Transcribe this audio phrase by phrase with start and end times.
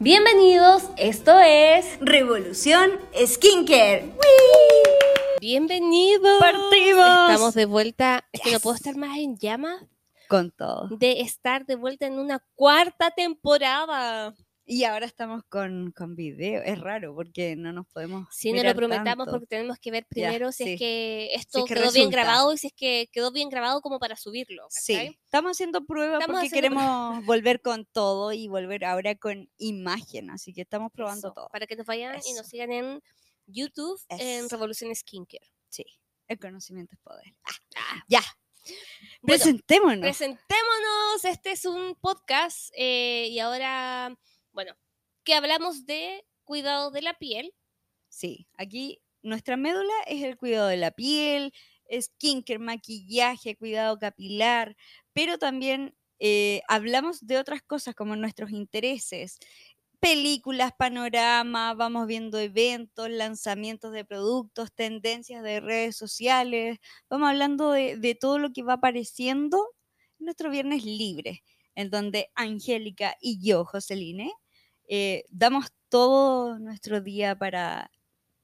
[0.00, 2.92] Bienvenidos, esto es Revolución
[3.26, 4.12] Skincare.
[5.40, 6.38] Bienvenidos.
[6.38, 7.30] Partimos.
[7.30, 8.24] Estamos de vuelta.
[8.32, 9.82] Es que no puedo estar más en llamas
[10.28, 10.88] Con todo.
[10.96, 14.34] de estar de vuelta en una cuarta temporada.
[14.70, 16.62] Y ahora estamos con, con video.
[16.62, 18.28] Es raro porque no nos podemos.
[18.30, 19.30] Sí, no lo prometamos tanto.
[19.30, 20.72] porque tenemos que ver primero si sí.
[20.74, 23.98] es que esto que quedó bien grabado y si es que quedó bien grabado como
[23.98, 24.66] para subirlo.
[24.68, 30.28] Sí, estamos haciendo pruebas porque haciendo queremos volver con todo y volver ahora con imagen.
[30.28, 31.48] Así que estamos probando Eso, todo.
[31.48, 33.02] Para que nos vayan y nos sigan en
[33.46, 34.50] YouTube en.
[34.50, 35.50] Revolución Skincare.
[35.70, 35.86] Sí,
[36.26, 37.34] el conocimiento es poder.
[37.74, 38.04] Ah.
[38.06, 38.20] Ya,
[39.22, 40.00] Bueno, presentémonos.
[40.00, 41.24] presentémonos.
[41.24, 44.14] Este es un podcast eh, y ahora,
[44.58, 44.76] bueno,
[45.22, 47.54] que hablamos de cuidado de la piel.
[48.08, 51.52] Sí, aquí nuestra médula es el cuidado de la piel,
[51.88, 54.76] skincare, maquillaje, cuidado capilar,
[55.12, 59.38] pero también eh, hablamos de otras cosas como nuestros intereses,
[60.00, 66.78] películas, panorama, vamos viendo eventos, lanzamientos de productos, tendencias de redes sociales,
[67.08, 69.64] vamos hablando de, de todo lo que va apareciendo
[70.18, 71.44] en nuestro viernes libre,
[71.76, 74.32] en donde Angélica y yo, Joseline,
[74.88, 77.90] eh, damos todo nuestro día para,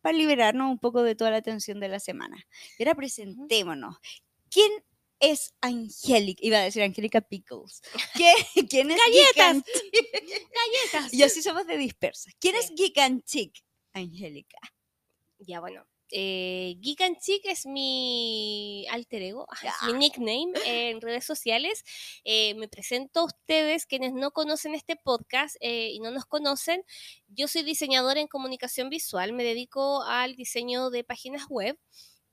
[0.00, 2.46] para liberarnos un poco de toda la tensión de la semana.
[2.78, 3.96] Y ahora presentémonos.
[4.50, 4.70] ¿Quién
[5.20, 6.40] es Angélica?
[6.44, 7.80] Iba a decir Angélica Pickles.
[8.16, 8.34] ¿Qué-
[8.70, 9.64] ¿Quién es Chick?
[10.92, 11.14] Galletas.
[11.14, 12.34] Y así somos de dispersas.
[12.38, 12.70] ¿Quién es.
[12.74, 13.64] Geek and Chick?
[13.92, 14.58] Angélica.
[15.38, 15.86] Ya, bueno.
[16.10, 21.84] Eh, Geek and Chick es mi alter ego, es mi nickname en redes sociales.
[22.24, 26.84] Eh, me presento a ustedes, quienes no conocen este podcast eh, y no nos conocen.
[27.28, 31.78] Yo soy diseñadora en comunicación visual, me dedico al diseño de páginas web.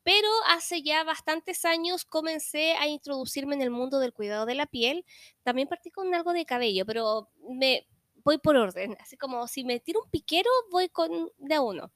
[0.04, 4.66] Pero hace ya bastantes años comencé a introducirme en el mundo del cuidado de la
[4.66, 5.06] piel.
[5.44, 7.88] También partí con algo de cabello, pero me
[8.24, 8.96] voy por orden.
[9.00, 11.92] Así como si me tiro un piquero, voy con de a uno.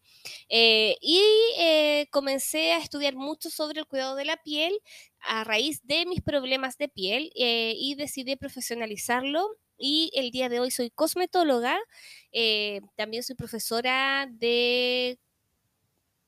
[0.49, 1.21] Eh, y
[1.57, 4.79] eh, comencé a estudiar mucho sobre el cuidado de la piel
[5.27, 9.57] a raíz de mis problemas de piel eh, y decidí profesionalizarlo.
[9.77, 11.77] Y el día de hoy soy cosmetóloga,
[12.31, 15.19] eh, también soy profesora de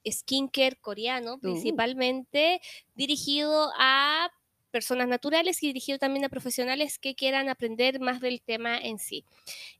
[0.06, 2.59] skincare coreano, principalmente
[2.96, 4.30] dirigido a
[4.78, 9.24] personas naturales y dirigido también a profesionales que quieran aprender más del tema en sí.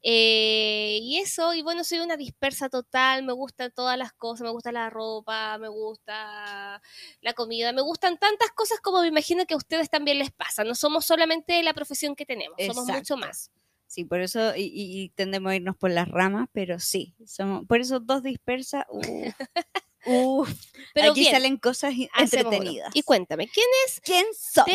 [0.02, 4.50] Eh, y eso, y bueno, soy una dispersa total, me gustan todas las cosas, me
[4.52, 6.81] gusta la ropa, me gusta
[7.22, 10.63] la comida, me gustan tantas cosas como me imagino que a ustedes también les pasa.
[10.63, 13.52] No somos solamente la profesión que tenemos, somos mucho más.
[13.86, 17.80] Sí, por eso, y, y- tendemos a irnos por las ramas, pero sí, somos, por
[17.80, 19.06] eso dos dispersas, uf,
[20.07, 20.50] uf,
[20.94, 22.95] Pero aquí bien, salen cosas entretenidas.
[22.95, 24.66] Y cuéntame, ¿quién es ¿Quién soy?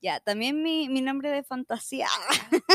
[0.00, 2.08] Ya, también mi, mi nombre de fantasía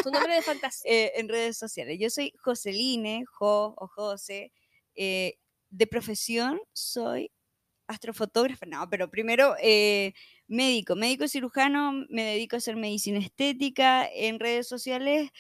[0.02, 0.90] Tu nombre de fantasía.
[0.92, 1.98] eh, en redes sociales.
[2.00, 4.52] Yo soy Joseline, Jo o Jose.
[4.96, 5.38] eh,
[5.70, 7.32] de profesión soy
[7.88, 10.14] astrofotógrafa, no, pero primero eh,
[10.48, 14.08] médico, médico cirujano, me dedico a hacer medicina estética.
[14.08, 15.32] En redes sociales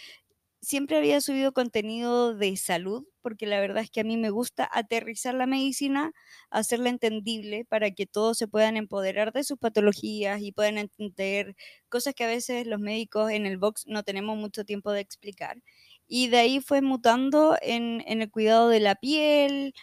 [0.62, 4.70] siempre había subido contenido de salud, porque la verdad es que a mí me gusta
[4.72, 6.12] aterrizar la medicina,
[6.50, 11.56] hacerla entendible para que todos se puedan empoderar de sus patologías y puedan entender
[11.90, 15.62] cosas que a veces los médicos en el box no tenemos mucho tiempo de explicar.
[16.08, 19.74] Y de ahí fue mutando en, el cuidado de la piel,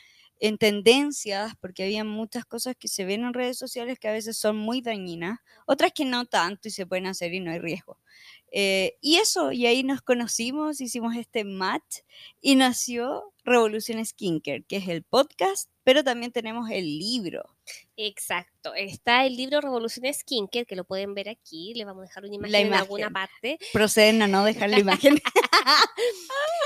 [0.41, 4.36] en tendencias, porque había muchas cosas que se ven en redes sociales que a veces
[4.38, 7.98] son muy dañinas, otras que no tanto y se pueden hacer y no hay riesgo.
[8.53, 12.00] Eh, y eso, y ahí nos conocimos, hicimos este match
[12.41, 17.53] y nació Revolución Skincare, que es el podcast, pero también tenemos el libro.
[17.97, 18.75] Exacto.
[18.75, 21.75] Está el libro Revolución Skincare, que lo pueden ver aquí.
[21.75, 23.58] Le vamos a dejar una imagen, en alguna parte.
[23.72, 25.20] Proceden a no dejar la imagen.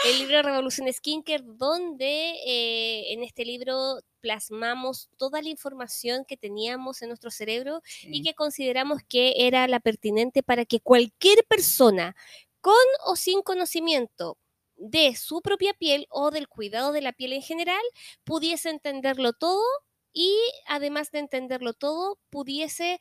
[0.04, 7.02] El libro Revolución Skincare, donde eh, en este libro plasmamos toda la información que teníamos
[7.02, 12.16] en nuestro cerebro y que consideramos que era la pertinente para que cualquier persona
[12.60, 12.74] con
[13.06, 14.38] o sin conocimiento
[14.76, 17.82] de su propia piel o del cuidado de la piel en general
[18.24, 19.64] pudiese entenderlo todo
[20.18, 20.36] y
[20.66, 22.98] además de entenderlo todo pudiese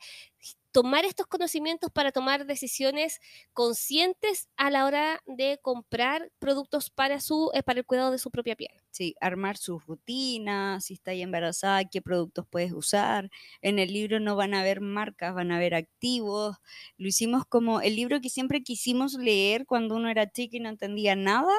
[0.70, 3.18] tomar estos conocimientos para tomar decisiones
[3.52, 8.30] conscientes a la hora de comprar productos para su eh, para el cuidado de su
[8.30, 8.70] propia piel.
[8.92, 13.30] Sí, armar sus rutinas, si está embarazada, qué productos puedes usar.
[13.62, 16.58] En el libro no van a haber marcas, van a haber activos.
[16.98, 20.68] Lo hicimos como el libro que siempre quisimos leer cuando uno era chico y no
[20.68, 21.52] entendía nada.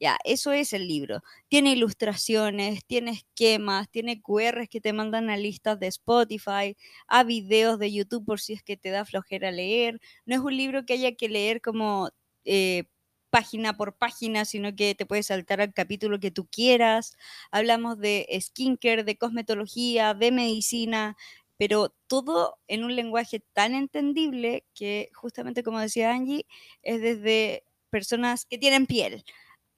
[0.00, 1.22] Ya, eso es el libro.
[1.48, 6.74] Tiene ilustraciones, tiene esquemas, tiene QRs que te mandan a listas de Spotify,
[7.06, 10.00] a videos de YouTube por si es que te da flojera leer.
[10.24, 12.08] No es un libro que haya que leer como
[12.46, 12.84] eh,
[13.28, 17.16] página por página, sino que te puedes saltar al capítulo que tú quieras.
[17.50, 21.16] Hablamos de skincare, de cosmetología, de medicina,
[21.58, 26.46] pero todo en un lenguaje tan entendible que justamente como decía Angie,
[26.82, 29.24] es desde personas que tienen piel,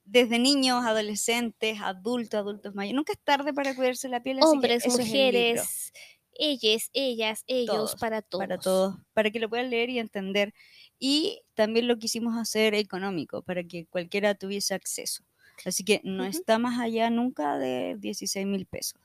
[0.05, 2.95] desde niños, adolescentes, adultos, adultos mayores.
[2.95, 4.39] Nunca es tarde para cuidarse la piel.
[4.41, 5.93] Hombres, mujeres,
[6.33, 8.41] ellas, ellas, ellos, para todos.
[8.41, 10.53] Para todos, para que lo puedan leer y entender.
[10.99, 15.23] Y también lo quisimos hacer económico, para que cualquiera tuviese acceso.
[15.65, 18.99] Así que no está más allá nunca de 16 mil pesos.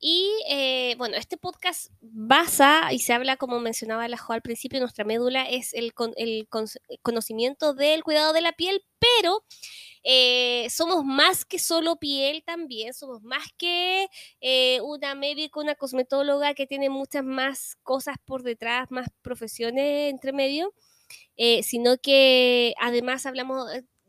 [0.00, 4.78] Y eh, bueno, este podcast basa y se habla, como mencionaba la Jo al principio,
[4.78, 5.92] nuestra médula es el,
[7.02, 9.44] conocimiento del cuidado de la piel, pero
[10.04, 14.06] eh, somos más que solo piel también, somos más que
[14.40, 20.32] eh, una médica, una cosmetóloga que tiene muchas más cosas por detrás, más profesiones entre
[20.32, 20.74] medio,
[21.62, 23.68] sino que además hablamos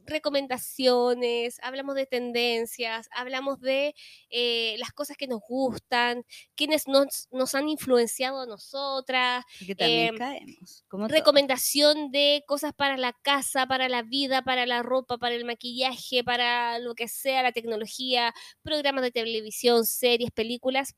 [0.10, 3.96] recomendaciones, hablamos de tendencias, hablamos de
[4.30, 6.26] eh, las cosas que nos gustan,
[6.56, 9.46] quienes nos, nos han influenciado a nosotras.
[9.66, 10.86] Que también em, caemos.
[11.08, 16.24] recomendación de cosas para la casa, para la vida, para la ropa, para el maquillaje,
[16.24, 20.96] para lo que sea, la tecnología, programas de televisión, series, películas.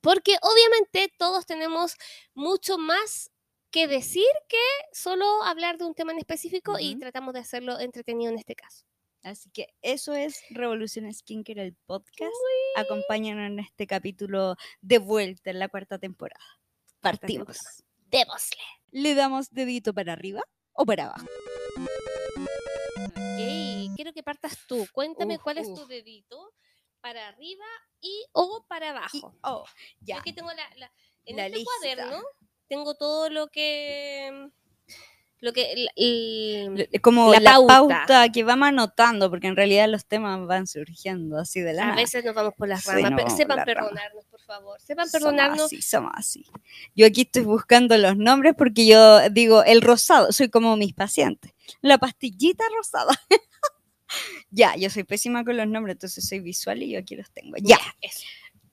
[0.00, 1.94] Porque obviamente todos tenemos
[2.34, 3.31] mucho más
[3.72, 4.58] que decir que
[4.92, 8.84] solo hablar de un tema en específico y tratamos de hacerlo entretenido en este caso.
[9.22, 12.32] Así que eso es Revolución Skincare, el podcast.
[12.76, 16.44] Acompáñanos en este capítulo de vuelta en la cuarta temporada.
[17.00, 17.56] Partimos.
[18.10, 18.62] Démosle.
[18.90, 20.42] ¿Le damos dedito para arriba
[20.72, 21.26] o para abajo?
[22.96, 24.86] Ok, quiero que partas tú.
[24.92, 26.52] Cuéntame cuál es tu dedito
[27.00, 27.64] para arriba
[28.00, 29.34] y o para abajo.
[29.42, 29.64] oh,
[30.00, 30.18] ya.
[30.18, 30.92] Aquí tengo la, la
[31.24, 32.22] en la este cuaderno
[32.68, 34.50] tengo todo lo que
[35.42, 35.88] lo que
[37.02, 38.30] como la, pauta.
[38.30, 42.24] que vamos anotando porque en realidad los temas van surgiendo así de la a veces
[42.24, 45.58] nos vamos por las ramas pero sepan perdonarnos por favor sepan perdonarnos.
[45.58, 46.46] somos así, somos así.
[46.94, 51.52] Yo aquí estoy buscando los nombres porque yo digo el rosado soy como mis pacientes.
[51.80, 53.12] La pastillita rosada.
[54.50, 57.56] Ya yo soy pésima con los nombres entonces soy visual y yo aquí los tengo.
[57.62, 57.78] Ya.
[58.02, 58.26] Eso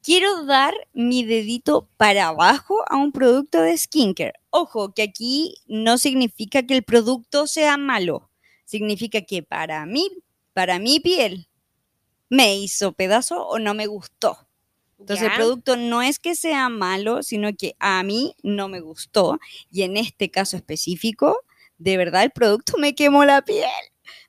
[0.09, 4.33] quiero dar mi dedito para abajo a un producto de skincare.
[4.49, 8.31] Ojo, que aquí no significa que el producto sea malo.
[8.65, 10.09] Significa que para mí,
[10.53, 11.47] para mi piel,
[12.27, 14.47] me hizo pedazo o no me gustó.
[14.97, 19.37] Entonces el producto no es que sea malo, sino que a mí no me gustó.
[19.69, 21.37] Y en este caso específico,
[21.77, 23.69] de verdad el producto me quemó la piel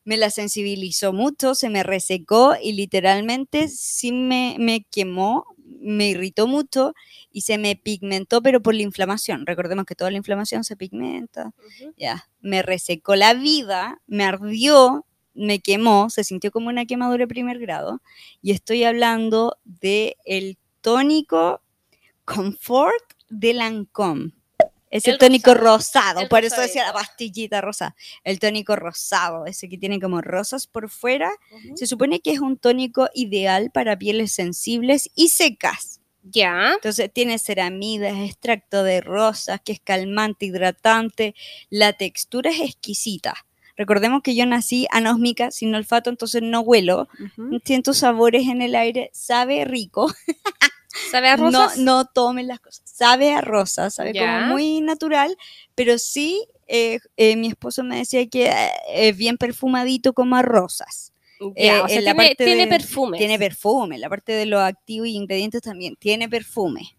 [0.05, 5.47] me la sensibilizó mucho, se me resecó y literalmente sí me, me quemó,
[5.81, 6.95] me irritó mucho
[7.31, 9.47] y se me pigmentó, pero por la inflamación.
[9.47, 11.53] Recordemos que toda la inflamación se pigmenta.
[11.97, 17.29] Ya, me resecó la vida, me ardió, me quemó, se sintió como una quemadura de
[17.29, 18.03] primer grado.
[18.43, 21.63] Y estoy hablando de el tónico
[22.25, 24.33] Comfort de Lancôme.
[24.91, 27.95] Es el, tónico rosado, por eso decía la pastillita rosa.
[28.25, 31.31] El tónico rosado, ese que tiene como rosas por fuera,
[31.77, 36.01] se supone que es un tónico ideal para pieles sensibles y secas.
[36.23, 36.73] Ya.
[36.75, 41.35] Entonces tiene ceramidas, extracto de rosas, que es calmante, hidratante.
[41.71, 43.35] La textura es exquisita.
[43.77, 47.09] Recordemos que yo nací anósmica, sin olfato, entonces no huelo.
[47.65, 50.13] Siento sabores en el aire, sabe rico.
[51.11, 51.79] ¿Sabe a rosas?
[51.79, 52.83] No, no tomen las cosas.
[52.85, 55.37] Sabe a rosas, sabe como muy natural,
[55.75, 60.43] pero sí, eh, eh, mi esposo me decía que eh, es bien perfumadito como a
[60.43, 61.13] rosas.
[61.41, 63.17] O sea, tiene, tiene perfume.
[63.17, 65.97] Tiene perfume, la parte de los activos y ingredientes también.
[65.97, 66.97] Tiene perfume.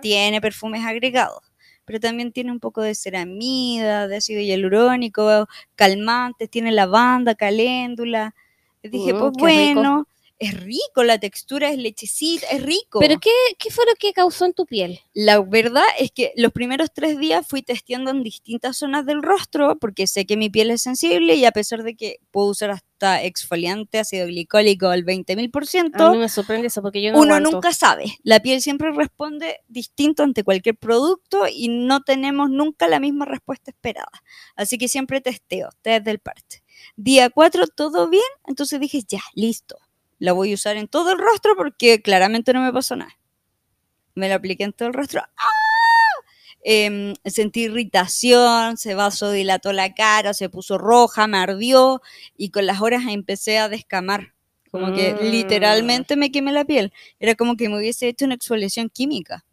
[0.00, 1.50] Tiene perfumes agregados
[1.90, 8.32] pero también tiene un poco de ceramida, de ácido hialurónico, calmantes, tiene lavanda, caléndula.
[8.80, 10.06] Le dije, mm, pues bueno,
[10.40, 12.98] es rico, la textura es lechecita, es rico.
[12.98, 14.98] ¿Pero qué, qué, fue lo que causó en tu piel?
[15.12, 19.78] La verdad es que los primeros tres días fui testeando en distintas zonas del rostro
[19.78, 23.22] porque sé que mi piel es sensible y a pesar de que puedo usar hasta
[23.22, 26.00] exfoliante, ácido glicólico al 20.000%.
[26.00, 28.16] A mí me sorprende eso porque yo no Uno nunca sabe.
[28.22, 33.72] La piel siempre responde distinto ante cualquier producto y no tenemos nunca la misma respuesta
[33.72, 34.22] esperada.
[34.56, 36.62] Así que siempre testeo desde el parte.
[36.96, 39.76] Día 4 todo bien, entonces dije ya, listo
[40.20, 43.18] la voy a usar en todo el rostro porque claramente no me pasó nada.
[44.14, 45.22] Me la apliqué en todo el rostro.
[45.22, 45.48] ¡Ah!
[46.62, 52.02] Em, sentí irritación, se vasodilató la cara, se puso roja, me ardió
[52.36, 54.34] y con las horas empecé a descamar.
[54.70, 55.24] Como que mm.
[55.30, 56.92] literalmente me quemé la piel.
[57.18, 59.44] Era como que me hubiese hecho una exfoliación química.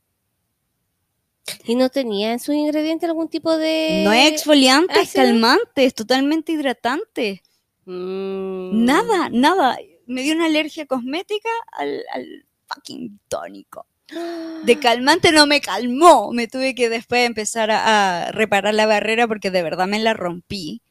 [1.63, 4.01] ¿Y no tenía en su ingrediente algún tipo de...?
[4.03, 7.41] No es exfoliante, es calmante, es totalmente hidratante.
[7.85, 8.83] Mm.
[8.83, 9.77] Nada, nada.
[10.07, 13.85] Me dio una alergia cosmética al, al fucking tónico.
[14.63, 16.31] De calmante no me calmó.
[16.31, 20.13] Me tuve que después empezar a, a reparar la barrera porque de verdad me la
[20.13, 20.81] rompí.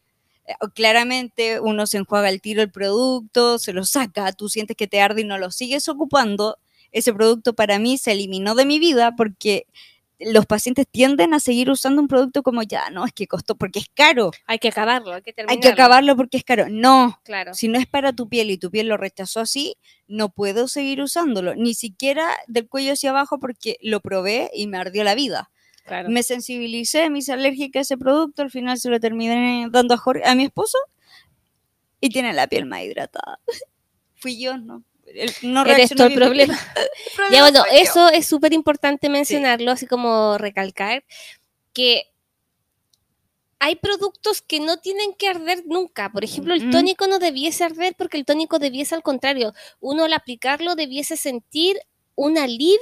[0.46, 4.87] Eh, Claramente uno se enjuaga el tiro el producto, se lo saca, tú sientes que
[4.87, 6.58] te arde y no lo sigues ocupando.
[6.92, 9.66] Ese producto para mí se eliminó de mi vida porque
[10.18, 13.80] los pacientes tienden a seguir usando un producto como ya, no, es que costó porque
[13.80, 14.30] es caro.
[14.46, 15.56] Hay que acabarlo, hay que terminarlo.
[15.56, 16.66] Hay que acabarlo porque es caro.
[16.70, 17.52] No, Claro.
[17.54, 19.76] si no es para tu piel y tu piel lo rechazó así,
[20.08, 24.78] no puedo seguir usándolo, ni siquiera del cuello hacia abajo porque lo probé y me
[24.78, 25.50] ardió la vida.
[25.85, 26.08] claro.
[26.08, 29.99] Me sensibilicé, me hice alérgica a ese producto, al final se lo terminé dando a,
[29.99, 30.78] Jorge- a mi esposo
[32.00, 33.38] y tiene la piel más hidratada.
[34.16, 34.82] Fui yo, ¿no?
[35.16, 36.54] Él no Eres el problema.
[36.76, 41.04] El problema Ya bueno, eso es súper importante mencionarlo, así como recalcar
[41.73, 42.11] que
[43.58, 46.11] hay productos que no tienen que arder nunca.
[46.12, 49.54] Por ejemplo, el tónico no debiese arder porque el tónico debiese al contrario.
[49.80, 51.78] Uno al aplicarlo debiese sentir
[52.16, 52.78] un alivio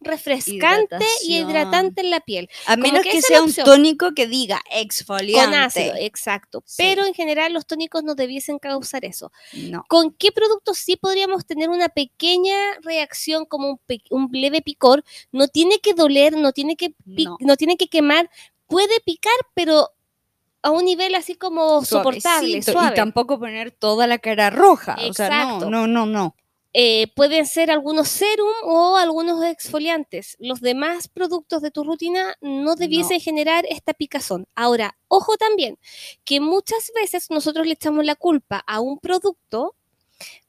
[0.00, 2.48] refrescante y hidratante en la piel.
[2.66, 5.50] A menos que sea un tónico que diga exfoliante.
[5.50, 6.62] Con ácido, exacto.
[6.64, 6.76] Sí.
[6.78, 9.32] Pero en general los tónicos no debiesen causar eso.
[9.52, 9.84] No.
[9.88, 13.80] ¿Con qué productos sí podríamos tener una pequeña reacción como un,
[14.10, 15.04] un leve picor?
[15.32, 17.36] No tiene que doler, no tiene que, No.
[17.40, 17.56] no.
[17.56, 18.30] tiene que quemar,
[18.68, 19.90] puede picar, pero
[20.62, 22.90] a un nivel así como soportable, suave.
[22.92, 24.94] Y tampoco poner toda la cara roja.
[25.08, 25.70] O sea, Exacto.
[25.70, 26.36] no, no, no, no.
[26.74, 30.36] Eh, pueden ser algunos serum o algunos exfoliantes.
[30.38, 34.46] Los demás productos de tu rutina no debiesen generar esta picazón.
[34.54, 35.78] Ahora, ojo también,
[36.24, 39.74] que muchas veces nosotros le echamos la culpa a un producto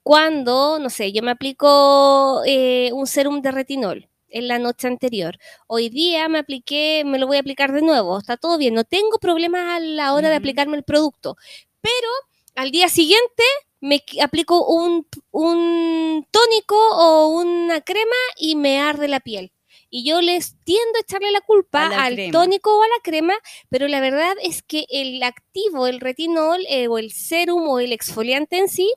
[0.04, 5.38] cuando, no sé, yo me aplico eh, un serum de retinol en la noche anterior.
[5.68, 8.84] Hoy día me apliqué, me lo voy a aplicar de nuevo, está todo bien, no
[8.84, 11.36] tengo problemas a la hora de aplicarme el producto,
[11.82, 12.10] pero
[12.56, 13.44] al día siguiente
[13.82, 19.52] me aplico un, un tónico o una crema y me arde la piel.
[19.92, 22.32] Y yo les tiendo a echarle la culpa al crema.
[22.32, 23.34] tónico o a la crema,
[23.70, 27.92] pero la verdad es que el activo, el retinol eh, o el serum o el
[27.92, 28.94] exfoliante en sí,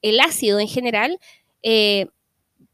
[0.00, 1.18] el ácido en general,
[1.62, 2.06] eh,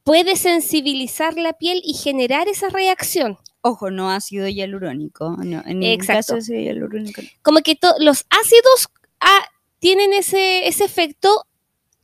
[0.03, 3.39] puede sensibilizar la piel y generar esa reacción.
[3.63, 5.35] Ojo, no ácido hialurónico.
[5.39, 6.35] No, en ningún Exacto.
[6.35, 7.23] caso ácido hialurónico.
[7.41, 8.89] Como que los ácidos
[9.21, 9.47] ah,
[9.85, 11.45] tienen ese, ese efecto.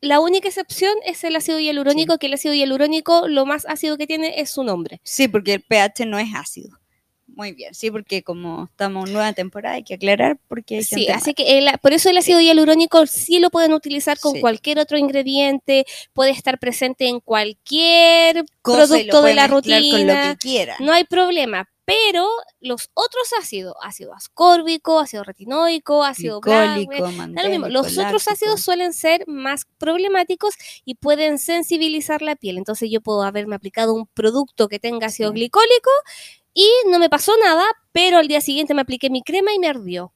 [0.02, 4.06] La única excepción es el ácido hialurónico, que el ácido hialurónico, lo más ácido que
[4.06, 5.00] tiene es su nombre.
[5.02, 6.78] Sí, porque el pH no es ácido.
[7.26, 11.08] Muy bien, sí, porque como estamos en nueva temporada hay que aclarar porque hay Sí,
[11.08, 14.40] así que el- por eso el ácido hialurónico sí lo pueden utilizar con Sí.
[14.40, 20.14] cualquier otro ingrediente, puede estar presente en cualquier cosa producto de la mezclar con lo
[20.14, 20.36] rutina.
[20.38, 21.68] que no hay problema.
[21.90, 22.28] Pero
[22.60, 27.68] los otros ácidos, ácido ascórbico, ácido retinoico, ácido Glicólico, blanco, lo mismo.
[27.68, 30.54] Los otros ácidos suelen ser más problemáticos
[30.84, 32.58] y pueden sensibilizar la piel.
[32.58, 35.34] Entonces yo puedo haberme aplicado un producto que tenga ácido Sí.
[35.34, 35.90] glicólico
[36.54, 39.68] y no me pasó nada, pero al día siguiente me apliqué mi crema y me
[39.68, 40.12] ardió.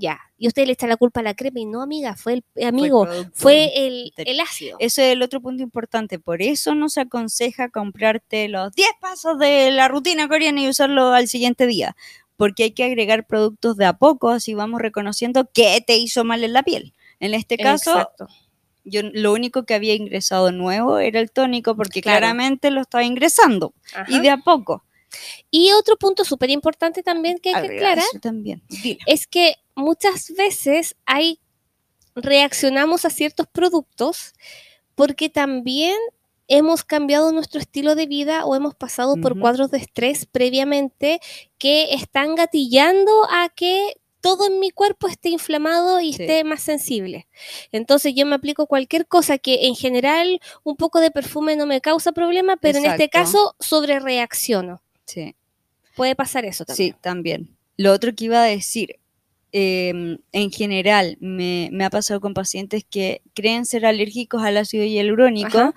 [0.00, 0.18] Ya.
[0.38, 2.62] Y usted le echa la culpa a la crema y no, amiga, fue el Fue
[2.62, 4.76] el amigo, fue el, el ácido.
[4.80, 6.18] Ese es el otro punto importante.
[6.18, 11.12] Por eso no se aconseja comprarte los 10 pasos de la rutina coreana y usarlo
[11.12, 11.94] al siguiente día.
[12.36, 16.42] Porque hay que agregar productos de a poco, así vamos reconociendo qué te hizo mal
[16.42, 16.94] en la piel.
[17.18, 18.28] En este caso, Exacto.
[18.84, 22.20] yo lo único que había ingresado nuevo era el tónico, porque Claro.
[22.20, 23.74] claramente lo estaba ingresando.
[24.08, 24.82] Y de a poco.
[25.50, 28.62] Y otro punto súper importante también que hay que aclarar eso también.
[28.68, 29.00] Dilo.
[29.06, 31.40] es que muchas veces hay
[32.14, 34.32] reaccionamos a ciertos productos
[34.94, 35.96] porque también
[36.48, 41.20] hemos cambiado nuestro estilo de vida o hemos pasado por cuadros de estrés previamente
[41.58, 46.22] que están gatillando a que todo en mi cuerpo esté inflamado y Sí.
[46.24, 47.26] esté más sensible.
[47.72, 51.80] Entonces yo me aplico cualquier cosa que en general un poco de perfume no me
[51.80, 53.18] causa problema, pero en este Exacto.
[53.32, 54.82] caso sobre reacciono.
[55.06, 55.34] Sí.
[55.96, 56.92] Puede pasar eso también.
[56.92, 57.56] Sí, también.
[57.78, 58.98] Lo otro que iba a decir,
[59.52, 64.84] em, en general, me, me ha pasado con pacientes que creen ser alérgicos al ácido
[64.84, 65.74] hialurónico Ajá.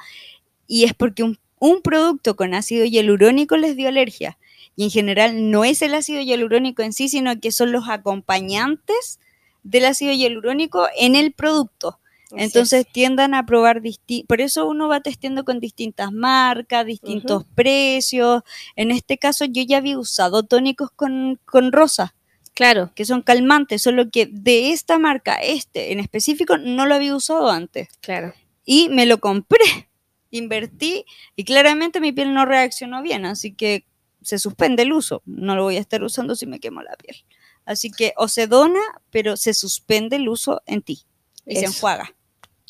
[0.68, 4.38] y es porque un, un producto con ácido hialurónico les dio alergia.
[4.76, 9.20] Y en general no es el ácido hialurónico en sí, sino que son los acompañantes
[9.64, 12.00] del ácido hialurónico en el producto.
[12.34, 12.92] Así Entonces es.
[12.92, 13.82] tiendan a probar
[14.28, 18.42] por eso uno va testeando con distintas marcas, distintos precios.
[18.76, 22.16] En este caso yo ya había usado tónicos con, con rosa,
[22.54, 22.92] claro.
[22.96, 27.50] que son calmantes, solo que de esta marca, este en específico, no lo había usado
[27.50, 27.90] antes.
[28.02, 28.34] Claro.
[28.66, 29.90] Y me lo compré,
[30.32, 31.06] invertí
[31.36, 33.86] y claramente mi piel no reaccionó bien, así que
[34.22, 35.22] se suspende el uso.
[35.26, 37.18] No lo voy a estar usando si me quemo la piel.
[37.66, 41.04] Así que o se dona, pero se suspende el uso en ti
[41.46, 42.16] y se enjuaga.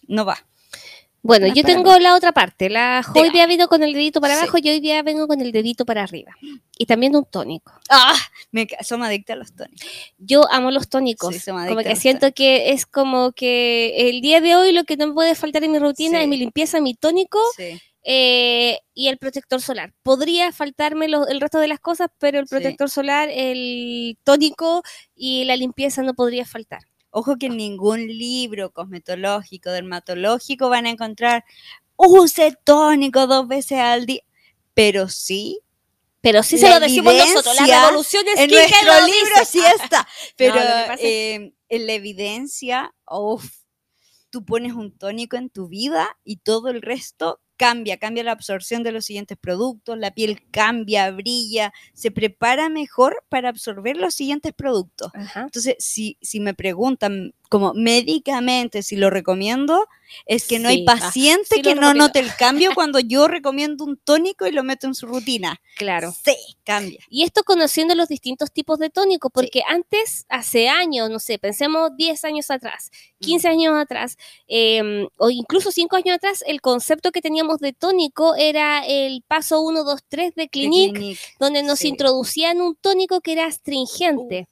[0.07, 0.45] no va.
[1.25, 2.69] Bueno, No, yo tengo la otra parte.
[2.69, 4.41] La hoy día vino con el dedito para Sí.
[4.41, 6.33] abajo y hoy día vengo con el dedito para arriba.
[6.77, 7.71] Y también un tónico.
[7.89, 8.13] ¡Ah!
[8.51, 9.87] Me, somos adictas a los tónicos.
[10.17, 11.33] Yo amo los tónicos.
[11.33, 15.07] Sí, como que siento que es como que el día de hoy lo que no
[15.07, 16.23] me puede faltar en mi rutina Sí.
[16.23, 17.39] es mi limpieza, mi tónico
[18.05, 19.93] eh, y el protector solar.
[20.03, 24.83] Podría faltarme lo- el resto de las cosas, pero el protector solar, el tónico
[25.15, 26.81] y la limpieza no podría faltar.
[27.15, 31.45] Ojo que en ningún libro cosmetológico, dermatológico van a encontrar
[31.95, 34.21] use tónico dos veces al día.
[34.73, 35.59] Pero sí,
[36.21, 37.55] Pero sí se lo decimos nosotros.
[37.59, 39.45] La revolución es en que nuestro lo libro dice.
[39.45, 40.07] sí está.
[40.35, 40.55] Pero
[40.95, 43.45] es- eh, en la evidencia, uf,
[44.31, 48.83] tú pones un tónico en tu vida y todo el resto cambia, cambia la absorción
[48.83, 54.53] de los siguientes productos, la piel cambia, brilla, se prepara mejor para absorber los siguientes
[54.53, 55.11] productos.
[55.13, 55.41] Ajá.
[55.43, 59.85] Entonces, si, si me preguntan como médicamente si lo recomiendo,
[60.25, 62.07] es que no hay ah, paciente sí que no recomiendo.
[62.07, 65.61] note el cambio cuando yo recomiendo un tónico y lo meto en su rutina.
[65.77, 66.11] Claro.
[66.25, 66.97] Sí, cambia.
[67.11, 71.91] Y esto conociendo los distintos tipos de tónico, porque antes, hace años, no sé, pensemos
[71.95, 74.17] 10 años atrás, 15 años atrás,
[74.47, 79.61] eh, o incluso 5 años atrás, el concepto que teníamos de tónico era el paso
[79.61, 81.21] 1, 2, 3 de De Clinique, Clinique.
[81.39, 84.47] donde nos introducían un tónico que era astringente.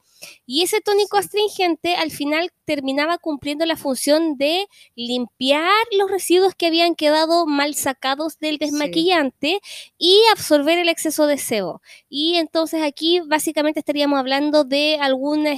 [0.45, 6.67] Y ese tónico astringente al final terminaba cumpliendo la función de limpiar los residuos que
[6.67, 9.59] habían quedado mal sacados del desmaquillante
[9.97, 11.81] y absorber el exceso de sebo.
[12.09, 15.55] Y entonces aquí básicamente estaríamos hablando de alguna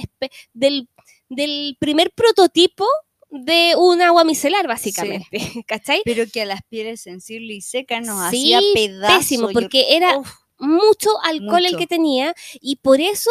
[0.52, 0.88] del,
[1.28, 2.86] del primer prototipo
[3.30, 5.38] de un agua micelar, básicamente.
[5.66, 6.02] ¿Cachai?
[6.04, 9.18] Pero que a las pieles sensibles y secas nos Sí, hacía pedazos.
[9.18, 13.30] Pésimo, yo- porque era Uf, mucho alcohol el que tenía y por eso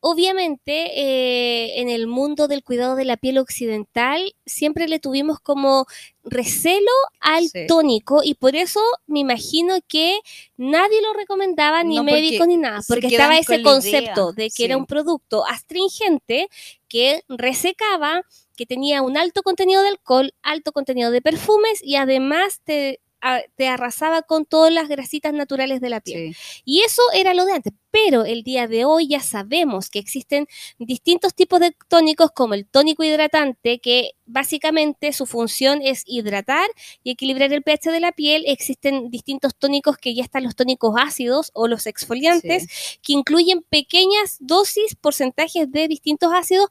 [0.00, 5.86] obviamente eh, en el mundo del cuidado de la piel occidental siempre le tuvimos como
[6.24, 6.90] recelo
[7.20, 7.66] al Sí.
[7.66, 10.18] tónico y por eso me imagino que
[10.56, 14.76] nadie lo recomendaba ni No, médicos ni nada porque estaba ese concepto de que era
[14.76, 16.48] un producto astringente
[16.88, 18.22] que resecaba
[18.56, 23.40] que tenía un alto contenido de alcohol, alto contenido de perfumes y además te, a-
[23.56, 26.34] te arrasaba con todas las grasitas naturales de la piel.
[26.34, 26.62] sí.
[26.64, 30.46] Y eso era lo de antes, pero el día de hoy ya sabemos que existen
[30.78, 36.68] distintos tipos de tónicos como el tónico hidratante, que básicamente su función es hidratar
[37.02, 38.44] y equilibrar el pH de la piel.
[38.46, 42.66] Existen distintos tónicos que ya están los tónicos ácidos o los exfoliantes,
[43.02, 46.68] que incluyen pequeñas dosis, porcentajes de distintos ácidos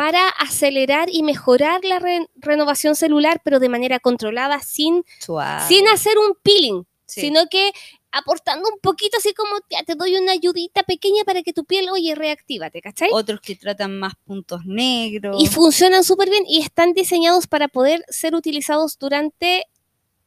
[0.00, 5.62] para acelerar y mejorar la re- renovación celular, pero de manera controlada, sin, Suave.
[5.68, 7.20] sin hacer un peeling, Sí.
[7.20, 7.70] sino que
[8.10, 9.50] aportando un poquito así como
[9.86, 13.10] te doy una ayudita pequeña para que tu piel, oye, reactívate, ¿cachai?
[13.12, 15.36] Otros que tratan más puntos negros.
[15.38, 19.66] Y funcionan súper bien y están diseñados para poder ser utilizados durante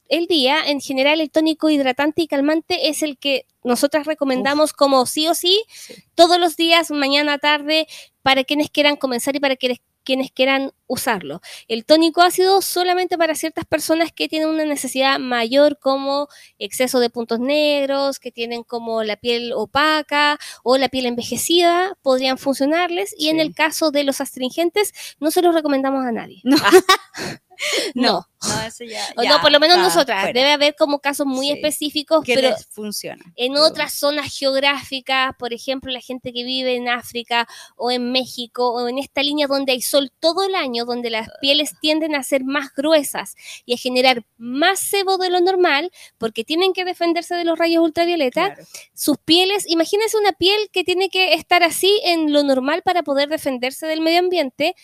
[0.08, 0.60] el día.
[0.68, 5.34] En general, el tónico hidratante y calmante es el que nosotras recomendamos como sí o
[5.34, 5.96] sí, Sí.
[6.14, 7.88] todos los días, mañana, tarde,
[8.24, 11.42] para quienes quieran comenzar y para quienes, quienes quieran usarlo.
[11.68, 17.10] El tónico ácido solamente para ciertas personas que tienen una necesidad mayor como exceso de
[17.10, 23.14] puntos negros, que tienen como la piel opaca o la piel envejecida, podrían funcionarles.
[23.18, 26.42] Y en el caso de los astringentes, no se los recomendamos a nadie.
[26.44, 26.58] No.
[26.64, 26.72] Ah,
[27.96, 28.28] no.
[28.46, 29.02] No, eso ya.
[29.16, 30.22] O ya no, por lo menos nosotras.
[30.24, 30.38] fuera.
[30.38, 31.54] Debe haber como casos muy Sí.
[31.54, 33.24] específicos, que pero funciona.
[33.38, 38.72] en otras zonas geográficas, por ejemplo, la gente que vive en África o en México
[38.74, 42.24] o en esta línea donde hay sol todo el año, donde las pieles tienden a
[42.24, 43.36] ser más gruesas
[43.66, 47.82] y a generar más sebo de lo normal, porque tienen que defenderse de los rayos
[47.84, 48.68] ultravioleta, Claro.
[48.94, 53.30] sus pieles, imagínense una piel que tiene que estar así en lo normal para poder
[53.30, 54.76] defenderse del medio ambiente.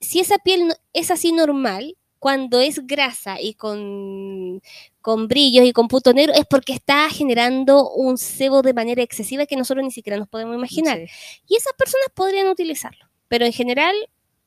[0.00, 4.60] Si esa piel es así normal, cuando es grasa y con,
[5.00, 9.46] con brillos y con punto negro, es porque está generando un sebo de manera excesiva
[9.46, 10.98] que nosotros ni siquiera nos podemos imaginar.
[10.98, 11.44] Sí.
[11.48, 13.94] Y esas personas podrían utilizarlo, pero en general,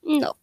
[0.01, 0.37] no.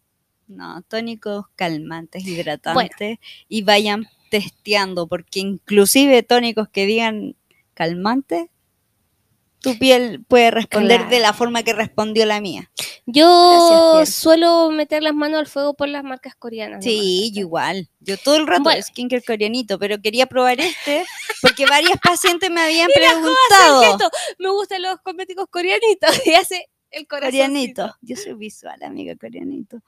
[0.47, 7.35] No, tónicos calmantes, hidratantes y vayan testeando, porque inclusive tónicos que digan
[7.73, 8.47] calmantes,
[9.61, 11.09] tu piel puede responder Claro.
[11.11, 12.71] de la forma que respondió la mía.
[13.05, 16.83] Yo Gracias, suelo meter las manos al fuego por las marcas coreanas.
[16.83, 17.89] Sí, yo igual.
[17.99, 18.81] Yo todo el rato Bueno.
[18.83, 21.05] skincare coreanito, pero quería probar este
[21.41, 21.65] porque
[21.97, 24.11] varias pacientes me habían Mira, ¿cómo hace el preguntado.
[24.39, 27.31] Me gustan los cosméticos coreanitos y hace el corazón.
[27.31, 27.95] Coreanito.
[28.01, 29.79] Yo soy visual, amiga, coreanito.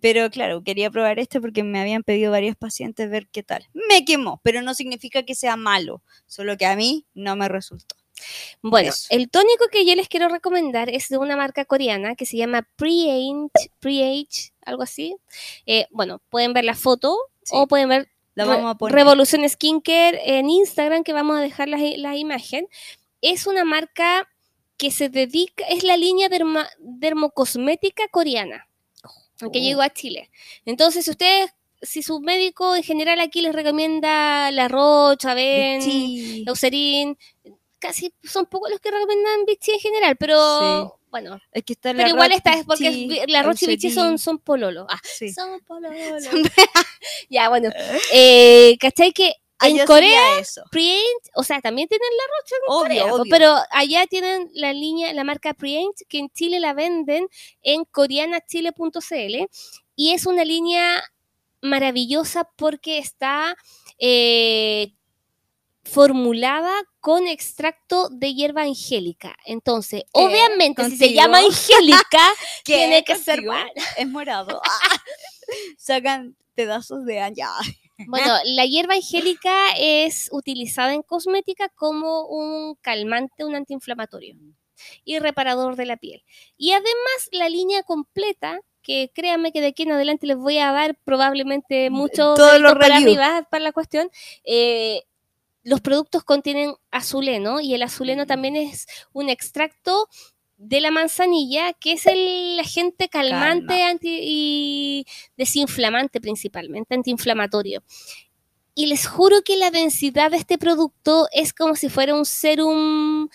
[0.00, 3.66] Pero claro, quería probar este porque me habían pedido varios pacientes ver qué tal.
[3.88, 7.96] Me quemó, pero no significa que sea malo, solo que a mí no me resultó.
[8.62, 9.06] Bueno, Eso.
[9.10, 12.66] el tónico que yo les quiero recomendar es de una marca coreana que se llama
[12.76, 15.16] Pre-Age, Pre-Age algo así.
[15.66, 17.52] Eh, bueno, pueden ver la foto Sí.
[17.56, 18.94] o pueden ver La vamos a poner.
[18.94, 22.68] Revolución Skincare en Instagram, que vamos a dejar la, la imagen.
[23.22, 24.28] Es una marca
[24.76, 28.68] que se dedica, es la línea derma- dermocosmética coreana,
[29.38, 29.50] que Oh.
[29.62, 30.30] llegó a Chile.
[30.64, 31.50] Entonces, si ustedes,
[31.82, 35.80] si su médico en general aquí les recomienda la Roche, Aven.
[36.46, 37.16] Eucerin,
[37.78, 42.04] casi son pocos los que recomiendan Vichy en general, pero bueno, Es que está la
[42.04, 44.86] pero igual esta es porque Vichy, la Roche y Vichy son, son pololo.
[44.90, 45.32] Ah, Sí.
[45.32, 45.94] son pololo.
[47.30, 47.70] ya, bueno,
[48.12, 49.12] eh, ¿cachai?
[49.12, 50.62] Que en Corea, eso.
[50.70, 53.30] Preaint, o sea, también tienen la Roche en Obvio, Corea, obvio.
[53.30, 57.26] pero allá tienen la línea, la marca Preaint, que en Chile la venden
[57.62, 59.46] en coreanachile.cl
[59.96, 61.02] y es una línea
[61.60, 63.56] maravillosa porque está
[63.98, 64.92] eh,
[65.88, 69.36] formulada con extracto de hierba angélica.
[69.44, 70.20] Entonces, ¿Qué?
[70.20, 72.20] obviamente, si se llama angélica,
[72.64, 73.70] tiene que ser buena.
[73.96, 74.60] Es morado.
[74.64, 74.96] Ah.
[75.78, 77.50] Sacan pedazos de allá.
[78.06, 84.36] Bueno, la hierba angélica es utilizada en cosmética como un calmante, un antiinflamatorio
[85.04, 86.22] y reparador de la piel.
[86.56, 90.70] Y además la línea completa, que créanme que de aquí en adelante les voy a
[90.70, 94.08] dar probablemente mucho Todos los para arriba para la cuestión.
[94.44, 95.02] eh,
[95.68, 100.08] los productos contienen azuleno y el azuleno también es un extracto
[100.56, 103.90] de la manzanilla, que es el agente calmante Calma.
[103.90, 107.82] anti y desinflamante principalmente, antiinflamatorio.
[108.74, 113.28] Y les juro que la densidad de este producto es como si fuera un serum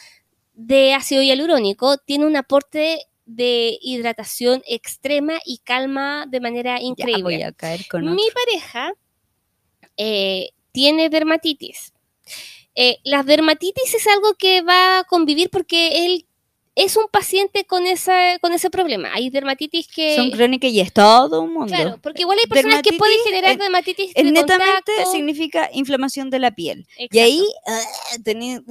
[0.54, 1.98] de ácido hialurónico.
[1.98, 7.24] Tiene un aporte de hidratación extrema y calma de manera Ya increíble.
[7.24, 8.93] voy a caer con Mi pareja
[9.98, 11.92] eh, tiene dermatitis.
[12.75, 16.25] Eh, la dermatitis es algo que va a convivir porque él
[16.75, 19.09] es un paciente con, esa, con ese problema.
[19.13, 20.15] Hay dermatitis que...
[20.15, 21.67] Son crónicas y es todo un mundo.
[21.73, 25.12] Claro, porque igual hay personas que pueden generar es- dermatitis Es de netamente contacto.
[25.12, 26.88] significa inflamación de la piel.
[26.97, 27.81] Y ahí ah,
[28.23, 28.62] tenés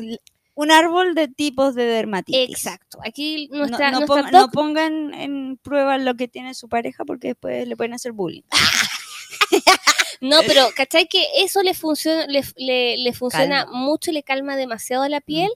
[0.55, 2.51] un árbol de tipos de dermatitis.
[2.51, 2.99] Exacto.
[3.07, 7.05] Aquí No- nuestra, no, nuestra ponga- no pongan en prueba lo que tiene su pareja
[7.05, 8.43] porque después le pueden hacer bullying.
[10.23, 13.79] No, pero ¿cachai que eso le funciona, le, le- le funciona Calma.
[13.79, 15.51] mucho, le calma demasiado la piel?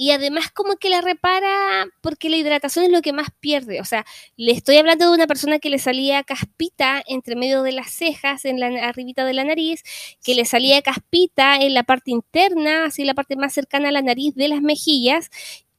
[0.00, 3.80] Y además como que la repara porque la hidratación es lo que más pierde.
[3.80, 7.72] O sea, le estoy hablando de una persona que le salía caspita entre medio de
[7.72, 9.82] las cejas, en la arribita de la nariz,
[10.22, 14.02] que le salía caspita en la parte interna, así la parte más cercana a la
[14.02, 15.30] nariz de las mejillas,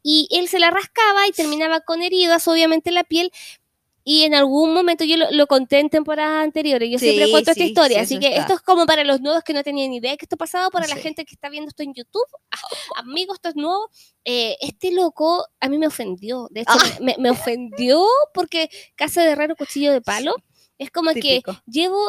[0.04, 3.32] y él se la rascaba y terminaba con heridas, obviamente, en la piel.
[4.12, 7.52] Y en algún momento yo lo, lo conté en temporadas anteriores, yo siempre Sí, cuento
[7.52, 8.41] esta historia, sí, así que está.
[8.41, 10.95] esto es como para los nuevos que no tenían idea que esto pasaba, para la
[10.95, 12.58] gente que está viendo esto en YouTube, ah,
[12.95, 13.89] amigos, esto es nuevo,
[14.26, 16.98] eh, este loco a mí me ofendió, de hecho Ah.
[17.02, 20.34] me, me ofendió porque casa de herrero cuchillo de palo,
[20.80, 22.00] es como que llevo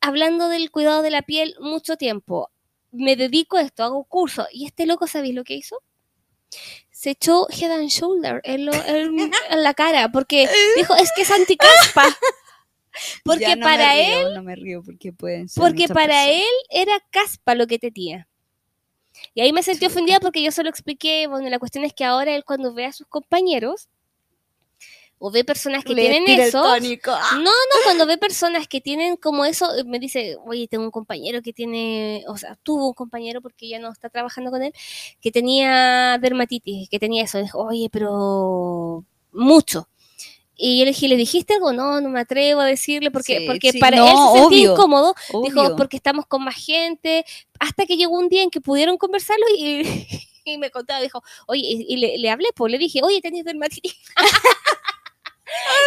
[0.00, 2.50] hablando del cuidado de la piel mucho tiempo,
[2.92, 5.76] me dedico a esto, hago curso, y este loco, ¿sabéis lo que hizo?
[7.02, 9.18] Se echó head and shoulder en, lo- en-
[9.50, 12.04] en la cara, porque dijo, es que es anticaspa.
[13.24, 16.28] Porque no para él No me río porque pueden ser porque para personas.
[16.28, 18.28] él era caspa lo que tenía.
[19.34, 22.34] Y ahí me sentí ofendida porque yo solo expliqué, bueno, la cuestión es que ahora
[22.36, 23.88] él cuando ve a sus compañeros
[25.24, 27.50] o ve personas que Le tienen eso, no, no,
[27.84, 32.24] cuando ve personas que tienen como eso, me dice, oye, tengo un compañero que tiene,
[32.26, 34.74] o sea, tuvo un compañero porque ya no está trabajando con él,
[35.20, 37.38] que tenía dermatitis, que tenía eso.
[37.38, 39.88] Dijo, oye, pero mucho.
[40.56, 41.72] Y yo le dije, ¿le dijiste algo?
[41.72, 44.44] No, no me atrevo a decirle porque, Sí, porque sí, para no, él se sentía
[44.44, 45.14] obvio, incómodo.
[45.44, 47.24] Dijo, porque estamos con más gente.
[47.60, 49.82] Hasta que llegó un día en que pudieron conversarlo y,
[50.44, 53.44] y me contaba, dijo, oye, y, y le, le hablé, pues le dije, oye, ¿tenés
[53.44, 53.94] dermatitis?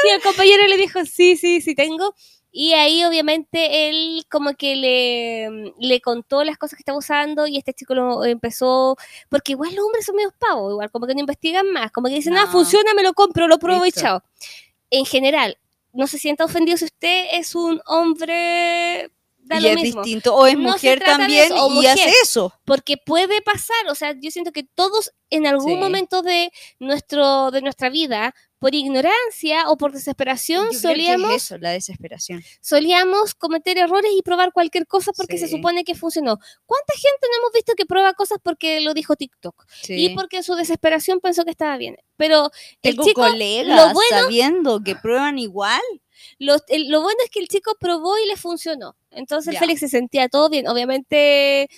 [0.06, 2.14] y el compañero le dijo, sí, sí, sí tengo.
[2.58, 7.58] Y ahí obviamente él como que le, le contó las cosas que estaba usando y
[7.58, 8.96] este chico lo empezó,
[9.30, 12.14] porque igual los hombres son medio pavos, igual como que no investigan más, como que
[12.16, 12.52] dicen, ah, No.
[12.54, 14.00] funciona, me lo compro, lo pruebo Listo.
[14.00, 14.24] y chao.
[14.90, 15.58] En general,
[15.92, 19.12] no se sienta ofendido si usted es un hombre,
[19.46, 20.02] da y lo es mismo.
[20.04, 20.36] distinto.
[20.36, 21.92] O es No se mujer también eso, y mujer.
[21.92, 22.54] hace eso.
[22.66, 25.76] porque puede pasar, o sea, yo siento que todos en algún Sí.
[25.78, 31.58] momento de nuestro de nuestra vida, por ignorancia o por desesperación, Yo solíamos es eso,
[31.58, 32.42] la desesperación.
[32.62, 35.56] solíamos cometer errores y probar cualquier cosa porque se Sí.
[35.56, 36.38] supone que funcionó.
[36.66, 40.10] ¿Cuánta gente no hemos visto que prueba cosas porque lo dijo TikTok y Sí.
[40.16, 41.98] porque en su desesperación pensó que estaba bien?
[42.18, 42.50] Pero
[42.82, 45.82] el Tengo chico, colegas lo bueno- sabiendo que prueban igual.
[46.40, 48.96] Lo, el- lo bueno es que el chico probó y le funcionó.
[49.12, 49.58] Entonces.
[49.60, 50.68] Félix se sentía todo bien.
[50.68, 51.70] Obviamente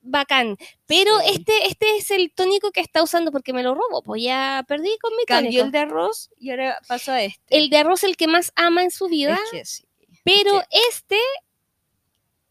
[0.00, 0.56] bacán.
[0.86, 1.32] Pero Sí.
[1.34, 4.96] este, este es el tónico que está usando porque me lo robo, pues ya perdí
[5.02, 5.64] con mi Cambió tónico.
[5.66, 7.42] el de arroz y ahora pasó a este.
[7.56, 9.84] El de arroz el que más ama en su vida, Es que sí.
[10.24, 11.18] pero este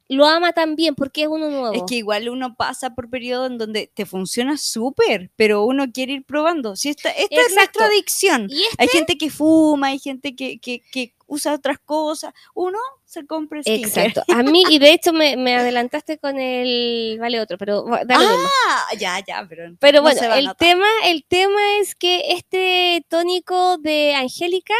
[0.10, 1.74] lo ama también porque es uno nuevo.
[1.74, 6.14] Es que igual uno pasa por periodos en donde te funciona súper, pero uno quiere
[6.14, 6.76] ir probando.
[6.76, 8.48] Si esta, esta es nuestra adicción.
[8.50, 12.34] y este, Hay gente que fuma, hay gente que, que, que usa otras cosas.
[12.54, 14.08] Uno se compra skincare.
[14.08, 14.24] exacto.
[14.34, 17.98] A mí, y de hecho me, me adelantaste con el vale otro, pero mismo.
[18.08, 19.76] Ah, ya, ya, pero.
[19.80, 24.74] Pero no bueno, el tema, el tema es que este tónico de Angélica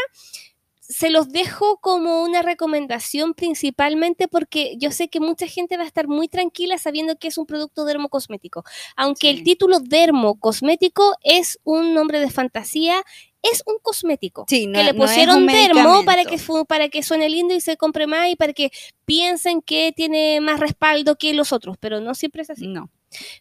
[0.88, 5.86] se los dejo como una recomendación principalmente porque yo sé que mucha gente va a
[5.86, 8.64] estar muy tranquila sabiendo que es un producto dermocosmético.
[8.96, 13.02] Aunque el título dermocosmético es un nombre de fantasía,
[13.42, 14.46] es un cosmético.
[14.48, 17.60] Sí, no, que le no pusieron un dermo para que, para que suene lindo y
[17.60, 18.70] se compre más y para que
[19.04, 22.66] piensen que tiene más respaldo que los otros, pero no siempre es así.
[22.66, 22.90] No.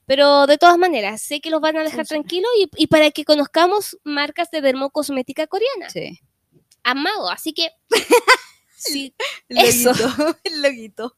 [0.05, 2.23] Pero de todas maneras, sé que los van a dejar Funciona.
[2.23, 5.89] tranquilos y, y para que conozcamos marcas de dermocosmética coreana.
[5.89, 6.19] Sí.
[6.89, 7.69] Amado, así que.
[8.75, 9.13] sí,
[9.49, 9.91] El Eso.
[9.93, 11.15] loguito, el loguito.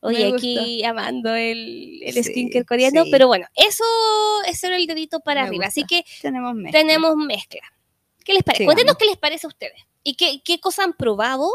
[0.00, 3.10] oye, aquí amando el, el Sí, skincare coreano, sí.
[3.10, 3.84] pero bueno, eso,
[4.46, 5.66] eso era el dedito para Me arriba.
[5.66, 6.80] Así que Tenemos mezcla.
[6.80, 7.60] tenemos mezcla.
[8.24, 8.64] ¿Qué les parece?
[8.64, 11.50] Cuéntenos qué les parece a ustedes y qué, qué cosas han probado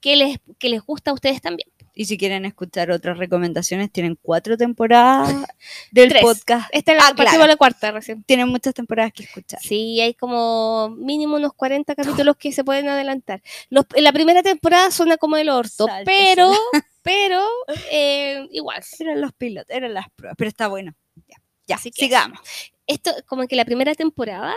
[0.00, 1.68] que les, que les gusta a ustedes también.
[2.00, 5.34] Y si quieren escuchar otras recomendaciones, tienen cuatro temporadas
[5.90, 6.22] del Tres.
[6.22, 6.68] podcast.
[6.72, 7.44] Esta es la, Ah, claro.
[7.48, 8.22] la cuarta recién.
[8.22, 9.58] Tienen muchas temporadas que escuchar.
[9.60, 13.42] Sí, hay como mínimo unos 40 capítulos que se pueden adelantar.
[13.68, 16.04] Los, en la primera temporada suena como el orto, Sáltesela.
[16.04, 16.52] pero,
[17.02, 17.44] pero
[17.90, 18.80] eh, igual.
[19.00, 20.94] Eran los pilotos, eran las pruebas, pero está bueno.
[21.26, 22.38] Ya, ya Así que sigamos.
[22.86, 24.54] Esto, como que la primera temporada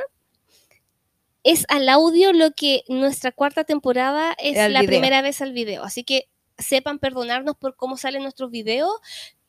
[1.44, 4.92] es al audio lo que nuestra cuarta temporada es Al la video.
[4.92, 5.84] primera vez al video.
[5.84, 6.28] Así que
[6.62, 8.92] sepan perdonarnos por cómo salen nuestros videos,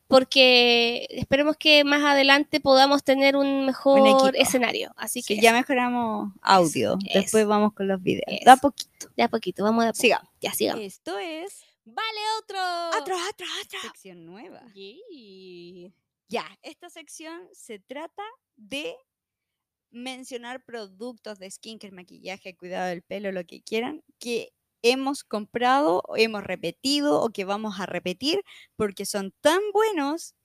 [0.07, 4.91] porque esperemos que más adelante podamos tener un mejor escenario.
[4.95, 6.97] Así Sí, que ya mejoramos audio.
[7.13, 8.39] Después vamos con los videos.
[8.45, 9.09] Da poquito.
[9.15, 10.01] de a poquito, vamos de a poco.
[10.01, 10.29] Sigamos.
[10.41, 10.83] Ya sigamos.
[10.83, 12.57] Esto es Vale otro.
[13.01, 13.79] otro, otro, otro.
[13.81, 14.61] Sección nueva.
[16.29, 18.23] Ya, esta sección se trata
[18.55, 18.95] de
[19.91, 26.43] mencionar productos de skincare, maquillaje, cuidado del pelo, lo que quieran, que hemos comprado, hemos
[26.43, 28.43] repetido o que vamos a repetir
[28.75, 30.35] porque son tan buenos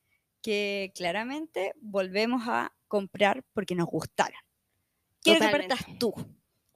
[0.41, 4.41] que claramente volvemos a comprar porque nos gustaron.
[5.21, 6.15] Quiero que partas tú,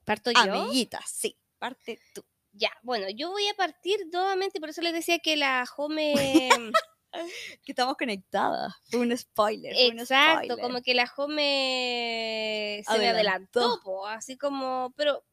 [0.05, 0.39] Parto yo.
[0.39, 2.23] amiguita, sí, parte tú.
[2.51, 6.13] Ya, bueno, yo voy a partir nuevamente, por eso les decía que la Home.
[7.63, 8.73] Que estamos conectadas.
[8.89, 9.71] Fue un spoiler.
[9.75, 10.63] fue un Exacto, spoiler.
[10.65, 13.59] como que la Home se me Adelantó.
[13.61, 15.23] adelantó, po, así como, pero,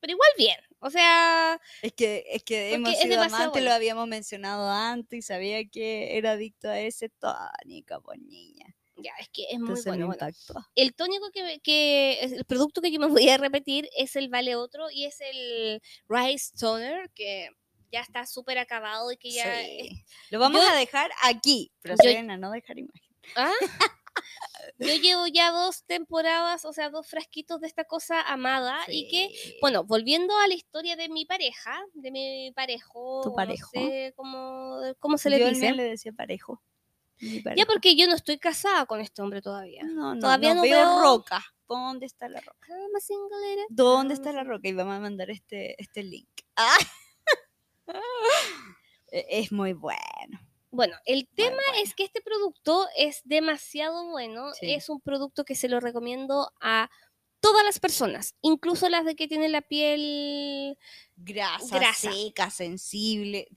[0.00, 0.56] pero igual bien.
[0.80, 5.62] O sea, Es que, es que hemos sido amantes, lo habíamos mencionado antes y sabía
[5.68, 8.74] que era adicto a ese tónico, pues niña.
[8.96, 10.12] ya, es que es muy bueno.
[10.74, 14.56] El tónico que, que el producto que yo me voy a repetir es el Vale
[14.56, 17.50] Otro y es el Rice Toner, que
[17.92, 20.04] ya está súper acabado y que ya es-.
[20.30, 23.10] Lo vamos yo- a dejar aquí, pero yo- a no dejar imagen.
[23.36, 23.52] ¿Ah?
[24.78, 29.58] Yo llevo ya dos temporadas, o sea, dos frasquitos de esta cosa amada y que,
[29.60, 33.70] bueno, volviendo a la historia de mi pareja, de mi parejo, ¿Tu parejo?
[33.74, 35.72] no sé cómo, cómo se le Yo dice.
[35.72, 36.62] le decía parejo.
[37.56, 39.82] Ya porque yo no estoy casada con este hombre todavía.
[39.84, 41.44] no, no, todavía no no veo, veo- roca.
[41.68, 42.66] ¿Dónde está la roca?
[42.68, 43.66] I'm a single lady.
[43.68, 44.66] ¿Dónde I'm a está la roca?
[44.68, 46.28] Y vamos a mandar este, este link.
[46.56, 46.76] Ah.
[49.12, 50.40] E- Es muy bueno.
[50.70, 51.82] Bueno, el tema bueno.
[51.82, 54.52] es que este producto es demasiado bueno.
[54.54, 54.72] Sí.
[54.72, 56.90] Es un producto que se lo recomiendo a
[57.40, 60.78] todas las personas, incluso las de que tienen la piel
[61.16, 62.12] Grasa, Grasa.
[62.12, 63.48] seca, sensible.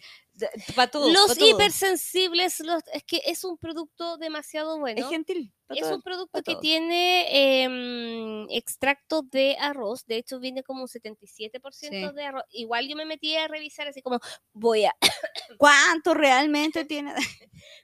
[0.75, 1.09] Para todo.
[1.11, 1.47] Los pa' todo.
[1.49, 4.99] hipersensibles, los, es que es un producto demasiado bueno.
[5.01, 5.53] Es gentil.
[5.69, 5.95] Es todo.
[5.95, 10.05] un producto que tiene extracto de arroz.
[10.05, 12.15] De hecho, viene como un 77% Sí.
[12.15, 12.43] de arroz.
[12.49, 14.19] Igual yo me metí a revisar así como
[14.53, 14.95] voy a,
[15.57, 17.13] ¿Cuánto realmente tiene?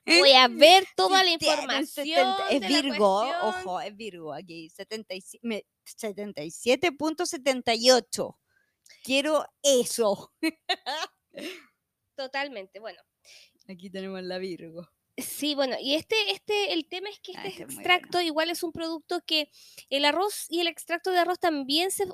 [0.06, 1.86] voy a ver toda la información.
[1.88, 4.70] 70 es de la Virgo, ojo, es Virgo aquí.
[4.72, 8.38] 77 me- 77.78.
[9.04, 10.34] Quiero eso.
[12.20, 12.82] Totalmente.
[12.82, 13.00] Bueno,
[13.70, 14.90] Aquí tenemos la Virgo.
[15.16, 18.62] Sí, bueno, y este, este, el tema es que Ah, este este extracto igual es
[18.62, 19.50] un producto que
[19.90, 22.06] el arroz y el extracto de arroz también se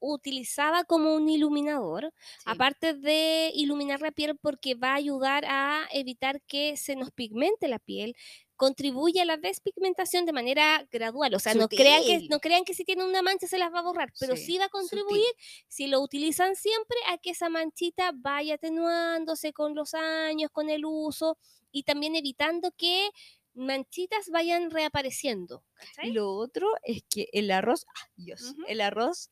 [0.00, 2.12] utilizaba como un iluminador,
[2.44, 7.68] aparte de iluminar la piel porque va a ayudar a evitar que se nos pigmente
[7.68, 8.16] la piel,
[8.62, 12.74] contribuye a la despigmentación de manera gradual, o sea, no crean que no crean que
[12.74, 14.80] si tienen una mancha se las va a borrar, pero sí, Sí, va a sutil.
[14.80, 15.26] contribuir
[15.68, 20.84] si lo utilizan siempre a que esa manchita vaya atenuándose con los años, con el
[20.84, 21.38] uso
[21.72, 23.10] y también evitando que
[23.54, 25.64] manchitas vayan reapareciendo.
[25.74, 26.12] ¿cachai?
[26.12, 29.30] Lo otro es que el arroz, ah, Dios, el arroz,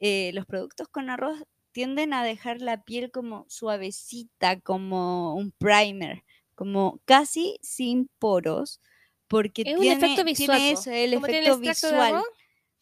[0.00, 1.38] eh, los productos con arroz
[1.72, 6.23] tienden a dejar la piel como suavecita, como un primer,
[6.54, 8.80] como casi sin poros,
[9.28, 12.22] porque Es un tiene, efecto visual, tiene eso, el tiene efecto de visual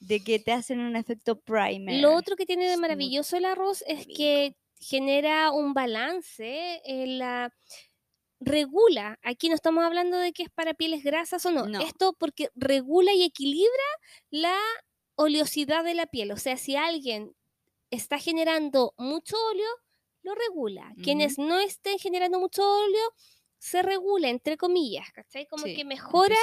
[0.00, 2.00] de que te hacen un efecto primer.
[2.00, 4.16] Lo otro que tiene de maravilloso el arroz es rico.
[4.16, 7.54] que genera un balance en la
[8.40, 9.18] regula.
[9.22, 11.66] Aquí no estamos hablando de que es para pieles grasas o no.
[11.66, 11.80] No.
[11.80, 13.70] Esto porque regula y equilibra
[14.30, 14.58] la
[15.14, 16.32] oleosidad de la piel.
[16.32, 17.34] O sea, si alguien
[17.90, 19.68] está generando mucho óleo,
[20.22, 20.92] lo regula.
[21.02, 23.12] Quienes no estén generando mucho óleo,
[23.62, 25.46] se regula, entre comillas, ¿cachai?
[25.46, 26.36] Como Sí, que mejora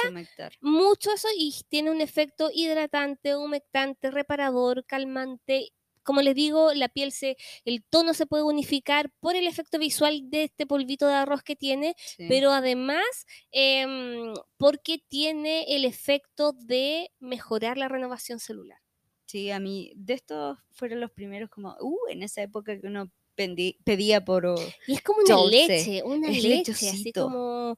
[0.60, 5.72] mucho eso y tiene un efecto hidratante, humectante, reparador, calmante.
[6.02, 10.30] Como les digo, la piel se, el tono se puede unificar por el efecto visual
[10.30, 12.26] de este polvito de arroz que tiene, Sí.
[12.28, 13.04] pero además
[13.52, 18.78] em, porque tiene el efecto de mejorar la renovación celular.
[19.26, 23.10] Sí, a mí, de estos fueron los primeros como, uh, en esa época que uno
[23.34, 24.46] pedía por...
[24.46, 27.76] oh, Y es como una Dulce, leche, una es leche, así como...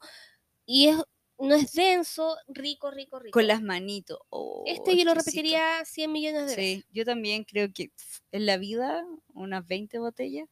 [0.64, 0.96] Y es,
[1.38, 3.32] no es denso, rico, rico, rico.
[3.32, 4.18] con las manitos.
[4.30, 6.84] oh, Este yo lo repetiría 100 millones de veces.
[6.84, 7.90] Sí, yo también creo que
[8.30, 10.48] en la vida unas 20 botellas.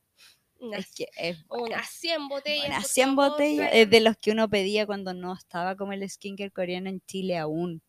[0.59, 2.67] Unas, Es que es unas 100 botellas.
[2.67, 5.93] Unas por 100 favor, botellas es de los que uno pedía cuando no estaba como
[5.93, 7.83] el skincare coreano en Chile aún.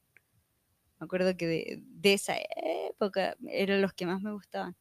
[1.00, 2.36] Me acuerdo que de, de esa
[2.88, 4.78] época eran los que más me gustaban.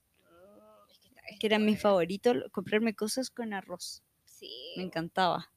[1.39, 4.03] Que eran mis favoritos, comprarme cosas con arroz.
[4.25, 4.75] Sí.
[4.77, 5.53] Me encantaba.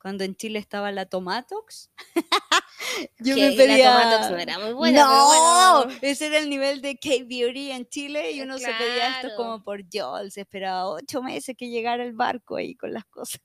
[0.00, 1.90] Cuando en Chile estaba la Tomatox,
[3.18, 3.92] yo Que me la pedía...
[3.92, 5.98] Tomatox no era muy buena, no, bueno.
[6.02, 9.62] ese era el nivel de K-Beauty en Chile y Eh, uno se pedía esto como
[9.62, 13.40] por Joel, se esperaba ocho meses que llegara el barco ahí con las cosas.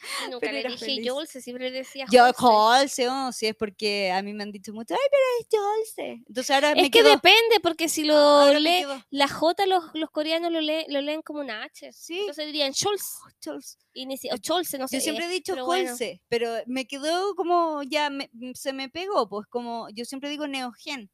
[0.30, 1.10] Nunca pero le dije feliz.
[1.10, 3.04] Jolce, siempre le decía Yo, Jolce.
[3.04, 5.46] Jolse, oh, sí, es porque a mí me han dicho mucho, ay, pero es
[5.96, 6.10] Jolse.
[6.26, 9.66] Entonces ahora me Es que quedo, depende, porque si lo ahora me lee, la J
[9.66, 11.92] los, los coreanos lo, lee- lo leen como una H.
[11.92, 12.20] Sí.
[12.20, 13.18] Entonces dirían Scholz.
[13.44, 13.76] Jolse.
[13.92, 14.96] Y ni si- o Cholce, no sé.
[14.96, 15.94] Yo siempre he dicho pero bueno.
[16.28, 21.10] Pero me quedó como, ya me- se me pegó, pues como, yo siempre digo Neogen.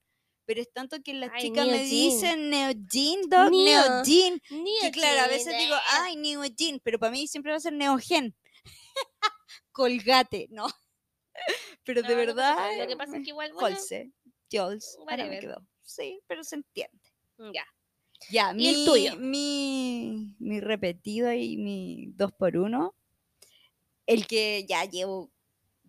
[0.46, 3.82] Pero es tanto que las Ay, chicas me dicen Neogen, dog, Neo.
[4.02, 4.42] Neogen.
[4.50, 7.72] Ni Y claro, a veces digo, ay, Neogen, pero para mí siempre va a ser
[7.74, 8.34] Neogen.
[9.72, 10.66] Colgate, no.
[11.84, 12.54] Pero de No, verdad.
[12.56, 12.84] nada.
[12.84, 14.12] Lo que pasa es me- que igual, bueno, Jolse,
[14.52, 15.66] Jols, ahora me quedó.
[15.82, 17.00] Sí, pero se entiende.
[17.52, 17.64] ya.
[18.30, 19.16] Ya, ¿Y mi, el tuyo?
[19.16, 22.94] Mi, mi repetido y mi dos por uno.
[24.06, 25.30] El que ya llevo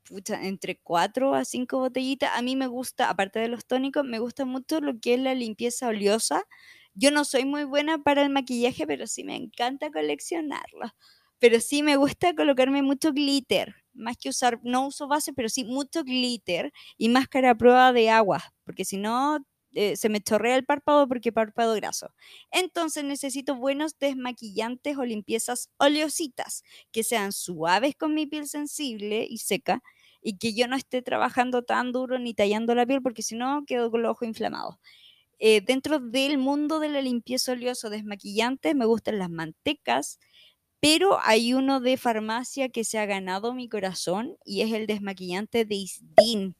[0.03, 2.31] pucha, entre cuatro a cinco botellitas.
[2.35, 5.35] A mí me gusta, aparte de los tónicos, me gusta mucho lo que es la
[5.35, 6.43] limpieza oleosa.
[6.93, 10.91] Yo no soy muy buena para el maquillaje, pero sí me encanta coleccionarlo.
[11.41, 13.75] Pero sí me gusta colocarme mucho glitter.
[13.93, 18.11] Más que usar, no uso base, pero sí mucho glitter y máscara a prueba de
[18.11, 18.43] agua.
[18.63, 22.13] Porque si no, eh, se me chorrea el párpado porque párpado graso.
[22.51, 29.39] Entonces necesito buenos desmaquillantes o limpiezas oleositas que sean suaves con mi piel sensible y
[29.39, 29.81] seca
[30.21, 33.63] y que yo no esté trabajando tan duro ni tallando la piel porque si no
[33.65, 34.75] quedo con los ojos inflamados.
[35.39, 40.19] Eh, dentro del mundo de la limpieza oleosa desmaquillantes me gustan las mantecas,
[40.81, 45.63] pero hay uno de farmacia que se ha ganado mi corazón y es el desmaquillante
[45.65, 46.55] de Isdin,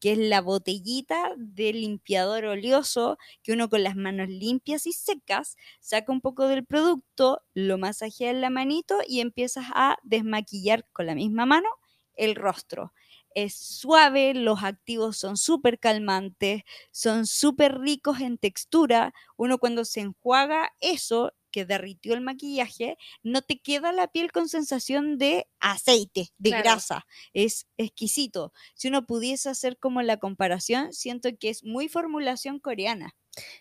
[0.00, 5.56] que es la botellita de limpiador oleoso que uno con las manos limpias y secas
[5.80, 11.06] saca un poco del producto, lo masajea en la manito y empiezas a desmaquillar con
[11.06, 11.68] la misma mano
[12.16, 12.92] el rostro.
[13.34, 19.12] Es suave, los activos son súper calmantes, son súper ricos en textura.
[19.36, 24.48] Uno cuando se enjuaga eso que derritió el maquillaje, no te queda la piel con
[24.48, 26.64] sensación de aceite, de Claro.
[26.64, 27.06] grasa.
[27.32, 28.52] Es exquisito.
[28.74, 33.14] Si uno pudiese hacer como la comparación, siento que es muy formulación coreana.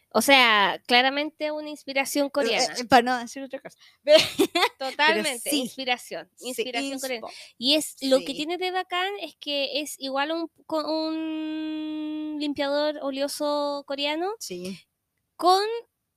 [0.10, 2.74] O sea, claramente una inspiración coreana.
[2.80, 3.78] Eh, para no decir otra cosa.
[4.80, 6.30] Totalmente, sí, inspiración.
[6.36, 7.28] Sí, Inspiración coreana.
[7.60, 12.98] Y es lo que tiene de bacán es que es igual a un, un limpiador
[13.04, 14.80] oleoso coreano Sí.
[15.36, 15.64] con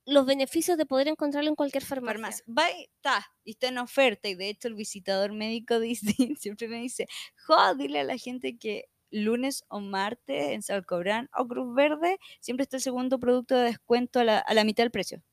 [0.07, 2.43] los beneficios de poder encontrarlo en cualquier farmacia.
[2.45, 2.45] farmacia.
[2.47, 4.29] Va y está, y está en oferta.
[4.29, 7.07] Y de hecho, el visitador médico dice, siempre me dice:
[7.47, 12.63] Jo, dile a la gente que lunes o martes en Salcobrán o Cruz Verde siempre
[12.63, 15.23] está el segundo producto de descuento a la, a la mitad del precio.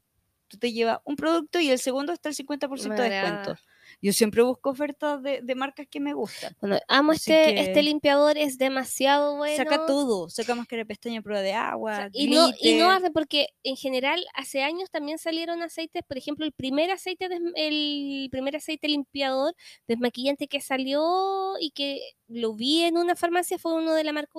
[0.49, 3.49] Tú te llevas un producto y el segundo está el 50% Me de agrada.
[3.49, 3.62] descuento.
[4.01, 6.55] Yo siempre busco ofertas de, de marcas que me gustan.
[6.61, 9.57] Bueno, amo Así este, que- este limpiador, es demasiado bueno.
[9.57, 12.90] Saca todo, saca máscara de pestaña prueba de O agua, sea, y, no, y no
[12.90, 17.40] arde porque en general hace años también salieron aceites, por ejemplo, el primer aceite des-
[17.57, 19.55] el primer aceite limpiador
[19.86, 24.32] desmaquillante que salió y que lo vi en una farmacia fue uno de la marca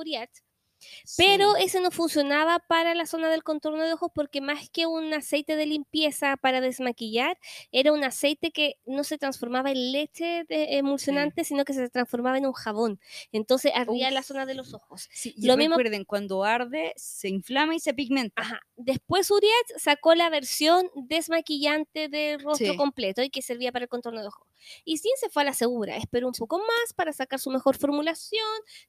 [1.17, 1.63] pero Sí.
[1.63, 5.55] ese no funcionaba para la zona del contorno de ojos porque más que un aceite
[5.55, 7.37] de limpieza para desmaquillar,
[7.71, 12.37] era un aceite que no se transformaba en leche de- emulsionante, sino que se transformaba
[12.37, 12.99] en un jabón.
[13.31, 15.07] Entonces ardía la zona de los ojos.
[15.11, 18.41] Sí, y lo mismo- recuerden, cuando arde, se inflama y se pigmenta.
[18.41, 18.59] Ajá.
[18.77, 24.21] Después Uriach sacó la versión desmaquillante de rostro completo y que servía para el contorno
[24.21, 24.45] de ojo.
[24.83, 27.77] Y Sin se fue a la segura, esperó un poco más para sacar su mejor
[27.77, 28.45] formulación.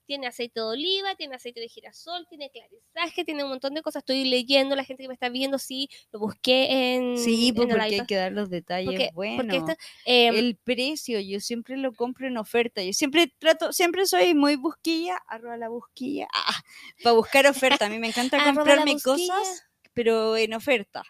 [0.07, 4.01] Tiene aceite de oliva, tiene aceite de girasol, tiene clarizaje, tiene un montón de cosas.
[4.01, 7.19] Estoy leyendo, la gente que me está viendo, sí, lo busqué en.
[7.19, 9.37] Sí, pues en el porque hay que dar los detalles Porque, buenos.
[9.37, 12.83] porque esta- em, el precio, yo siempre lo compro en oferta.
[12.83, 16.29] Yo siempre trato, siempre soy muy busquilla, arroba la busquilla,
[17.03, 17.87] para buscar oferta.
[17.87, 18.39] A mí me encanta
[18.89, 19.65] comprarme cosas,
[19.95, 21.03] pero en oferta,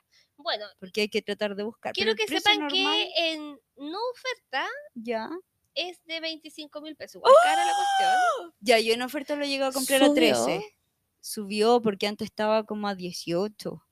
[0.47, 1.93] bueno, porque hay que tratar de buscar.
[1.93, 5.29] quiero que sepan normal, que en no oferta Ya,
[5.75, 7.17] es de 25 mil pesos.
[7.17, 8.55] Igual cara la cuestión.
[8.61, 10.15] ya, yo en oferta lo llegué a comprar a Subió.
[10.15, 10.77] 13.
[11.21, 13.83] Subió porque antes estaba como a 18.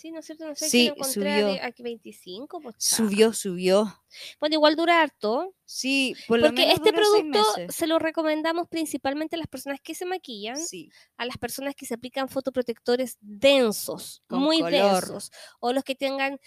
[0.00, 0.46] Sí, ¿no es cierto?
[0.46, 1.64] No sé, Sí, que lo encontré a subió.
[1.64, 2.60] aquí 25.
[2.60, 2.74] Pues.
[2.78, 4.02] Subió, subió.
[4.40, 5.54] Bueno, igual dura harto.
[5.66, 7.76] Sí, por lo Porque menos este dura seis producto meses.
[7.76, 11.84] se lo recomendamos principalmente a las personas que se maquillan, Sí, a las personas que
[11.84, 14.72] se aplican fotoprotectores densos, Con muy color.
[14.72, 15.30] densos,
[15.60, 16.38] o los que tengan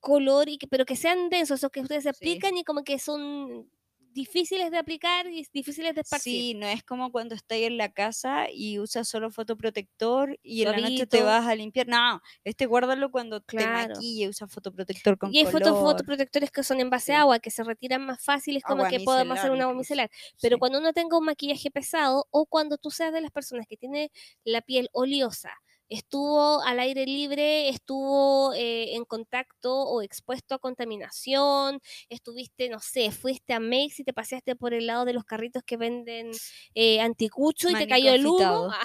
[0.00, 2.16] color, y que, pero que sean densos, o que ustedes se Sí.
[2.16, 3.70] aplican y como que son
[4.12, 6.32] difíciles de aplicar y difíciles de esparcir.
[6.32, 10.70] Sí, no es como cuando estás en la casa y usas solo fotoprotector y en
[10.72, 11.88] la noche te vas a limpiar.
[11.88, 13.94] No, este guárdalo cuando te Claro.
[13.94, 17.12] maquille, usa fotoprotector con Y hay foto- fotoprotectores que son en base Sí.
[17.12, 19.74] a agua, que se retiran más fáciles, como Agua que podemos hacer micelar un agua
[19.78, 20.10] micelar.
[20.40, 20.60] Pero Sí.
[20.60, 24.10] cuando uno tenga un maquillaje pesado o cuando tú seas de las personas que tiene
[24.44, 25.50] la piel oleosa,
[25.92, 33.10] estuvo al aire libre, estuvo eh, en contacto o expuesto a contaminación, estuviste, no sé,
[33.10, 36.30] fuiste a Makes y te paseaste por el lado de los carritos que venden
[36.74, 38.68] eh, anticucho y te cayó el humo.
[38.72, 38.82] ah,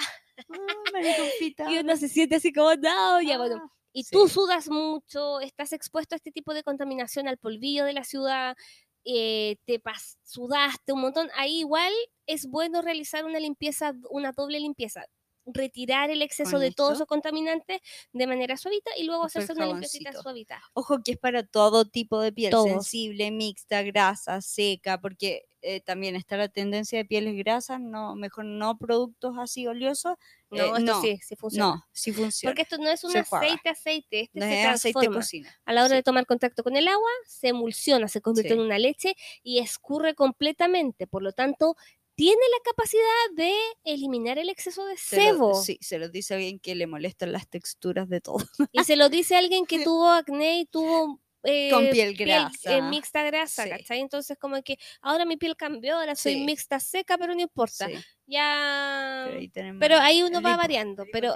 [1.58, 3.56] Ah, y uno se siente así como, no, ya bueno.
[3.64, 4.14] Ah, Y sí.
[4.14, 8.56] tú sudas mucho, estás expuesto a este tipo de contaminación, al polvillo de la ciudad,
[9.04, 9.80] eh, te
[10.22, 11.30] sudaste un montón.
[11.34, 11.92] Ahí igual
[12.26, 15.04] es bueno realizar una limpieza, una doble limpieza.
[15.52, 17.80] Retirar el exceso ¿Con de todos esos contaminantes
[18.12, 20.60] de manera suavita y luego hacerse una limpiecita suavita.
[20.74, 22.68] Ojo que es para todo tipo de piel, Todos.
[22.68, 28.44] sensible, mixta, grasa, seca, porque eh, también está la tendencia de pieles grasas, no, mejor
[28.44, 30.14] no productos así oleosos.
[30.50, 31.66] No, Eh, esto no, sí, sí funciona.
[31.74, 32.50] No, sí funciona.
[32.52, 33.46] Porque esto no es un se juega.
[33.46, 35.60] aceite, aceite, este no se es aceite cocina.
[35.64, 35.94] A la hora Sí.
[35.96, 40.14] de tomar contacto con el agua, se emulsiona, se convierte en una leche y escurre
[40.14, 41.06] completamente.
[41.08, 41.76] Por lo tanto,
[42.18, 43.02] tiene la capacidad
[43.36, 43.54] de
[43.84, 45.54] eliminar el exceso de Se lo- sebo.
[45.62, 48.44] sí, se lo dice alguien que le molestan las texturas de todo.
[48.72, 51.20] Y se lo dice alguien que tuvo acné y tuvo...
[51.44, 52.80] eh, Con piel eh, grasa.
[52.90, 53.70] mixta grasa, Sí.
[53.70, 54.00] ¿cachai?
[54.00, 56.40] Entonces como que ahora mi piel cambió, ahora soy Sí.
[56.44, 57.86] mixta seca, pero no importa.
[57.86, 57.94] Sí,
[58.26, 59.22] Ya...
[59.28, 61.34] pero ahí, tenemos pero ahí el uno va variando, pero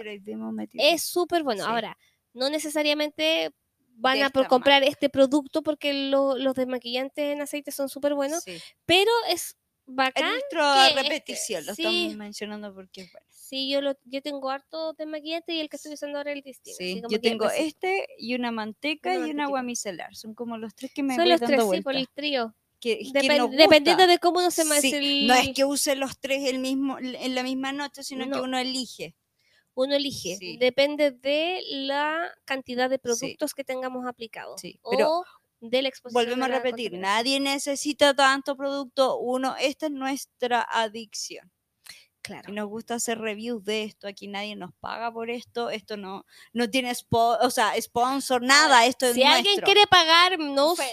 [0.74, 1.64] es súper bueno.
[1.64, 1.96] Ahora,
[2.34, 3.52] no necesariamente
[3.94, 8.42] van a por comprar este producto porque lo- los desmaquillantes en aceite son súper buenos,
[8.84, 9.56] pero es
[9.86, 10.30] Bacán.
[10.30, 11.82] nuestra que este- repetición, lo sí.
[11.82, 13.26] estamos mencionando porque es bueno.
[13.30, 16.54] Sí, yo lo, yo tengo harto desmaquillante y el que estoy usando ahora es el.
[16.74, 19.44] Sí, como yo tengo este y una manteca Una y un mantequita.
[19.44, 20.14] agua micelar.
[20.16, 22.54] Son como los tres que me Son voy los dando tres, sí, por el trío.
[22.80, 26.48] que, dependiendo de cómo uno se me Sí, el, No es que use los tres
[26.48, 28.42] el mismo, en la misma noche, sino que No.
[28.44, 29.14] uno elige.
[29.74, 30.36] uno elige.
[30.36, 30.56] Sí.
[30.58, 33.00] Depende de la cantidad de Sí.
[33.02, 34.60] productos que tengamos aplicados.
[34.60, 35.24] Sí, pero o
[35.62, 36.24] de la exposición.
[36.24, 39.18] Volvemos a repetir, nadie necesita tanto producto.
[39.18, 41.50] Uno, esta es nuestra adicción.
[42.24, 42.52] Claro.
[42.52, 44.06] Y nos gusta hacer reviews de esto.
[44.06, 45.70] Aquí nadie nos paga por esto.
[45.70, 48.86] Esto no, no tiene spo- o sea, sponsor, nada.
[48.86, 49.64] Esto es si alguien nuestro.
[49.64, 50.84] quiere pagarnos por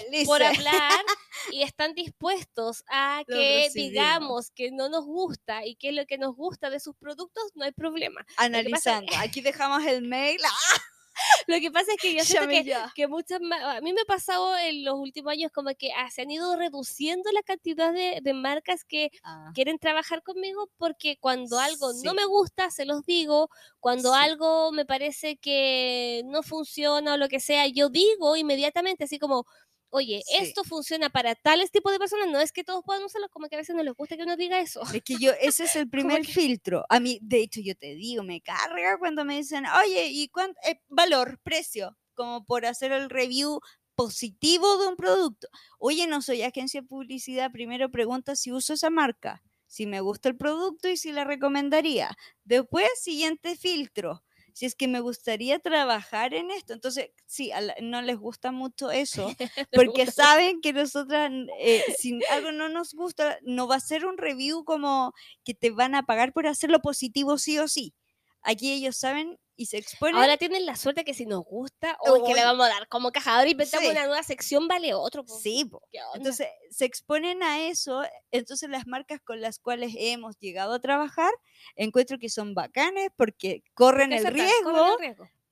[0.41, 0.57] Felices.
[0.57, 0.91] hablar
[1.51, 3.91] y están dispuestos a Lo que recibimos.
[3.91, 7.43] digamos que no nos gusta y que es lo que nos gusta de sus productos,
[7.53, 8.25] no hay problema.
[8.37, 9.13] Analizando.
[9.19, 10.39] Aquí dejamos el mail.
[10.43, 10.49] ¡Ah!
[11.47, 14.05] Lo que pasa es que yo siento que, que muchas ma- a mí me ha
[14.05, 18.19] pasado en los últimos años como que ah, se han ido reduciendo la cantidad de,
[18.21, 23.03] de marcas que Ah, quieren trabajar conmigo porque cuando algo no me gusta, se los
[23.05, 23.49] digo,
[23.79, 24.13] cuando Sí.
[24.13, 29.45] algo me parece que no funciona o lo que sea, yo digo inmediatamente así como,
[29.89, 30.35] oye, Sí.
[30.37, 33.55] esto funciona para tales tipos de personas, no es que todos puedan usarlo, como que
[33.55, 34.81] a veces no les gusta que uno diga eso.
[34.93, 35.89] Es que yo, ese es el
[36.21, 36.85] primer que- filtro.
[36.89, 40.59] A mí, de hecho, yo te digo, me carga cuando me dicen, oye, ¿y cuánto?
[40.67, 43.59] eh, valor, precio, como por hacer el review
[43.95, 45.47] positivo de un producto.
[45.77, 50.29] Oye, no soy agencia de publicidad, primero pregunta si uso esa marca, si me gusta
[50.29, 52.15] el producto y si la recomendaría.
[52.43, 54.23] Después, siguiente filtro
[54.59, 56.73] si es que me gustaría trabajar en esto.
[56.73, 57.49] Entonces, sí,
[57.81, 59.33] no les gusta mucho eso,
[59.73, 61.31] porque saben que nosotras,
[61.61, 65.13] eh, si algo no nos gusta, no va a ser un review como
[65.45, 67.93] que te van a pagar por hacerlo positivo sí o sí.
[68.41, 70.15] Aquí ellos saben y se exponen.
[70.15, 73.11] Ahora tienen la suerte que si nos gusta, o que le vamos a dar como
[73.11, 75.25] cajador y inventamos una nueva sección, vale otro.
[75.27, 75.69] Sí,
[76.13, 78.03] entonces se exponen a eso.
[78.31, 81.31] Entonces las marcas con las cuales hemos llegado a trabajar,
[81.75, 84.97] encuentro que son bacanes porque corren, el riesgo,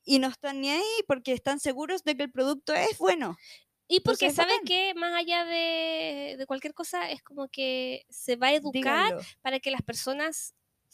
[0.06, 3.36] y no están ni ahí porque están seguros de que el producto es bueno.
[3.90, 8.54] Y porque saben que más allá de, cualquier cosa, es como que se va a
[8.54, 10.54] educar para que las personas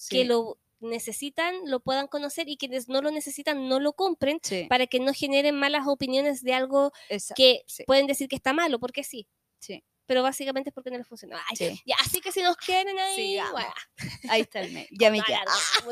[0.09, 4.87] que lo necesitan lo puedan conocer y quienes no lo necesitan no lo compren para
[4.87, 6.91] que no generen malas opiniones de algo
[7.35, 9.27] que pueden decir que está malo, porque sí.
[9.59, 9.83] Sí.
[10.05, 11.41] Pero básicamente es porque no les funciona.
[11.57, 13.37] ya, así que si nos quieren ahí,
[14.29, 14.87] ahí está el mail.
[14.91, 15.43] Llame ya.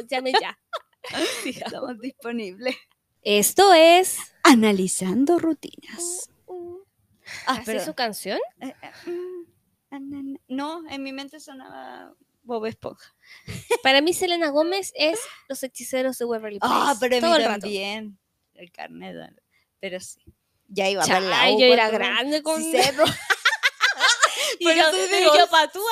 [0.09, 0.59] Llame ya.
[1.45, 2.75] Estamos disponibles.
[3.23, 6.29] Esto es Analizando Rutinas.
[6.45, 6.85] Uh, uh.
[7.45, 8.39] Ah, su canción?
[8.59, 12.13] Eh, eh, mm, no, en mi mente sonaba
[12.51, 13.15] Bob Esponja.
[13.83, 16.73] Para mí Selena Gómez es Los Hechiceros de Waverly Place.
[16.75, 18.19] Ah, pero Todo el también.
[18.53, 19.15] El carnet.
[19.79, 20.21] Pero sí.
[20.67, 23.03] Ya iba a la Yo era grande con cerro.
[24.59, 25.83] y yo, yo, patúa.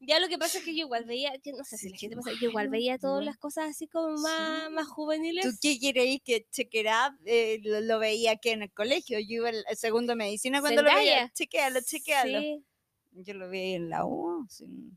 [0.00, 2.30] Ya lo que pasa es que yo igual veía, no sé si la gente pasa,
[2.40, 5.44] yo igual veía todas las cosas así como más, más juveniles.
[5.44, 9.18] ¿Tú qué quieres que Check eh, lo, veía aquí en el colegio?
[9.18, 11.30] Yo iba al segundo medicina cuando lo veía.
[11.32, 12.40] Chequealo, chequealo.
[12.40, 12.64] Sí.
[13.24, 14.46] Yo lo veía en la U,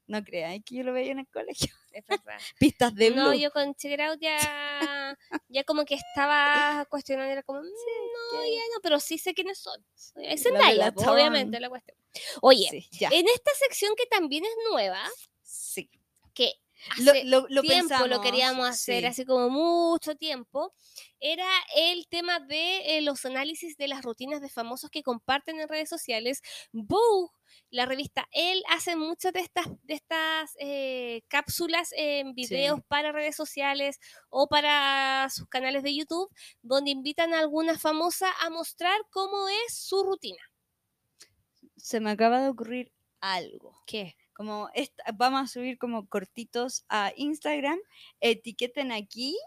[0.08, 1.74] no creáis que yo lo veía en el colegio.
[1.92, 2.38] Es verdad.
[2.60, 3.22] Pistas de blue.
[3.22, 5.18] No, yo con Check ya,
[5.50, 9.58] ya como que estaba cuestionando, era como, mm, no, ya no, pero sí sé quiénes
[9.58, 9.84] son.
[10.16, 11.98] Es Zendaya, pues, obviamente, la cuestión.
[12.42, 15.02] Oye, en esta sección que también es nueva,
[15.42, 15.90] sí.
[16.34, 16.54] que
[16.90, 20.74] Hace lo, tiempo lo queríamos hacer, así como mucho tiempo,
[21.20, 25.70] era el tema de eh, los análisis de las rutinas de famosos que comparten en
[25.70, 26.42] redes sociales.
[26.72, 27.30] Vogue,
[27.70, 33.36] la revista él hace muchas de estas, de estas eh, cápsulas en videos para redes
[33.36, 36.30] sociales o para sus canales de YouTube,
[36.62, 40.42] donde invitan a alguna famosa a mostrar cómo es su rutina.
[41.78, 43.82] Se me acaba de ocurrir algo.
[43.86, 44.16] ¿Qué?
[44.42, 44.70] Como
[45.14, 47.78] vamos a subir como cortitos a Instagram,
[48.22, 49.38] etiqueten aquí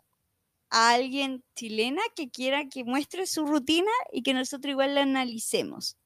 [0.70, 5.96] a alguien chilena que quiera que muestre su rutina y que nosotros igual la analicemos.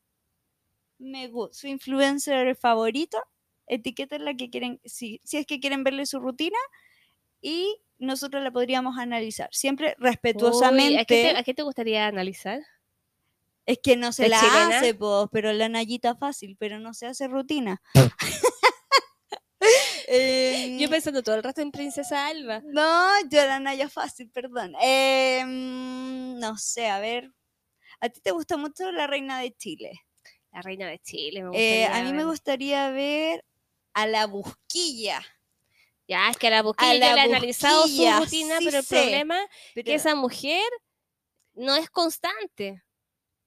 [0.97, 3.23] Me gusta, su influencer favorito,
[3.67, 6.57] etiqueten la que quieren, si, si es que quieren verle su rutina
[7.43, 10.99] y nosotros la podríamos analizar, siempre respetuosamente.
[10.99, 12.63] ¿a, qué te, gustaría analizar?
[13.67, 14.97] Es que no se la hace,
[15.31, 17.83] pero la Nayita fácil, pero no se hace rutina.
[20.09, 22.63] Yo em, pensando todo el rato en Princesa Alba.
[22.65, 24.73] No, yo era Naya fácil, perdón.
[24.81, 27.31] Em, no sé, a ver.
[28.01, 30.01] ¿A ti te gusta mucho la Reina de Chile?
[30.53, 33.45] La Reina de Chile, me eh, A mí me gustaría ver
[33.93, 35.21] a la Busquilla.
[36.07, 39.39] Ya, es que a la Busquilla le he analizado su rutina, pero el problema
[39.75, 40.65] es que esa mujer
[41.53, 42.83] no es constante.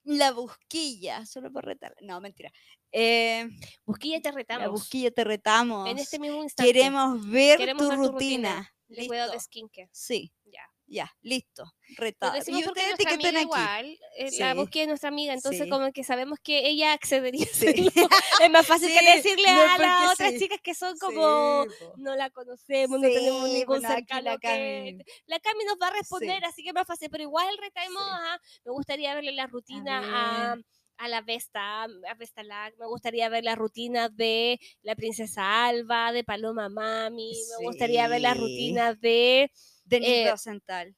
[0.03, 1.95] La Busquilla, solo por retar.
[2.01, 2.51] No, mentira.
[2.91, 3.49] Eh,
[3.85, 4.71] busquilla te retamos.
[4.71, 5.89] busquilla te retamos.
[5.89, 6.71] En este mismo instante.
[6.71, 8.73] Queremos ver tu rutina.
[8.87, 9.89] De cuidado de skincare.
[9.93, 10.33] Sí.
[10.45, 10.61] Ya.
[10.91, 11.63] Ya, listo,
[11.95, 12.37] retado.
[12.47, 13.45] Y ustedes etiqueten aquí.
[13.45, 17.45] Igual, eh, La busquilla es nuestra amiga, entonces como que sabemos que ella accedería
[18.41, 21.65] Es más fácil que decirle a las otras chicas que son como
[21.95, 24.97] no la conocemos, no tenemos ningún cercano la Cami.
[25.27, 28.03] La Cami nos va a responder, así que es más fácil, pero igual retamos
[28.65, 30.57] me gustaría verle la rutina a a
[31.07, 32.43] la Vesta, a Vesta
[32.79, 38.21] me gustaría ver la rutina de la princesa Alba, de Paloma Mami, me gustaría ver
[38.21, 39.51] la rutina de
[39.85, 40.95] Denise eh, Rosenthal.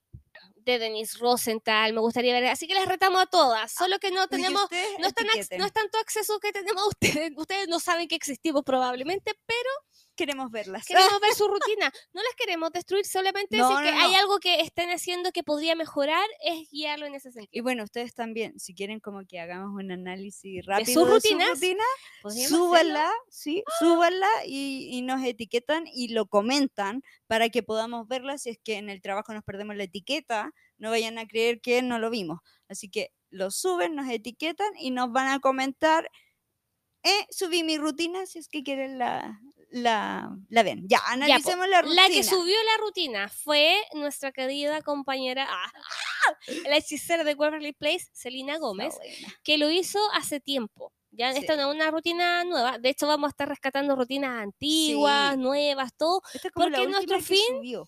[0.55, 2.45] De Denise Rosenthal, me gustaría ver.
[2.45, 3.63] Así que les retamos a todas.
[3.63, 4.65] Ah, solo que no tenemos,
[4.99, 7.31] no es, no es tanto acceso que tenemos ustedes.
[7.35, 9.69] Ustedes no saben que existimos probablemente, pero
[10.15, 10.85] queremos verlas.
[10.85, 11.91] Queremos ver su rutina.
[12.13, 16.25] No las queremos destruir, solamente si que hay algo que estén haciendo que podría mejorar,
[16.43, 17.49] es guiarlo en ese sentido.
[17.51, 21.45] Y bueno, ustedes también, si quieren como que hagamos un análisis rápido de su, rutina,
[22.47, 28.37] súbanla, sí, súbanla y, y, nos etiquetan y lo comentan para que podamos verla.
[28.37, 31.81] Si es que en el trabajo nos perdemos la etiqueta, no vayan a creer que
[31.81, 32.39] no lo vimos.
[32.67, 36.09] Así que lo suben, nos etiquetan y nos van a comentar.
[37.03, 39.41] Eh, subí mi rutina si es que quieren la,
[39.73, 40.87] la, la ven.
[40.87, 42.03] Ya, analicemos la rutina.
[42.03, 46.33] La que subió la rutina fue nuestra querida compañera, ah, ah,
[46.69, 48.95] la hechicera de Waverly Place, Selena Gómez,
[49.43, 50.93] que lo hizo hace tiempo.
[51.09, 52.77] Ya esta no es una rutina nueva.
[52.77, 56.21] De hecho, vamos a estar rescatando rutinas antiguas, nuevas, todo.
[56.53, 57.85] porque nuestro fin,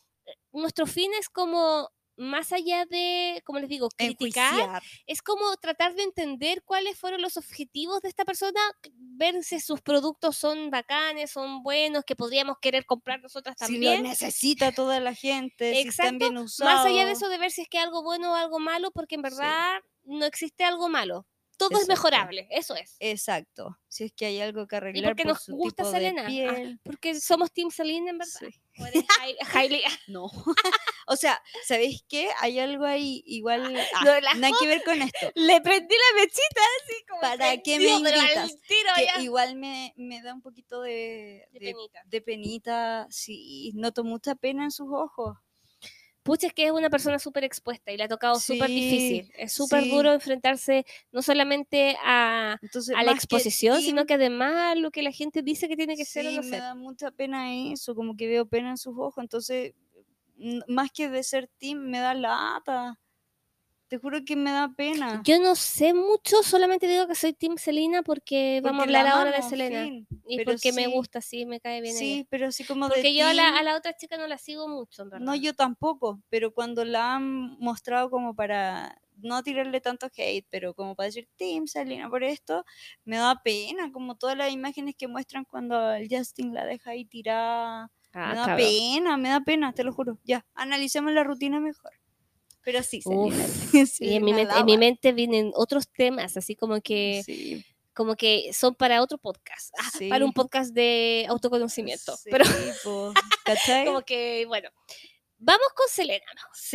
[0.52, 6.04] nuestro fin es como más allá de, como les digo, criticar, es como tratar de
[6.04, 8.60] entender cuáles fueron los objetivos de esta persona,
[8.94, 13.98] ver si sus productos son bacanes, son buenos, que podríamos querer comprar nosotras también.
[13.98, 16.74] Si lo necesita toda la gente, si están bien usados.
[16.74, 19.16] Más allá de eso de ver si es que algo bueno o algo malo, porque
[19.16, 21.26] en verdad no existe algo malo
[21.58, 22.96] todo es mejorable, eso es.
[23.00, 23.78] Exacto.
[23.88, 25.04] Si es que hay algo que arreglar.
[25.04, 26.28] Y porque nos gusta Selena.
[26.28, 28.40] Ah, porque somos Team Selena, en verdad.
[28.40, 28.62] Sí.
[30.08, 30.30] no.
[31.06, 32.30] o sea, ¿sabéis qué?
[32.40, 33.62] Hay algo ahí igual.
[33.96, 35.32] Ah, no, nada que ver con esto.
[35.36, 37.22] Le prendí la mechita así como.
[37.22, 38.58] ¿Para qué me invitas?
[39.16, 42.02] que igual me, me, da un poquito de, de, penita.
[42.06, 43.08] De penita.
[43.10, 45.38] Sí, noto mucha pena en sus ojos
[46.26, 49.32] pucha, es que es una persona súper expuesta y le ha tocado súper difícil.
[49.38, 52.58] Es súper duro enfrentarse no solamente a,
[52.96, 56.26] a la exposición, sino que además lo que la gente dice que tiene que ser
[56.26, 59.22] o no me da mucha pena eso, como que veo pena en sus ojos.
[59.22, 59.76] Entonces,
[60.68, 63.00] más que de ser team, me da lata.
[63.88, 65.22] Te juro que me da pena.
[65.24, 69.32] Yo no sé mucho, solamente digo que soy Team Selena porque, vamos a hablar ahora
[69.32, 70.06] de Selena.
[70.28, 71.96] y porque me gusta, sí, me cae bien.
[71.96, 74.68] Sí, pero sí como Porque yo a, la, a, la, otra chica no la sigo
[74.68, 75.26] mucho, en verdad.
[75.26, 80.74] No, yo tampoco, pero cuando la han mostrado como para no tirarle tanto hate, pero
[80.74, 82.66] como para decir Team Selena por esto,
[83.04, 87.06] me da pena, como todas las imágenes que muestran cuando el Justin la deja ahí
[87.06, 87.92] tirada.
[88.16, 90.18] Ah, me da pena, me da pena, te lo juro.
[90.24, 91.92] Ya, analicemos la rutina mejor.
[92.64, 93.02] Pero sí,
[94.00, 97.64] y en mi, mente, en mi, mente, vienen otros temas, así como que,
[97.94, 102.16] como que son para otro podcast, ah, para un podcast de autoconocimiento.
[102.24, 102.46] pero
[103.86, 104.70] como que, bueno,
[105.46, 106.26] Vamos con Selena.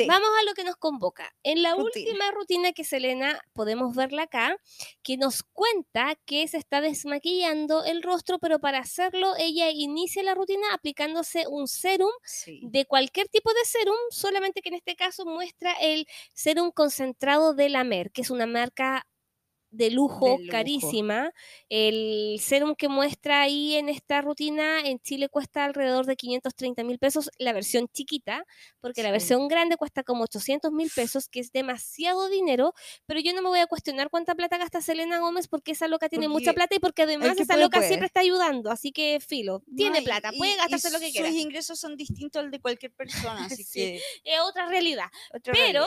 [0.06, 1.34] Vamos a lo que nos convoca.
[1.42, 4.56] En la última rutina que Selena, podemos verla acá,
[5.02, 10.36] que nos cuenta que se está desmaquillando el rostro, pero para hacerlo ella inicia la
[10.36, 12.12] rutina aplicándose un serum
[12.62, 17.70] de cualquier tipo de serum, solamente que en este caso muestra el serum concentrado de
[17.70, 19.04] la Mer, que es una marca
[19.70, 21.32] de lujo, carísima.
[21.68, 26.98] El serum que muestra ahí en esta rutina en Chile cuesta alrededor de 530 mil
[26.98, 28.44] pesos, la versión chiquita,
[28.80, 32.74] porque la versión grande cuesta como 800 mil pesos, que es demasiado dinero,
[33.06, 36.08] pero yo no me voy a cuestionar cuánta plata gasta Selena Gómez porque esa loca
[36.08, 40.02] tiene mucha plata y porque además esa loca siempre está ayudando, así que filo, tiene
[40.02, 41.28] plata, puede gastarse lo que quiera.
[41.28, 44.00] Sus ingresos son distintos al de cualquier persona, así que...
[44.24, 45.06] Es otra realidad.
[45.44, 45.86] pero...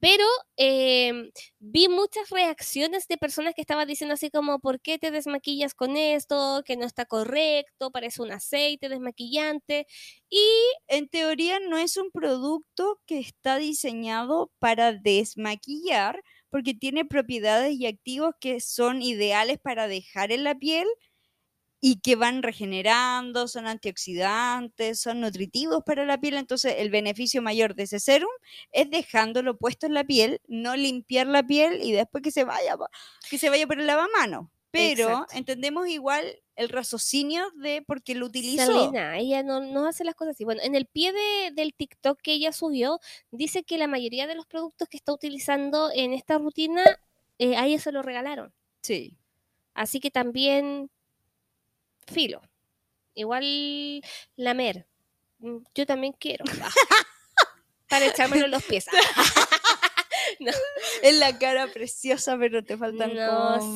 [0.00, 0.24] Pero
[0.56, 5.74] em, vi muchas reacciones de personas que estaban diciendo así como, ¿por qué te desmaquillas
[5.74, 6.62] con esto?
[6.64, 9.86] Que no está correcto, parece un aceite desmaquillante.
[10.28, 10.40] Y
[10.88, 17.86] en teoría no es un producto que está diseñado para desmaquillar, porque tiene propiedades y
[17.86, 20.86] activos que son ideales para dejar en la piel
[21.88, 26.34] y que van regenerando, son antioxidantes, son nutritivos para la piel.
[26.34, 28.32] Entonces, el beneficio mayor de ese serum
[28.72, 32.76] es dejándolo puesto en la piel, no limpiar la piel y después que se vaya,
[33.30, 34.50] que se vaya por el lavamano.
[34.72, 38.66] Pero entendemos igual el raciocinio de por qué lo utilizo.
[38.66, 40.44] Salina, ella no, no, hace las cosas así.
[40.44, 42.98] Bueno, en el pie de, del TikTok que ella subió,
[43.30, 46.82] dice que la mayoría de los productos que está utilizando en esta rutina,
[47.38, 48.52] eh, a ella se lo regalaron.
[48.82, 49.16] Sí.
[49.72, 50.90] Así que también
[52.06, 52.40] filo.
[53.14, 54.02] Igual
[54.36, 54.86] lamer.
[55.38, 56.44] Mm, yo también quiero.
[57.88, 58.86] Para echármelo en los pies.
[60.40, 60.50] no.
[61.02, 63.12] Es la cara preciosa, pero te faltan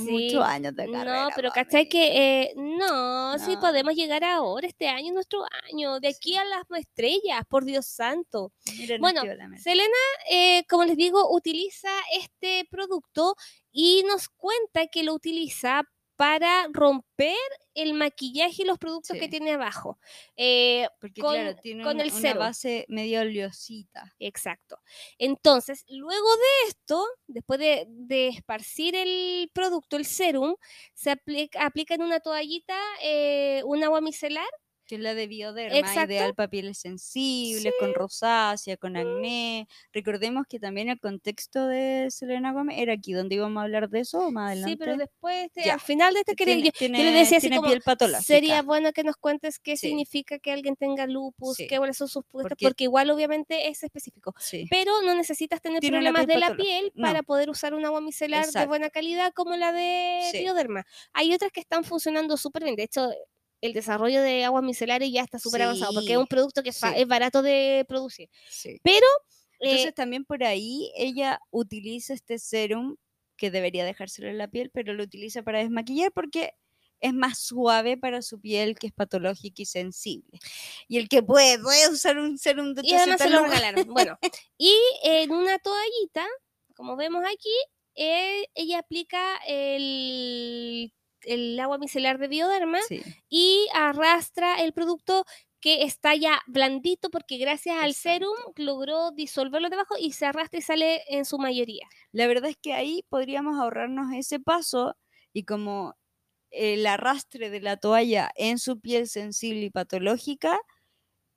[0.05, 1.25] muchos años de carrera.
[1.25, 6.01] No, pero ¿cachai que eh, no, sí podemos llegar ahora, este año es nuestro año,
[6.01, 8.53] de aquí a las estrellas, por Dios santo.
[8.99, 9.23] bueno,
[9.63, 9.97] Selena,
[10.29, 13.37] eh, como les digo, utiliza este producto
[13.71, 15.85] y nos cuenta que lo utiliza
[16.21, 17.35] para romper
[17.73, 19.99] el maquillaje y los productos que tiene abajo.
[20.37, 24.15] Eh, Porque con, claro, tiene con el una base medio oleosita.
[24.19, 24.79] Exacto.
[25.17, 30.57] Entonces, luego de esto, después de, esparcir el producto, el serum,
[30.93, 34.51] se aplica, aplica en una toallita eh, un agua micelar
[34.91, 39.69] que es la de bioderma, ideal para pieles sensibles, con rosácea, con acné.
[39.93, 44.01] Recordemos que también el contexto de Selena Gómez era aquí donde íbamos a hablar de
[44.01, 44.73] eso más adelante.
[44.73, 47.81] Sí, pero después, este, al final de este quería, yo, le decía así como, piel
[48.21, 52.25] sería bueno que nos cuentes qué significa que alguien tenga lupus, qué cuáles son sus
[52.25, 54.35] puestos, porque, igual obviamente es específico.
[54.71, 58.67] Pero no necesitas tener problemas de la piel para poder usar un agua micelar de
[58.67, 60.85] buena calidad como la de bioderma.
[61.13, 63.09] Hay otras que están funcionando súper bien, de hecho
[63.61, 66.79] el desarrollo de aguas micelares ya está súper avanzado, porque es un producto que es,
[66.79, 67.01] fa- sí.
[67.01, 68.29] es barato de producir.
[68.49, 68.79] Sí.
[68.83, 69.07] Pero,
[69.61, 72.97] eh, Entonces también por ahí ella utiliza este serum
[73.37, 76.53] que debería dejárselo en la piel, pero lo utiliza para desmaquillar porque
[77.01, 80.39] es más suave para su piel que es patológica y sensible.
[80.89, 83.87] Y el que puede, puede usar un serum de y además se lo regalaron.
[83.89, 84.19] Bueno,
[84.59, 86.27] y en una toallita,
[86.75, 87.55] como vemos aquí,
[87.95, 90.93] eh, ella aplica el,
[91.25, 95.25] el agua micelar de Bioderma Sí, y arrastra el producto
[95.61, 100.63] que está ya blandito porque gracias al serum logró disolverlo debajo y se arrastra y
[100.63, 101.87] sale en su mayoría.
[102.13, 104.97] La verdad es que ahí podríamos ahorrarnos ese paso
[105.33, 105.97] y como
[106.51, 110.59] el arrastre de la toalla en su piel sensible y patológica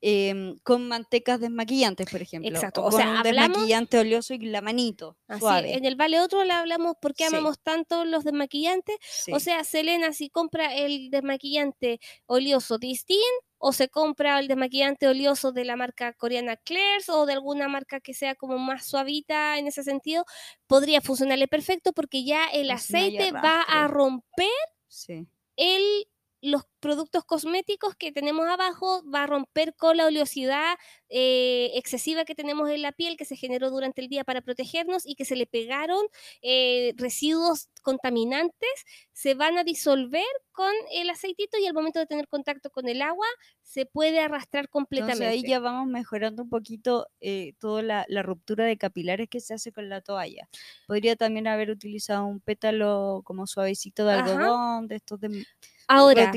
[0.06, 2.50] em, con mantecas desmaquillantes, por ejemplo.
[2.52, 5.74] Exacto, O, o con sea, un hablamos- desmaquillante oleoso y la manito, Así, suave.
[5.76, 7.34] en el Vale Otro le hablamos por qué Sí.
[7.34, 8.98] amamos tanto los desmaquillantes.
[9.02, 9.32] Sí.
[9.32, 13.18] O sea, Selena si compra el desmaquillante oleoso Distin
[13.60, 18.02] o se compra el desmaquillante oleoso de la marca coreana Claire's o de alguna marca
[18.02, 20.26] que sea como más suavita en ese sentido,
[20.68, 24.50] podría funcionarle perfecto porque ya el aceite va a romper
[24.90, 25.26] sí.
[25.56, 26.08] el,
[26.44, 30.76] los productos cosméticos que tenemos abajo, va a romper con la oleosidad
[31.08, 35.06] eh, excesiva que tenemos en la piel que se generó durante el día para protegernos
[35.06, 36.06] y que se le pegaron
[36.42, 38.70] eh, residuos contaminantes,
[39.14, 43.02] se van a disolver con el aceitito y al momento de tener contacto con el
[43.02, 43.26] agua
[43.62, 45.24] se puede arrastrar completamente.
[45.24, 49.40] Entonces ahí ya vamos mejorando un poquito eh, toda la, la ruptura de capilares que
[49.40, 50.50] se hace con la toalla.
[50.88, 54.26] Podría también haber utilizado un pétalo como suavecito de Ajá.
[54.26, 55.46] algodón, de estos de
[55.88, 56.32] Ahora,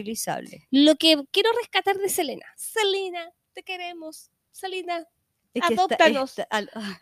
[0.70, 2.46] lo que quiero rescatar de Selena.
[2.56, 4.30] Selena, te queremos.
[4.52, 5.06] Selena,
[5.54, 6.30] Es que Adóptanos.
[6.38, 6.98] está- al- ah,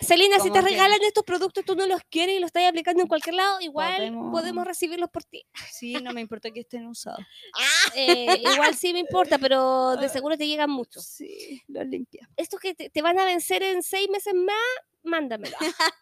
[0.00, 3.00] Selena, si te que- regalan estos productos, tú no los quieres y los estás aplicando
[3.02, 5.44] en cualquier lado, igual podemos, Podemos- recibirlos por ti.
[5.70, 7.24] sí, no me importa que estén usados.
[7.96, 11.04] Eh, igual sí me importa, pero de seguro te llegan muchos.
[11.06, 12.28] Sí, los limpia.
[12.36, 14.56] Estos que te, te van a vencer en seis meses más,
[15.04, 15.56] mándamelo.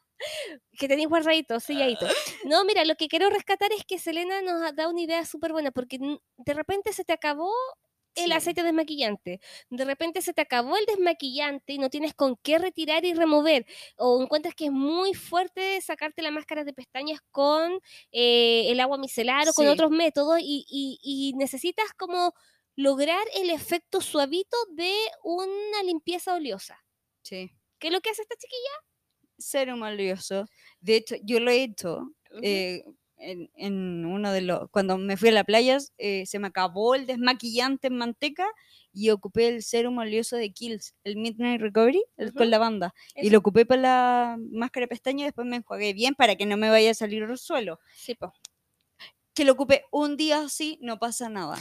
[0.78, 2.06] que tenéis guardadito, selladito.
[2.44, 5.52] No, mira, lo que quiero rescatar es que Selena nos ha dado una idea súper
[5.52, 7.52] buena, porque de repente se te acabó
[8.16, 8.32] el Sí.
[8.32, 9.40] aceite desmaquillante.
[9.70, 13.64] De repente se te acabó el desmaquillante y no tienes con qué retirar y remover.
[13.98, 17.78] O encuentras que es muy fuerte sacarte la máscara de pestañas con
[18.10, 19.70] eh, el agua micelar o con Sí.
[19.70, 22.34] otros métodos y, y- y necesitas como
[22.74, 24.92] lograr el efecto suavito de
[25.22, 26.82] una limpieza oleosa.
[27.22, 27.50] Sí.
[27.78, 28.70] ¿Qué es lo que hace esta chiquilla?
[29.40, 30.46] Serum oleoso.
[30.80, 32.12] De hecho, yo lo he hecho.
[32.42, 32.84] Eh,
[33.22, 34.70] en, en uno de los.
[34.70, 38.46] Cuando me fui a la playa, eh, se me acabó el desmaquillante en manteca
[38.92, 42.38] y ocupé el serum oleoso de Kills, el Midnight Recovery, el Ujú.
[42.38, 42.94] con lavanda.
[43.16, 43.32] Y Eso.
[43.32, 46.56] lo ocupé para la máscara de pestaña y después me enjuagué bien para que no
[46.56, 47.78] me vaya a salir el suelo.
[47.94, 48.32] Sí, po.
[49.34, 51.56] Que lo ocupé un día así, no pasa nada.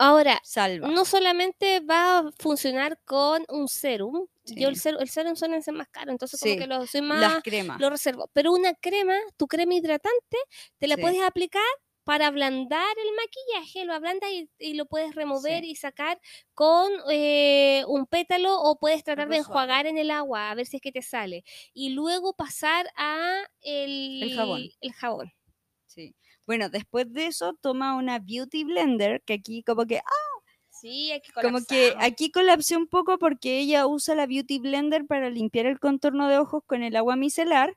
[0.00, 0.88] Ahora, Salva.
[0.88, 5.88] no solamente va a funcionar con un serum, yo el, serum, el serum ser más
[5.88, 7.80] caro, entonces como que lo soy Las más, cremas.
[7.80, 8.30] lo reservo.
[8.32, 10.38] Pero una crema, tu crema hidratante,
[10.78, 11.02] te la Sí.
[11.02, 11.62] puedes aplicar
[12.04, 15.70] para ablandar el maquillaje, lo ablandas y, y lo puedes remover Sí.
[15.70, 16.18] y sacar
[16.54, 19.66] con eh, un pétalo o puedes tratar Algo de suave.
[19.66, 21.44] enjuagar en el agua a ver si es que te sale.
[21.74, 24.70] Y luego pasar a el, jabón.
[24.80, 25.32] El jabón.
[25.86, 26.14] Sí.
[26.48, 30.00] Bueno, después de eso, toma una Beauty Blender, que aquí como que
[30.70, 35.30] Sí, aquí Como que aquí colapsé un poco porque ella usa la Beauty Blender para
[35.30, 37.76] limpiar el contorno de ojos con el agua micelar,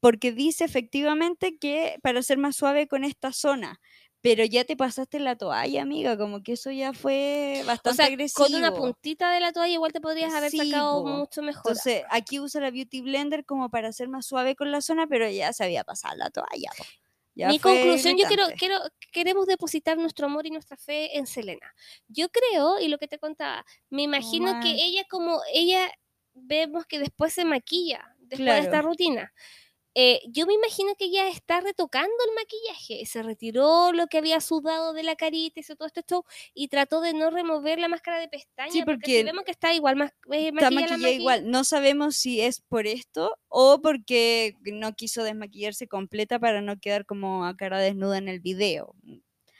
[0.00, 3.80] porque dice efectivamente que para ser más suave con esta zona.
[4.22, 8.08] Pero ya te pasaste la toalla, amiga, como que eso ya fue o bastante sea,
[8.08, 8.32] agresivo.
[8.32, 11.04] con una puntita de la toalla igual te podrías haber Sí, sacado po.
[11.04, 11.76] mucho mejor.
[11.76, 15.28] Entonces, aquí usa la Beauty Blender como para ser más suave con la zona, pero
[15.30, 16.72] ya se había pasado la toalla.
[16.76, 16.86] po.
[17.34, 18.78] Ya Mi conclusión, yo quiero, quiero,
[19.10, 21.74] queremos depositar nuestro amor y nuestra fe en Selena.
[22.08, 25.90] Yo creo, y lo que te contaba, me imagino que ella como, ella
[26.34, 29.32] vemos que después se maquilla, después de esta rutina.
[29.94, 34.40] Eh, yo me imagino que ella está retocando el maquillaje, se retiró lo que había
[34.40, 36.24] sudado de la carita, hizo todo show
[36.54, 39.74] y trató de no remover la máscara de pestaña, porque, porque si vemos que está
[39.74, 41.50] igual más eh, Está maquillada la maquillada maqui- igual.
[41.50, 47.04] No sabemos si es por esto o porque no quiso desmaquillarse completa para no quedar
[47.04, 48.94] como a cara desnuda en el video.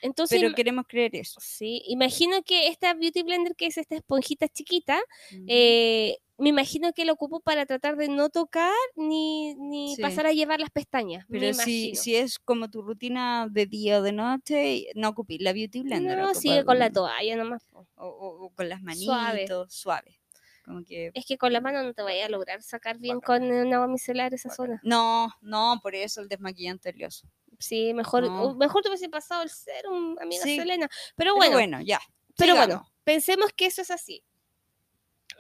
[0.03, 1.41] Entonces, Pero queremos creer eso.
[1.41, 5.01] sí, imagino que esta Beauty Blender, que es esta esponjita chiquita.
[5.47, 10.03] Eh, me imagino que lo ocupo para tratar de no tocar ni, ni Sí.
[10.03, 11.25] pasar a llevar las pestañas.
[11.31, 15.53] Pero si, si es como tu rutina de día o de noche, no ocupes la
[15.53, 16.19] Beauty Blender.
[16.19, 17.63] no, sigue con la toalla nomás.
[17.73, 19.47] O, o- o con las manitos, Suave.
[19.69, 20.19] suave.
[20.65, 21.11] Como que...
[21.15, 23.89] Es que con la mano no te vaya a lograr sacar bien con un agua
[23.89, 24.81] micelar esa zona.
[24.85, 27.27] No, no, por eso el desmaquillante oleoso.
[27.63, 28.55] Sí, mejor, No.
[28.55, 30.89] mejor te hubiese pasado el serum, amiga Sí, Selena.
[30.89, 32.01] Pero Pero bueno, bueno, ya.
[32.37, 32.67] pero sigamos.
[32.77, 34.23] bueno, pensemos que eso es así.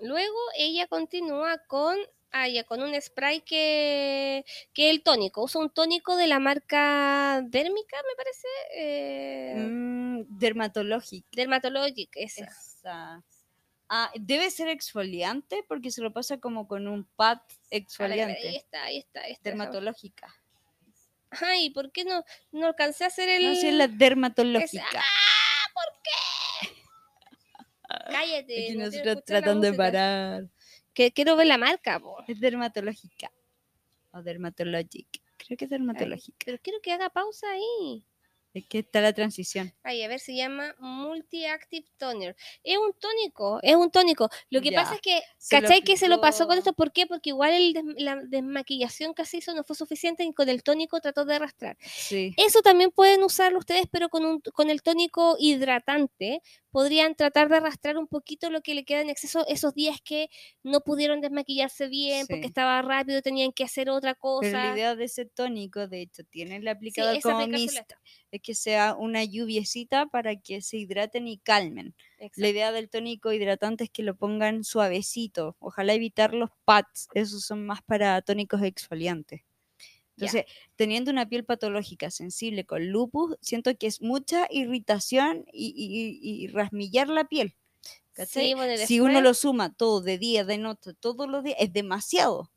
[0.00, 1.96] Luego ella continúa con,
[2.32, 5.42] ah, ya, con un spray que, que el tónico.
[5.44, 8.48] Usa un tónico de la marca Dérmica, me parece.
[8.74, 11.28] eh, Mm, dermatológico.
[11.32, 12.44] Dermatologic, esa.
[12.44, 13.22] Esa.
[13.94, 18.56] Ah, debe ser exfoliante porque se lo pasa como con un pad Ah, Ahí exfoliante.
[18.56, 19.20] está, ahí está.
[19.20, 19.50] ahí está.
[19.50, 20.34] Dermatológica.
[21.40, 23.46] Ay, ¿por qué no, no alcancé a hacer el.
[23.46, 24.84] No, si es la es- dermatológica.
[24.94, 25.68] ¡Ah!
[25.74, 26.68] ¿Por qué?
[28.10, 28.66] Cállate.
[28.68, 30.44] Aquí no nosotros tratando de parar.
[30.94, 32.22] Que quiero ver la marca, po.
[32.28, 33.32] Es dermatológica.
[34.12, 35.08] O dermatologic.
[35.38, 36.44] Creo que es dermatológica.
[36.44, 38.04] Pero quiero que haga pausa ahí.
[38.54, 39.72] Es que está la transición.
[39.82, 42.36] Ay, a ver, se llama Multi-Active Toner.
[42.62, 44.28] Es un tónico, es un tónico.
[44.50, 44.82] Lo que Ya.
[44.82, 46.74] pasa es que, ¿cachai que se lo pasó con esto?
[46.74, 47.06] ¿Por qué?
[47.06, 51.00] Porque igual el la desmaquillación que se hizo no fue suficiente y con el tónico
[51.00, 51.78] trató de arrastrar.
[51.80, 52.34] Sí.
[52.36, 56.42] Eso también pueden usarlo ustedes, pero con, un, con el tónico hidratante
[56.72, 60.28] podrían tratar de arrastrar un poquito lo que le queda en exceso esos días que
[60.64, 64.40] no pudieron desmaquillarse bien porque estaba rápido, tenían que hacer otra cosa.
[64.40, 67.92] Pero la idea de ese tónico, de hecho, tiene el aplicador es como mist.
[68.32, 71.94] Es que sea una lluviecita para que se hidraten y calmen.
[72.34, 75.56] La idea del tónico hidratante es que lo pongan suavecito.
[75.60, 77.08] Ojalá evitar los pads.
[77.14, 79.42] Esos son más para tónicos exfoliantes.
[80.26, 80.44] Entonces,
[80.76, 86.46] teniendo una piel patológica sensible con lupus, siento que es mucha irritación y, y- y-
[86.48, 87.54] rasmillar la piel.
[88.26, 91.72] Sí, bueno, Si uno lo suma todo de día, de noche, todos los días, es
[91.72, 92.50] demasiado.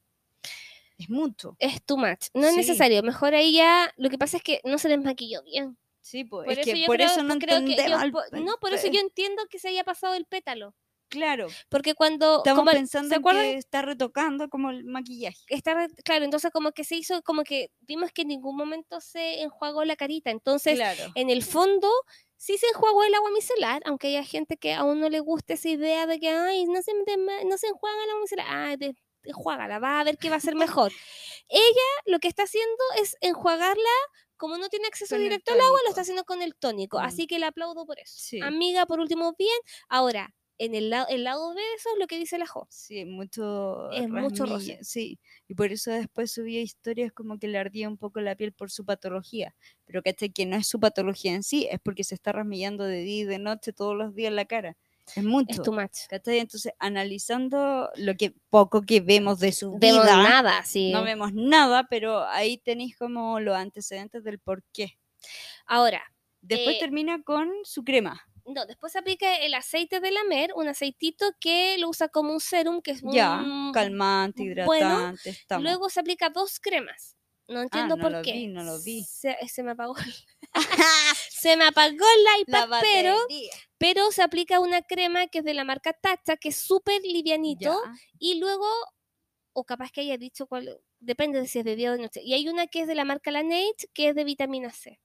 [0.98, 1.56] Es mucho.
[1.60, 2.28] es too much.
[2.34, 3.04] No es necesario.
[3.04, 3.94] Mejor ahí ya.
[3.98, 5.78] Lo que pasa es que no se desmaquilló bien.
[6.00, 7.98] Sí, pues, Por es eso que yo por creo, eso no pues creo que yo-
[7.98, 8.12] al-
[8.44, 10.76] no, por eso yo entiendo que se haya pasado el pétalo.
[11.10, 12.38] Claro, Porque cuando.
[12.38, 13.44] estamos como pensando ¿Se en acuerdan?
[13.44, 15.38] que está retocando como el maquillaje.
[15.48, 19.00] Está re- claro, entonces como que se hizo, como que vimos que en ningún momento
[19.02, 20.32] se enjuagó la carita.
[20.32, 21.12] Entonces, claro.
[21.16, 21.90] en el fondo,
[22.38, 25.70] sí se enjuagó el agua micelar, aunque haya gente que aún no le gusta esa
[25.70, 28.48] idea de que, ay, no se, no se enjuaga el agua micelar.
[28.50, 30.92] Ay, de, enjuágala, va a ver que va a ser mejor.
[31.50, 33.90] Ella lo que está haciendo es enjuagarla,
[34.38, 36.98] como no tiene acceso Con directo al agua, lo está haciendo con el tónico.
[37.00, 37.04] Mm.
[37.04, 38.14] Así que le aplaudo por eso.
[38.18, 38.42] Sí.
[38.42, 39.58] Amiga, por último, bien.
[39.88, 42.68] Ahora, en el, lado el lado B de eso es lo que dice la Jo.
[42.70, 44.80] Sí, mucho Es mucho roce.
[44.84, 48.54] Sí, y por eso después subía historias como que le ardía un poco la piel
[48.54, 49.56] por su patología.
[49.86, 50.30] Pero ¿cachai?
[50.32, 53.26] Que no es su patología en sí, es porque se está rasmillando de día y
[53.26, 54.78] de noche todos los días la cara.
[55.08, 55.62] Es Es mucho.
[55.62, 56.08] too much.
[56.10, 56.40] ¿cachai?
[56.40, 60.92] Entonces, analizando lo que poco que vemos de su Vemos vida, nada, sí.
[60.92, 64.98] no vemos nada, pero ahí tenéis como los antecedentes del por qué.
[65.66, 66.02] Ahora,
[66.42, 68.22] Después Eh, termina con su crema.
[68.46, 72.32] No, después se aplica el aceite de la mer, un aceitito que lo usa como
[72.32, 73.72] un serum, que es Ya, un...
[73.74, 75.64] calmante, bueno, hidratante, estamos.
[75.64, 77.16] Luego se aplica dos cremas.
[77.48, 78.32] No entiendo no por lo qué.
[78.34, 79.04] vi, no lo vi.
[79.04, 79.96] Se, se me apagó.
[81.30, 82.82] se me apagó el iPad, la
[83.78, 87.82] pero, se aplica una crema que es de la marca Tacha, que es súper livianito.
[87.86, 87.94] Ya.
[88.18, 88.66] Y luego,
[89.54, 92.22] o capaz que haya dicho cuál, depende de si es de día o de noche.
[92.24, 95.00] Y hay una que es de la marca Laneige, que es de vitamina C.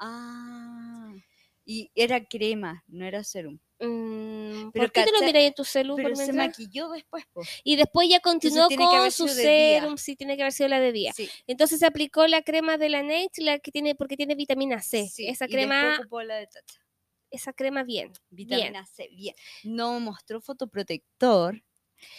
[0.00, 1.12] Ah,
[1.66, 3.58] y era crema, no era serum.
[3.78, 5.96] Mm, Pero ¿Por qué te lo miras en tu celu?
[5.96, 7.42] Pero por se maquilló después, po.
[7.62, 11.12] Y después ya continuó con su serum, sí, tiene que haber sido la de día.
[11.12, 14.80] Sí, Entonces se aplicó la crema de la Neige, la que tiene, porque tiene vitamina
[14.80, 15.08] C.
[15.08, 16.48] sí, Esa crema, la de
[17.30, 18.12] esa crema bien.
[18.30, 19.34] Vitamina C, bien.
[19.64, 21.60] No mostró fotoprotector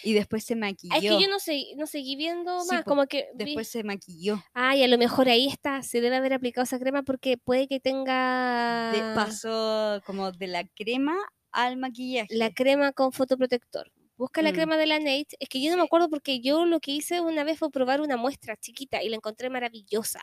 [0.03, 0.93] y después se maquilló.
[0.93, 3.83] Ah, es que yo no, sé, no seguí viendo más, como que vi- Después se
[3.83, 4.41] maquilló.
[4.53, 7.79] Ay, a lo mejor ahí está, se debe haber aplicado esa crema porque puede que
[7.79, 11.15] tenga De- pasó como de la crema
[11.51, 12.35] al maquillaje.
[12.35, 13.91] la crema con fotoprotector.
[14.17, 14.55] Busca la Mm.
[14.55, 15.35] crema de la Neige.
[15.39, 18.01] Es que yo no me acuerdo porque yo lo que hice una vez fue probar
[18.01, 20.21] una muestra chiquita y la encontré maravillosa.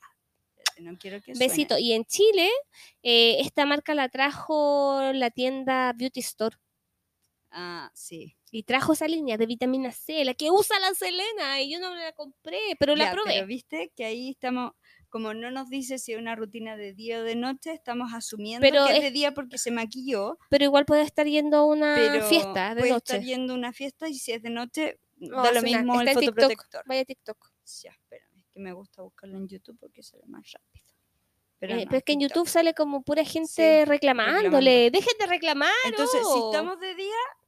[0.81, 1.39] No quiero que suene.
[1.49, 1.79] Besito.
[1.79, 2.51] Y en Chile,
[3.05, 6.57] eh, esta marca la trajo la tienda Beauty Store.
[7.53, 8.35] Ah, sí.
[8.57, 11.61] Y trajo esa línea de vitamina C, la que usa la Selena.
[11.61, 13.33] Y yo no la compré, pero la Ya, probé.
[13.35, 14.75] Pero viste que ahí estamos,
[15.09, 18.61] como no nos dice si es una rutina de día o de noche, estamos asumiendo
[18.65, 21.65] Pero que es es- de día porque se maquilló, Pero igual puede estar yendo a
[21.67, 23.15] una pero fiesta de puede noche.
[23.17, 26.11] estar yendo a una fiesta y si es de noche, No, da lo mismo el
[26.11, 26.85] fotoprotector.
[26.87, 27.51] Vaya TikTok.
[27.83, 30.85] Ya, espérame, es que me gusta buscarlo en YouTube porque sale más rápido.
[30.87, 32.21] Eh, Pero, Pero, no, es que en.
[32.21, 34.91] YouTube sale como pura gente reclamándole.
[34.93, 35.73] Dejen de reclamar.
[35.87, 36.53] Entonces, si oh.
[36.53, 37.44] estamos de día, eh,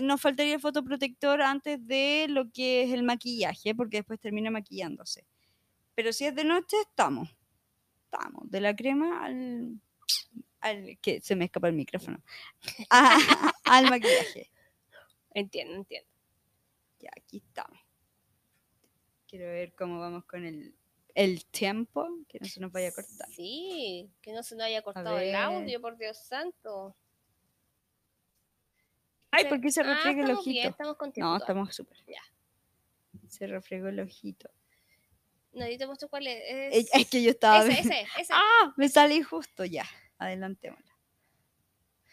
[0.00, 5.26] nos faltaría el fotoprotector antes de lo que es el maquillaje, porque después termina maquillándose.
[5.94, 7.28] Pero si es de noche, estamos.
[8.04, 8.50] Estamos.
[8.50, 9.78] De la crema al.
[10.60, 12.22] al que se me escapa el micrófono.
[12.88, 14.50] A- al maquillaje.
[15.34, 16.08] Entiendo, entiendo.
[17.00, 17.78] Ya, aquí estamos.
[19.26, 20.74] Quiero ver cómo vamos con el
[21.14, 23.28] el tiempo, que no se nos vaya a cortar.
[23.34, 26.96] Sí, que no se nos haya cortado el audio, por Dios santo.
[29.32, 30.70] Ay, Se- ¿por qué se Ah, refriega el estamos bien, ojito?
[30.92, 31.98] estamos No, estamos súper.
[32.06, 32.22] Ya.
[33.28, 34.48] Se refregó el ojito.
[35.54, 36.36] No, yo te muestro cuál es.
[36.46, 37.64] Eh, Es que yo estaba.
[37.64, 38.32] Ese, ese, ese.
[38.32, 38.72] ¡Ah!
[38.76, 39.84] Me salí justo ya.
[40.18, 40.92] Adelantémosla.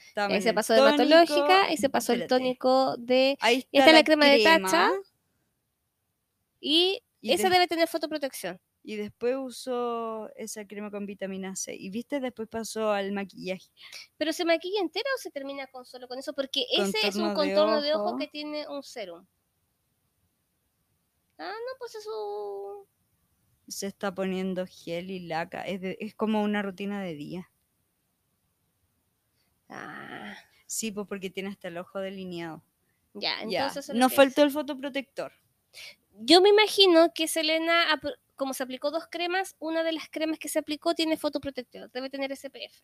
[0.07, 0.97] Estaba Ahí en se el pasó de tónico.
[1.03, 3.37] dermatológica y se pasó el tónico de.
[3.41, 4.91] Ahí está, esta es la crema de tacha.
[6.59, 8.59] Y, Y esa de- debe tener fotoprotección.
[8.81, 11.75] Y después usó esa crema con vitamina C.
[11.75, 13.67] Y viste, después pasó al maquillaje.
[14.17, 16.33] ¿Pero se maquilla entera o se termina con solo con eso?
[16.33, 19.25] Porque ese es un Contorno de ojo que tiene un serum.
[21.37, 22.87] Ah, no, pues eso.
[23.67, 25.61] Se está poniendo gel y laca.
[25.63, 27.51] Es, de- es como una rutina de día.
[29.69, 32.63] Ah, Sí, pues porque tiene hasta el ojo delineado.
[33.13, 33.67] ya, Ya.
[33.67, 33.89] entonces.
[33.89, 34.47] lo Nos faltó es.
[34.47, 35.31] el fotoprotector.
[36.21, 37.85] Yo me imagino que Selena,
[38.39, 41.91] como se aplicó dos cremas, una de las cremas que se aplicó tiene fotoprotector.
[41.91, 42.81] Debe tener SPF.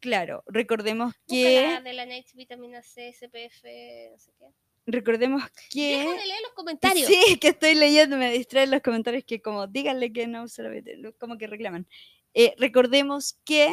[0.00, 1.80] Claro, recordemos que.
[1.82, 3.62] de la Night vitamina C, SPF,
[4.10, 4.46] no sé qué.
[4.84, 5.98] Recordemos que.
[5.98, 7.06] Deja de leer los comentarios.
[7.06, 11.16] Sí, que estoy leyendo, me distraen los comentarios que como díganle que no se lo
[11.16, 11.86] como que reclaman.
[12.34, 13.72] Eh, recordemos que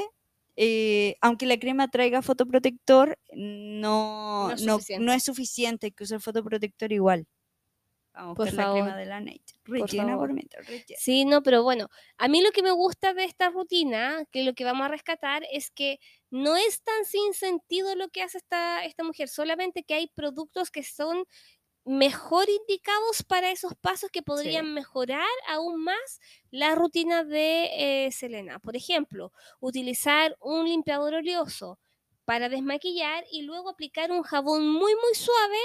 [0.56, 5.06] eh, aunque la crema traiga fotoprotector, no, No es no, suficiente.
[5.06, 7.26] no es suficiente, hay que usar fotoprotector igual.
[8.36, 9.60] Por la crema de la Nate.
[9.66, 10.28] Rellena favor.
[10.28, 11.00] por mientras, rellena.
[11.00, 14.54] Sí, no, pero bueno, a mí lo que me gusta de esta rutina, que lo
[14.54, 16.00] que vamos a rescatar es que
[16.30, 20.72] no es tan sin sentido lo que hace esta, esta mujer, solamente que hay productos
[20.72, 21.26] que son
[21.86, 26.20] mejor indicados para esos pasos que podrían mejorar aún más
[26.52, 28.60] la rutina de eh, Selena.
[28.60, 31.80] Por ejemplo, utilizar un limpiador oleoso
[32.26, 35.58] para desmaquillar y luego aplicar un jabón muy muy suave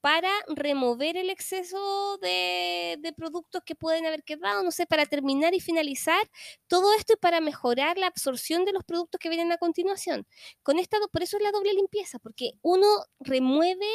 [0.00, 5.54] para remover el exceso de, de productos que pueden haber quedado, no sé, para terminar
[5.54, 6.20] y finalizar
[6.68, 10.26] todo esto y para mejorar la absorción de los productos que vienen a continuación.
[10.62, 12.86] Con esta, por eso es la doble limpieza, porque uno
[13.20, 13.86] remueve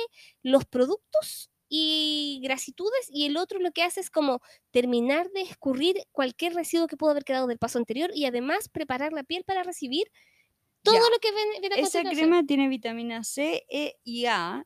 [0.41, 4.41] los productos y grasitudes y el otro lo que hace es como
[4.72, 9.14] terminar de escurrir cualquier residuo que pudo haber quedado del paso anterior y además preparar
[9.14, 10.08] la piel para recibir
[10.84, 11.10] todo Ya.
[11.10, 14.66] lo que viene, viene a Esa crema tiene vitamina C, E y A.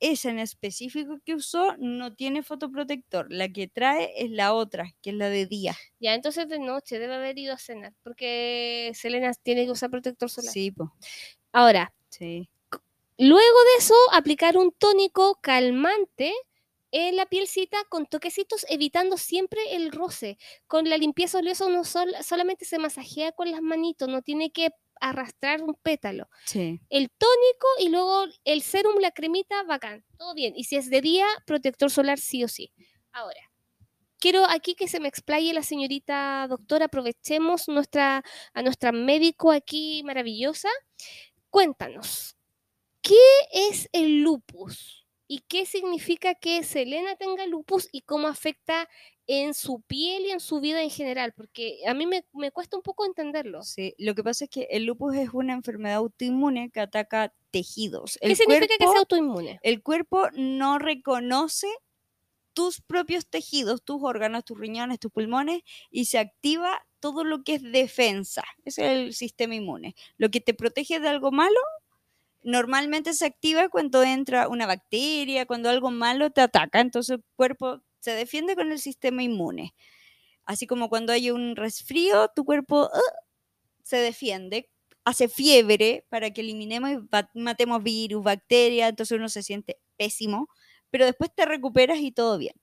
[0.00, 3.26] Esa en específico que usó no tiene fotoprotector.
[3.30, 5.74] La que trae es la otra, que es la de día.
[5.98, 10.30] Ya, entonces de noche debe haber ido a cenar, porque Selena tiene que usar protector
[10.30, 10.52] solar.
[10.52, 10.88] Sí, pues.
[11.52, 12.48] Ahora, Sí.
[13.18, 13.40] luego
[13.74, 16.32] de eso, aplicar un tónico calmante
[16.92, 20.38] en la pielcita con toquecitos, evitando siempre el roce.
[20.66, 24.70] Con la limpieza oleosa uno sol- solamente se masajea con las manitos, no tiene que
[25.00, 26.28] arrastrar un pétalo.
[26.44, 26.80] Sí.
[26.90, 30.54] El tónico y luego el serum, la cremita, bacán, todo bien.
[30.56, 32.72] Y si es de día, protector solar sí o sí.
[33.12, 33.40] Ahora,
[34.18, 38.22] quiero aquí que se me explaye la señorita doctora, aprovechemos nuestra,
[38.52, 40.68] a nuestra médico aquí maravillosa.
[41.50, 42.36] Cuéntanos,
[43.00, 43.16] ¿qué
[43.52, 45.06] es el lupus?
[45.26, 48.88] ¿Y qué significa que Selena tenga lupus y cómo afecta
[49.28, 51.32] en su piel y en su vida en general?
[51.36, 53.62] Porque a mí me, me cuesta un poco entenderlo.
[53.62, 58.18] Sí, lo que pasa es que el lupus es una enfermedad autoinmune que ataca tejidos.
[58.20, 59.60] ¿Qué El significa que cuerpo- sea autoinmune?
[59.62, 61.68] El cuerpo no reconoce
[62.54, 67.54] tus propios tejidos, tus órganos, tus riñones, tus pulmones y se activa todo lo que
[67.54, 68.42] es defensa.
[68.64, 69.94] Ese es el sistema inmune.
[70.16, 71.60] Lo que te protege de algo malo
[72.42, 76.80] normalmente se activa cuando entra una bacteria, cuando algo malo te ataca.
[76.80, 79.74] Entonces el cuerpo se defiende con el sistema inmune.
[80.44, 83.00] Así como cuando hay un resfrío, tu cuerpo ¡ah!
[83.84, 84.70] se defiende,
[85.04, 90.48] hace fiebre para que eliminemos y matemos virus, bacterias, entonces uno se siente pésimo,
[90.90, 92.54] pero después te recuperas y todo bien.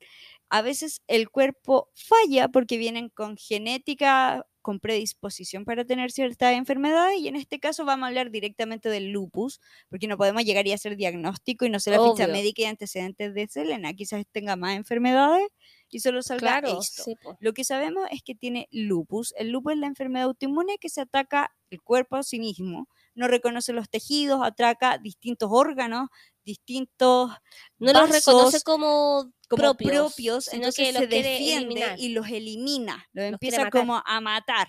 [0.49, 7.19] A veces el cuerpo falla porque vienen con genética, con predisposición para tener ciertas enfermedades
[7.19, 10.71] y en este caso vamos a hablar directamente del lupus, porque no podemos llegar y
[10.71, 14.75] hacer diagnóstico y no sé la ficha médica y antecedentes de Selena, quizás tenga más
[14.75, 15.47] enfermedades
[15.91, 17.03] y solo salga Claro, esto.
[17.03, 17.15] sí.
[17.39, 19.35] Lo que sabemos es que tiene lupus.
[19.37, 23.27] El lupus es la enfermedad autoinmune que se ataca el cuerpo a sí mismo, no
[23.27, 26.09] reconoce los tejidos, ataca distintos órganos,
[26.43, 27.31] distintos
[27.77, 31.99] no los reconoce como, como propios, entonces que se los defiende eliminar.
[31.99, 34.67] y los elimina, los empieza como a matar.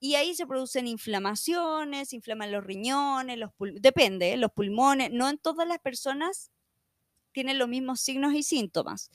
[0.00, 4.36] Y ahí se producen inflamaciones, inflaman los riñones, los pul- depende, ¿eh?
[4.36, 6.50] los pulmones, no en todas las personas
[7.32, 9.10] tienen los mismos signos y síntomas.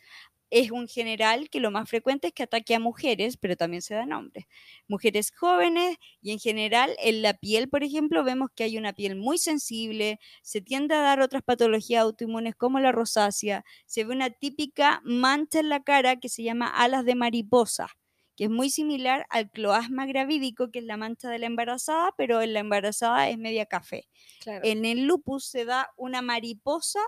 [0.51, 3.93] Es un general que lo más frecuente es que ataque a mujeres, pero también se
[3.93, 4.45] dan hombres.
[4.87, 9.15] Mujeres jóvenes y en general en la piel, por ejemplo, vemos que hay una piel
[9.15, 14.29] muy sensible, se tiende a dar otras patologías autoinmunes como la rosácea, se ve una
[14.31, 17.89] típica mancha en la cara que se llama alas de mariposa,
[18.35, 22.41] que es muy similar al cloasma gravídico, que es la mancha de la embarazada, pero
[22.41, 24.07] en la embarazada es media café.
[24.39, 24.61] Claro.
[24.61, 26.99] En el lupus se da una mariposa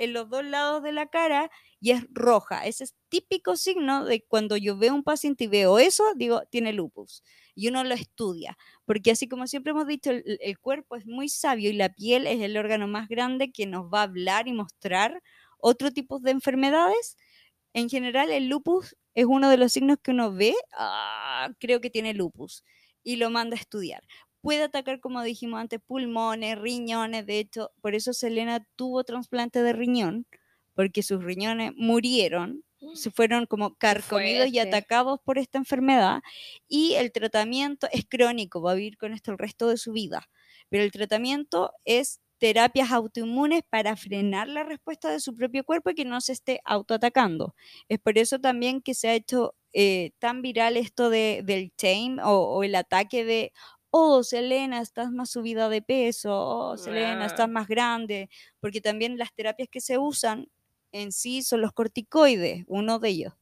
[0.00, 2.66] en los dos lados de la cara y es roja.
[2.66, 6.72] Ese es típico signo de cuando yo veo un paciente y veo eso, digo, tiene
[6.72, 7.22] lupus.
[7.54, 11.28] Y uno lo estudia, porque así como siempre hemos dicho, el, el cuerpo es muy
[11.28, 14.52] sabio y la piel es el órgano más grande que nos va a hablar y
[14.52, 15.22] mostrar
[15.58, 17.16] otro tipo de enfermedades.
[17.74, 21.90] En general, el lupus es uno de los signos que uno ve, ah, creo que
[21.90, 22.64] tiene lupus,
[23.02, 24.02] y lo manda a estudiar
[24.40, 27.26] puede atacar, como dijimos antes, pulmones, riñones.
[27.26, 30.26] De hecho, por eso Selena tuvo trasplante de riñón,
[30.74, 32.64] porque sus riñones murieron,
[32.94, 36.22] se fueron como carcomidos y atacados por esta enfermedad.
[36.68, 40.28] Y el tratamiento es crónico, va a vivir con esto el resto de su vida.
[40.70, 45.94] Pero el tratamiento es terapias autoinmunes para frenar la respuesta de su propio cuerpo y
[45.94, 47.54] que no se esté autoatacando.
[47.88, 52.16] Es por eso también que se ha hecho eh, tan viral esto de, del tame
[52.24, 53.52] o, o el ataque de,
[53.90, 58.28] oh, Selena, estás más subida de peso, oh, Selena, estás más grande,
[58.60, 60.48] porque también las terapias que se usan
[60.92, 63.34] en sí son los corticoides, uno de ellos.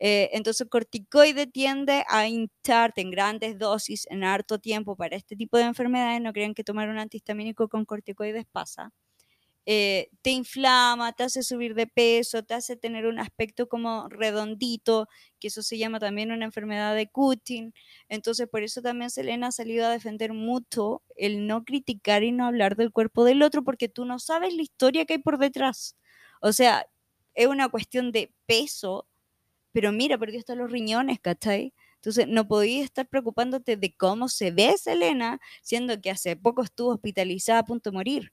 [0.00, 5.36] Eh, entonces, el corticoide tiende a hincharte en grandes dosis, en harto tiempo para este
[5.36, 6.20] tipo de enfermedades.
[6.20, 8.90] No crean que tomar un antihistamínico con corticoides pasa.
[9.66, 15.08] Eh, te inflama, te hace subir de peso, te hace tener un aspecto como redondito,
[15.38, 17.72] que eso se llama también una enfermedad de Cushing.
[18.08, 22.46] Entonces, por eso también Selena ha salido a defender mucho el no criticar y no
[22.46, 25.96] hablar del cuerpo del otro, porque tú no sabes la historia que hay por detrás.
[26.40, 26.86] O sea,
[27.34, 29.06] es una cuestión de peso,
[29.72, 31.74] pero mira, perdió hasta los riñones, ¿cachai?
[31.96, 36.90] Entonces, no podías estar preocupándote de cómo se ve Selena, siendo que hace poco estuvo
[36.92, 38.32] hospitalizada a punto de morir.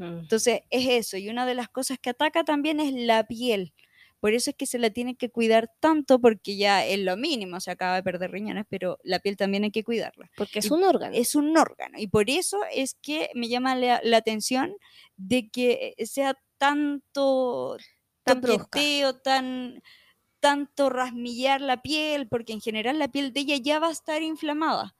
[0.00, 1.16] Entonces, es eso.
[1.16, 3.72] Y una de las cosas que ataca también es la piel.
[4.20, 7.60] Por eso es que se la tiene que cuidar tanto, porque ya es lo mínimo,
[7.60, 10.30] se acaba de perder riñones, pero la piel también hay que cuidarla.
[10.36, 11.14] Porque es y un órgano.
[11.14, 11.98] Es un órgano.
[11.98, 14.74] Y por eso es que me llama la, la atención
[15.18, 17.76] de que sea tanto
[19.22, 19.82] tan
[20.40, 24.22] tanto rasmillar la piel, porque en general la piel de ella ya va a estar
[24.22, 24.94] inflamada.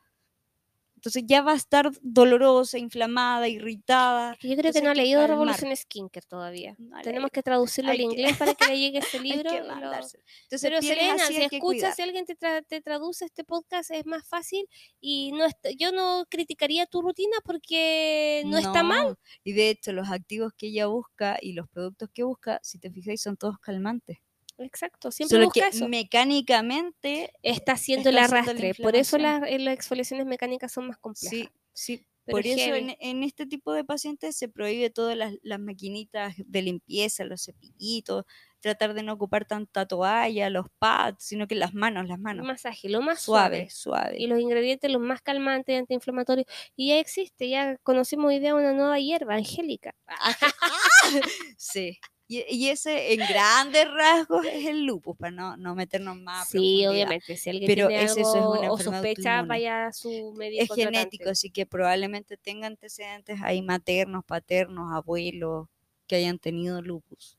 [1.05, 4.37] Entonces ya va a estar dolorosa, inflamada, irritada.
[4.41, 5.27] Que Yo creo que no ha leído.
[5.27, 6.75] Revolución Skincare todavía.
[6.79, 9.51] No Tenemos que traducirlo al que- inglés para que le llegue ese libro.
[9.51, 9.93] lo-.
[9.93, 10.23] Entonces,
[10.63, 11.95] Pero Selena, si escuchas, cuidar.
[11.95, 14.67] si alguien te, tra- te traduce este podcast, es más fácil
[14.99, 15.45] y no
[15.79, 19.09] yo no criticaría tu rutina porque no, está mal.
[19.09, 22.79] No, Y de hecho, los activos que ella busca y los productos que busca, si
[22.79, 24.21] te fijáis, son todos calmantes.
[24.59, 25.89] Exacto, siempre Solo busca que eso.
[25.89, 28.75] mecánicamente, Está haciendo el está haciendo la arrastre.
[28.75, 31.41] Por eso las, eh, las exfoliaciones mecánicas son más complejas.
[31.41, 32.07] sí, sí.
[32.27, 32.79] Pero Por eso heavy.
[32.79, 37.45] en, en este tipo de pacientes se prohíbe todas las, las maquinitas de limpieza, los
[37.45, 38.25] cepillitos,
[38.61, 42.47] tratar de no ocupar tanta toalla, los pads, sino que las manos, las manos.
[42.47, 43.71] Más ágil, lo más Suave, suave.
[43.71, 44.17] suave.
[44.19, 46.47] Y los ingredientes los más calmantes, antiinflamatorios.
[46.77, 49.95] Y ya existe, ya conocimos hoy día una nueva hierba, angélica.
[51.59, 51.99] Sí.
[52.27, 56.49] Y, y ese en grandes rasgos es el lupus, para no, no meternos más.
[56.49, 57.37] Sí, obviamente.
[57.37, 60.63] Si alguien Pero tiene ese- eso es algo una o sospecha, vaya a su médico
[60.63, 60.99] Es tratante.
[60.99, 65.69] genético, así que probablemente tenga antecedentes ahí maternos, paternos, abuelos
[66.07, 67.39] que hayan tenido lupus.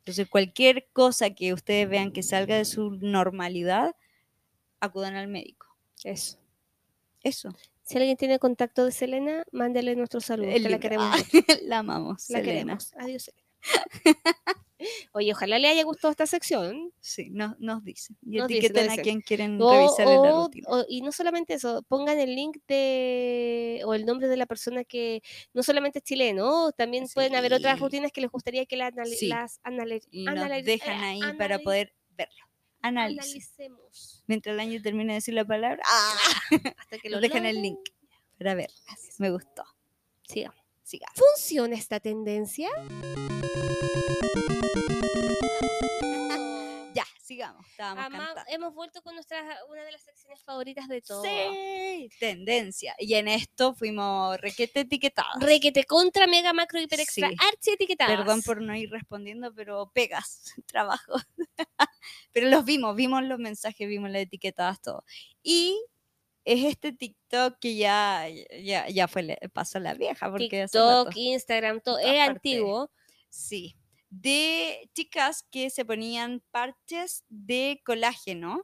[0.00, 3.96] Entonces, cualquier cosa que ustedes vean que salga de su normalidad,
[4.80, 5.66] acudan al médico.
[6.04, 6.38] Eso.
[7.22, 7.54] Eso.
[7.82, 11.16] Si alguien tiene contacto de Selena, mándele nuestro saludo, que la queremos Ah,
[11.62, 12.52] la amamos, La Selena.
[12.52, 12.94] queremos.
[12.98, 13.45] Adiós, Selena.
[15.12, 16.92] Oye, ojalá le haya gustado esta sección.
[17.00, 18.16] Sí, nos, nos dicen.
[18.22, 20.66] Y Nos etiqueten nos a quien quieren O- revisarle la o- rutina.
[20.68, 24.84] o- y no solamente eso, pongan el link de o el nombre de la persona
[24.84, 25.22] que
[25.54, 29.16] no solamente es chileno, también pueden haber otras rutinas que les gustaría que la anali-
[29.16, 29.28] Sí.
[29.28, 32.44] las anali- Y nos dejan eh, ahí para anali- poder verlo.
[32.82, 33.50] Análisis.
[33.58, 36.74] analicemos Mientras el año termine de decir la palabra, ¡ah!
[36.76, 37.80] hasta que nos lo dejan el link
[38.38, 38.74] para verlas.
[39.18, 39.64] Me gustó.
[40.28, 40.60] Sigamos.
[41.14, 42.68] ¿Funciona esta tendencia?
[46.94, 47.66] Ya, sigamos.
[48.48, 51.26] Hemos vuelto con nuestra una de las secciones favoritas de todos.
[51.26, 52.94] Sí, tendencia.
[52.98, 55.42] Y en esto fuimos requete etiquetadas.
[55.42, 57.36] Requete contra mega macro hiper extra Sí.
[57.52, 58.16] archi etiquetadas.
[58.16, 61.16] Perdón por no ir respondiendo, pero pegas, trabajo.
[62.32, 65.04] pero los vimos, vimos los mensajes, vimos las etiquetadas, todo.
[65.42, 65.78] Y
[66.46, 68.24] es este TikTok que ya,
[68.62, 71.14] ya, ya fue, pasó la vieja, porque TikTok.
[71.16, 72.90] Instagram, todo es antiguo.
[73.28, 73.76] Sí.
[74.08, 78.62] De chicas que se ponían parches de colágeno,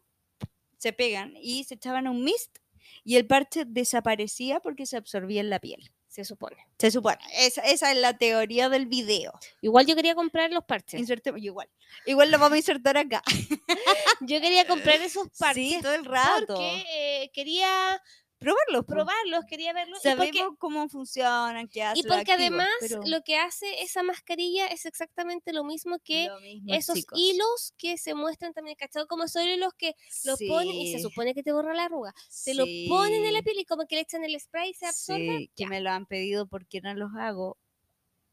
[0.79, 2.59] se pegan y se echaban un mist
[3.03, 5.93] y el parche desaparecía porque se absorbía en la piel.
[6.13, 6.59] Se supone.
[6.79, 7.17] Se supone.
[7.39, 9.33] Esa, esa es la teoría del video.
[9.63, 11.01] Igual yo quería comprar los parches.
[11.01, 11.71] Insertemos, igual.
[12.05, 13.23] Igual lo vamos a insertar acá.
[14.21, 16.49] Yo quería comprar esos parches Sí, todo el rato.
[16.49, 18.01] porque eh, quería
[18.43, 18.85] Probarlos.
[18.87, 19.99] probarlos, quería verlos.
[20.01, 22.05] y Sabemos porque, cómo funcionan, qué hacen.
[22.05, 26.27] y los porque además pero lo que hace esa mascarilla es exactamente lo mismo que
[26.29, 27.19] lo mismo, esos chicos.
[27.19, 29.07] hilos que se muestran también, ¿cachado?
[29.07, 29.95] Como son hilos que
[30.25, 32.13] lo ponen y se supone que te borra la arruga.
[32.29, 34.87] Se lo ponen en la piel y como que le echan el spray y se
[34.87, 35.39] absorbe.
[35.39, 37.59] Sí, que me lo han pedido porque no los hago.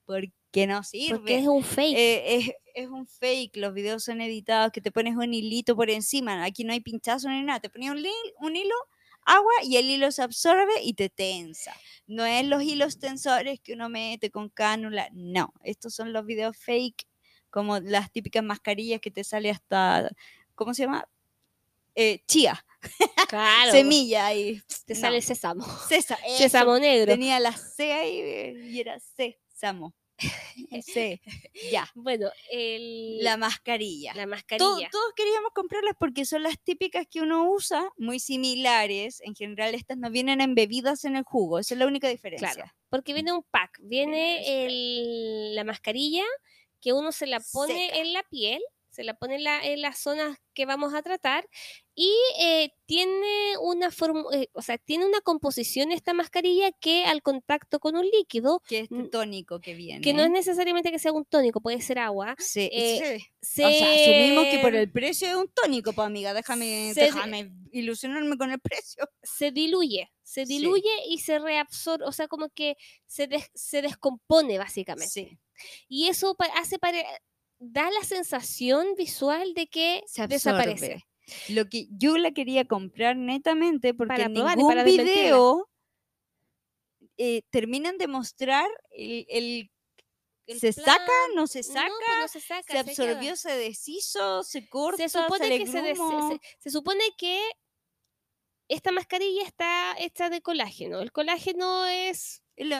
[0.05, 1.17] Porque no sirve.
[1.17, 1.95] porque es un fake.
[1.97, 5.89] Eh, es, es un fake, los videos son editados, que te pones un hilito por
[5.89, 8.03] encima, aquí no hay pinchazo ni nada, te pones un,
[8.39, 8.73] un hilo,
[9.35, 11.73] agua y el hilo se absorbe y te tensa.
[12.07, 16.57] No es los hilos tensores que uno mete con cánula, no, estos son los videos
[16.57, 17.05] fake,
[17.49, 20.09] como las típicas mascarillas que te sale hasta,
[20.55, 21.07] ¿cómo se llama?
[21.95, 22.63] Eh, chía,
[23.29, 23.71] claro.
[23.71, 25.65] semilla y Te no, sale sésamo.
[25.87, 27.11] César, Sésamo negro.
[27.11, 29.93] tenía la C ahí y era sésamo.
[30.83, 31.21] C,
[31.71, 31.89] ya.
[31.95, 34.13] Bueno, el, La mascarilla.
[34.15, 34.89] la mascarilla.
[34.91, 39.21] todos queríamos comprarlas porque son las típicas que uno usa, muy similares.
[39.21, 42.51] En general, estas no vienen embebidas en el jugo, esa es la única diferencia.
[42.53, 46.23] Claro, porque viene un pack, viene Viene el- la mascarilla
[46.81, 47.97] que uno se la pone Seca.
[47.99, 48.61] en la piel,
[48.99, 51.47] se la pone en, la- en las zonas que vamos a tratar
[51.95, 57.79] y eh, tiene una forma, o sea, tiene una composición esta mascarilla que al contacto
[57.79, 60.01] con un líquido, Que este Mm, tónico que viene.
[60.01, 63.25] que no es necesariamente que sea un tónico, puede ser agua, Sí, eh, sí.
[63.41, 67.03] se, O sea, asumimos que por el precio es un tónico, pues amiga, déjame, Se
[67.03, 69.07] déjame ilusionarme con el precio.
[69.23, 70.57] se diluye, se Sí.
[70.57, 72.75] diluye y se reabsorbe, o sea, como que
[73.07, 75.09] se, des- se descompone básicamente.
[75.09, 75.37] Sí.
[75.87, 77.05] Y eso hace pare-
[77.59, 81.05] da la sensación visual de que Se desaparece.
[81.49, 85.69] Lo que yo la quería comprar netamente porque Para en probar ningún para video
[87.17, 89.71] eh, terminan de mostrar el, el-
[90.47, 92.73] El se plan- saca, no se saca, No, pues no se saca.
[92.73, 95.99] se absorbió, se deshizo, se corta, Se supone que se, des-
[96.59, 97.39] se- supone que
[98.67, 101.01] esta mascarilla está hecha de colágeno.
[101.01, 102.77] El colágeno es lo-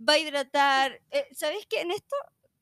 [0.00, 1.00] va a hidratar.
[1.10, 1.80] Eh, ¿Sabes qué?
[1.82, 2.16] En esto,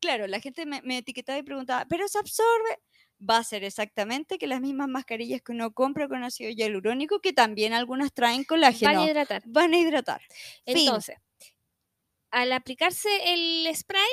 [0.06, 2.78] claro, la gente me, me etiquetaba y preguntaba, ¿pero se absorbe?
[3.18, 7.32] Va a ser exactamente que las mismas mascarillas que uno compra con ácido hialurónico, que
[7.32, 9.42] también algunas traen colágeno, van a hidratar.
[9.46, 10.20] van a hidratar.
[10.64, 10.78] Fin.
[10.78, 11.16] Entonces,
[12.30, 14.12] al aplicarse el spray,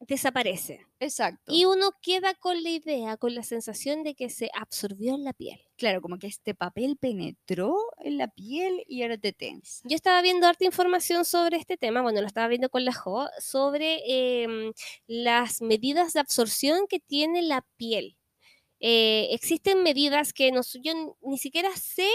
[0.00, 0.87] desaparece.
[1.00, 1.52] Exacto.
[1.52, 5.32] Y uno queda con la idea, con la sensación de que se absorbió en la
[5.32, 5.60] piel.
[5.76, 9.80] claro, como que este papel penetró en la piel y ahora te tensa.
[9.84, 13.28] Yo estaba viendo harta información sobre este tema, bueno, lo estaba viendo con la Jo,
[13.38, 14.72] sobre em,
[15.06, 18.16] las medidas de absorción que tiene la piel.
[18.80, 22.08] Eh, existen medidas que no, yo ni siquiera sé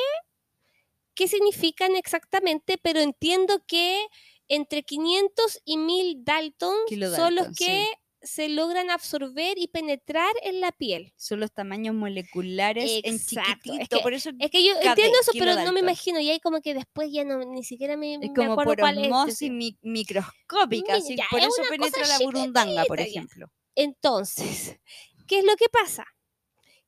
[1.13, 4.05] qué significan exactamente, pero entiendo que
[4.47, 6.75] entre 500 y 1000 Dalton
[7.15, 7.85] son los sí.
[8.23, 11.13] Que se logran absorber y penetrar en la piel.
[11.17, 15.17] Son los tamaños moleculares en Exacto, es chiquitito, que- por eso Es que yo entiendo
[15.21, 18.13] eso, pero no me imagino, y ahí como que después ya no, ni siquiera me,
[18.15, 19.03] es me como acuerdo por cuál es.
[19.05, 23.05] osmosis mi- microscópica, ya, por es eso penetra la burundanga, por ya.
[23.05, 23.47] ejemplo.
[23.75, 24.79] Entonces,
[25.27, 26.05] ¿qué es lo que pasa?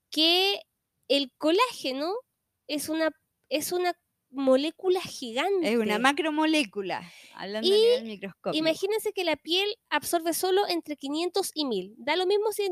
[0.09, 0.61] Que
[1.07, 2.13] el colágeno
[2.67, 3.11] es una,
[3.49, 3.93] es una
[4.35, 5.71] molécula gigante.
[5.73, 7.01] Es una macromolécula,
[7.35, 8.55] hablando a Y nivel microscópico.
[8.57, 11.93] Imagínense que la piel absorbe solo entre 500 y 1000.
[11.97, 12.69] Da lo mismo si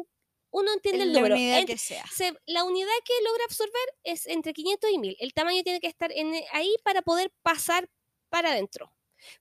[0.52, 1.35] uno entiende en el la número.
[1.35, 2.06] unidad En- que sea.
[2.14, 5.15] se- la unidad que logra absorber es entre 500 y 1000.
[5.19, 7.90] El tamaño tiene que estar en, ahí para poder pasar
[8.30, 8.94] para adentro.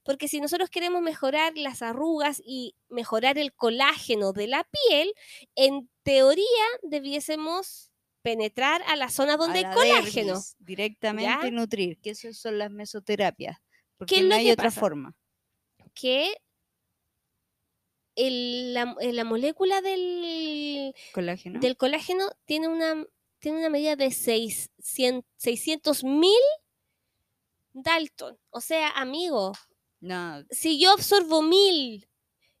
[0.03, 5.13] Porque si nosotros queremos mejorar las arrugas y mejorar el colágeno de la piel,
[5.55, 7.91] en teoría debiésemos
[8.23, 10.27] penetrar a la zona donde hay colágeno.
[10.33, 11.51] dermis, directamente ¿ya?
[11.51, 13.57] nutrir, que eso son las mesoterapias,
[13.97, 14.79] porque no hay que otra pasa?
[14.79, 15.15] forma.
[15.93, 16.35] Que
[18.15, 21.59] el- la, la molécula del, Colágeno.
[21.59, 23.05] del colágeno tiene una,
[23.39, 26.31] tiene una medida de 600 mil
[27.73, 28.37] Dalton.
[28.51, 29.51] O sea, amigo,
[29.99, 32.07] No, si yo absorbo mil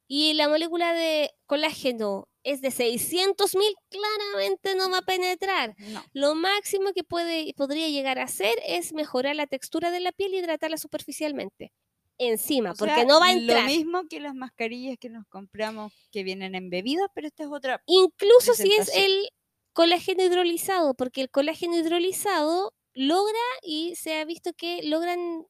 [0.07, 5.75] y la molécula de colágeno es de 600 mil, claramente no va a penetrar.
[5.77, 6.03] no.
[6.13, 10.33] Lo máximo que puede, podría llegar a hacer es mejorar la textura de la piel
[10.33, 11.71] y hidratarla superficialmente.
[12.17, 13.63] Encima, O porque sea, no va a entrar.
[13.63, 17.81] Lo mismo que las mascarillas que nos compramos que vienen embebidas, pero esta es otra.
[17.87, 19.29] Incluso si es el
[19.73, 25.45] colágeno hidrolizado, porque el colágeno hidrolizado logra y se ha visto que logran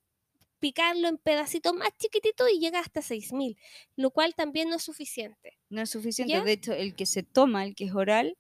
[0.63, 3.57] picarlo en pedacitos más chiquititos y llega hasta 6000,
[3.97, 5.59] lo cual también no es suficiente.
[5.67, 6.31] No es suficiente.
[6.31, 6.41] ¿Ya?
[6.41, 8.37] De hecho, el que se toma, el que es oral,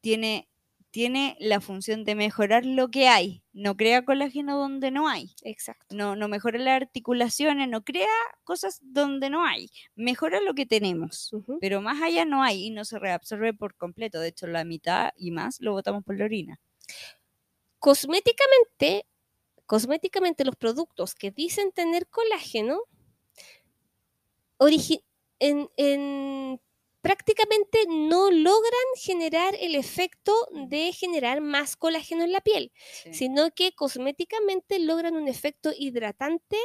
[0.00, 0.48] tiene
[0.92, 5.34] tiene la función de mejorar lo que hay, no crea colágeno donde no hay.
[5.42, 5.92] Exacto.
[5.92, 8.06] No, no mejora las articulaciones, no crea
[8.44, 12.84] cosas donde no hay, mejora lo que tenemos, pero más allá no hay y no
[12.84, 14.20] se reabsorbe por completo.
[14.20, 16.60] De hecho, la mitad y más lo botamos por la orina.
[17.80, 19.06] Cosméticamente,
[19.66, 22.80] cosméticamente los productos que dicen tener colágeno,
[24.58, 25.04] origi-
[25.38, 26.60] en, en-
[27.00, 32.72] prácticamente no logran generar el efecto de generar más colágeno en la piel,
[33.12, 36.56] sino que cosméticamente logran un efecto hidratante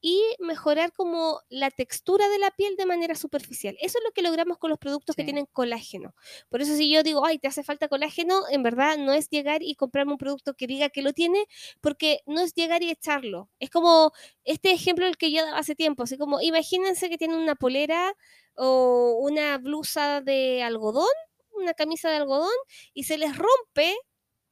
[0.00, 3.76] y mejorar como la textura de la piel de manera superficial.
[3.80, 6.14] Eso es lo que logramos con los productos que tienen colágeno.
[6.48, 9.62] Por eso si yo digo, ay, te hace falta colágeno, en verdad no es llegar
[9.62, 11.46] y comprarme un producto que diga que lo tiene,
[11.80, 13.48] porque no es llegar y echarlo.
[13.58, 14.12] Es como
[14.44, 18.14] este ejemplo el que yo daba hace tiempo, así como imagínense que tienen una polera
[18.56, 21.08] o una blusa de algodón,
[21.52, 22.54] una camisa de algodón,
[22.94, 23.96] y se les rompe,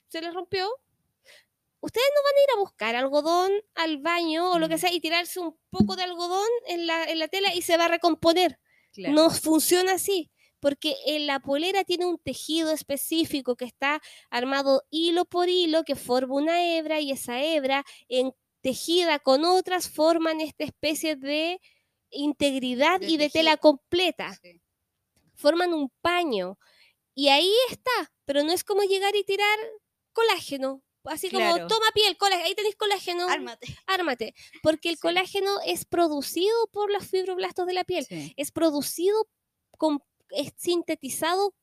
[0.09, 0.69] se les rompió,
[1.85, 4.79] ustedes no van a ir a buscar algodón al baño o lo que Mm.
[4.79, 7.85] sea y tirarse un poco de algodón en la, en la tela y se va
[7.87, 8.59] a recomponer.
[8.93, 9.15] Claro.
[9.15, 10.31] No funciona así,
[10.61, 14.01] porque en la polera tiene un tejido específico que está
[14.31, 18.33] armado hilo por hilo, que forma una hebra y esa hebra en
[18.63, 21.61] tejida con otras forman esta especie de
[22.11, 24.61] integridad De y de tela completa Sí.
[25.35, 26.59] forman un paño.
[27.15, 29.59] Y ahí está, pero no es como llegar y tirar
[30.13, 30.83] colágeno.
[31.05, 31.55] Así Claro.
[31.57, 33.67] como, toma piel, colágeno, ahí tenéis colágeno, Ármate.
[33.87, 34.35] ármate.
[34.63, 35.01] Porque el Sí.
[35.03, 38.07] colágeno es producido por los fibroblastos de la piel.
[38.07, 38.33] Sí.
[38.37, 39.29] Es producido,
[39.79, 41.55] con, es sintetizado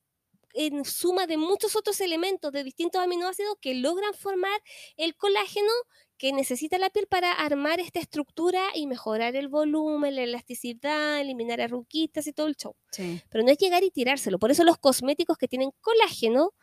[0.54, 4.60] en suma de muchos otros elementos de distintos aminoácidos que logran formar
[4.98, 5.72] el colágeno
[6.18, 11.62] que necesita la piel para armar esta estructura y mejorar el volumen, la elasticidad, eliminar
[11.62, 13.22] arruguitas y todo el show Sí.
[13.30, 14.38] pero no es llegar y tirárselo.
[14.40, 16.54] Por eso los cosméticos que tienen colágeno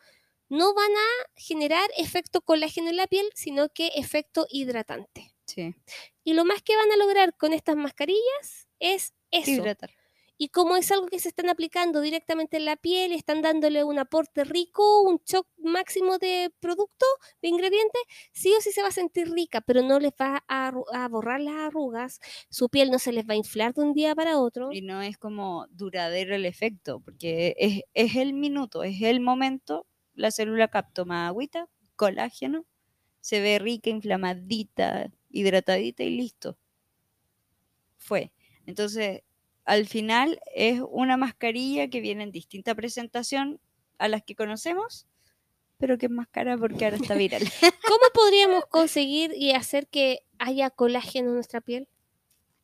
[0.49, 5.33] no van a generar efecto colágeno en la piel, sino que efecto hidratante.
[5.45, 5.75] Sí.
[6.23, 9.51] Y lo más que van a lograr con estas mascarillas es eso.
[9.51, 9.91] Hidratar.
[10.41, 13.99] Y como es algo que se están aplicando directamente en la piel están dándole un
[13.99, 17.05] aporte rico, un shock máximo de producto,
[17.41, 18.01] de ingredientes,
[18.31, 20.71] sí o sí se va a sentir rica, pero no les va a,
[21.09, 24.39] borrar las arrugas, su piel no se les va a inflar de un día para
[24.39, 24.71] otro.
[24.71, 29.87] Y no es como duradero el efecto, porque es, es el minuto, es el momento,
[30.19, 32.65] la célula capta más agüita, colágeno,
[33.21, 36.57] se ve rica, inflamadita, hidratadita y listo.
[37.97, 38.31] Fue.
[38.65, 39.23] Entonces,
[39.63, 43.61] al final es una mascarilla que viene en distinta presentación
[43.97, 45.07] a las que conocemos,
[45.77, 47.41] pero que es más cara porque ahora está viral.
[47.87, 51.87] ¿Cómo podríamos conseguir y hacer que haya colágeno en nuestra piel?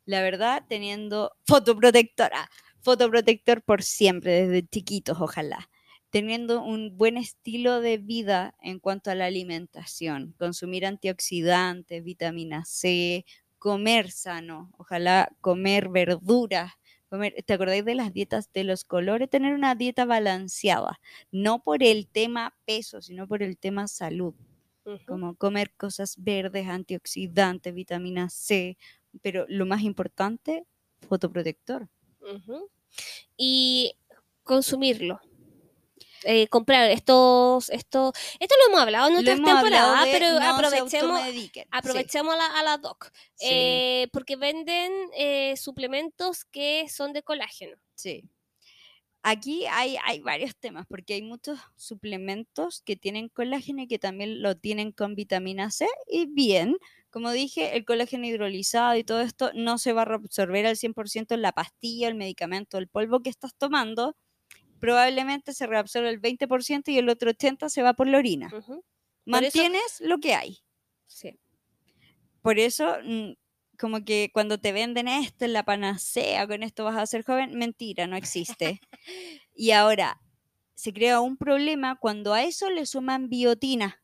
[0.04, 2.50] La verdad, teniendo fotoprotectora,
[2.80, 5.70] fotoprotector por siempre, desde chiquitos, ojalá.
[6.10, 13.26] Teniendo un buen estilo de vida en cuanto a la alimentación, consumir antioxidantes, vitamina C,
[13.58, 16.72] comer sano, ojalá comer verduras.
[17.08, 19.30] Comer, ¿Te acordáis de las dietas de los colores?
[19.30, 21.00] Tener una dieta balanceada,
[21.30, 24.34] no por el tema peso, sino por el tema salud
[25.06, 28.78] como comer cosas verdes, antioxidantes, vitamina C,
[29.22, 30.64] pero lo más importante,
[31.08, 31.88] fotoprotector.
[33.36, 33.94] Y
[34.42, 35.20] consumirlo.
[36.28, 41.22] Eh, comprar estos, estos, esto lo hemos hablado en otras temporadas, de pero no aprovechemos.
[41.22, 47.12] Sí, aprovechemos a, la, a la doc, sí, eh, porque venden eh, suplementos que son
[47.12, 47.76] de colágeno.
[47.94, 48.24] sí.
[49.28, 54.40] Aquí hay, hay varios temas, porque hay muchos suplementos que tienen colágeno y que también
[54.40, 55.88] lo tienen con vitamina C.
[56.06, 56.76] Y bien,
[57.10, 61.34] como dije, el colágeno hidrolizado y todo esto no se va a reabsorber al 100%
[61.34, 64.16] en la pastilla, el medicamento, el polvo que estás tomando.
[64.80, 68.50] Probablemente se reabsorbe el 20% y el otro 80% se va por la orina.
[68.54, 68.84] Eso-
[69.24, 70.58] Mantienes lo que hay.
[71.06, 71.38] Sí.
[72.42, 73.32] Por eso, mm,
[73.78, 77.54] como que cuando te venden esto en la panacea, con esto vas a ser joven,
[77.58, 78.80] mentira, no existe.
[79.54, 80.20] y ahora,
[80.74, 84.02] se crea un problema cuando a eso le suman biotina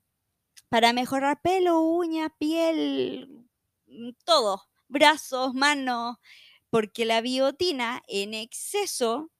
[0.70, 3.46] para mejorar pelo, uñas, piel,
[3.88, 6.18] mm, todo, brazos, manos,
[6.70, 9.31] porque la biotina en exceso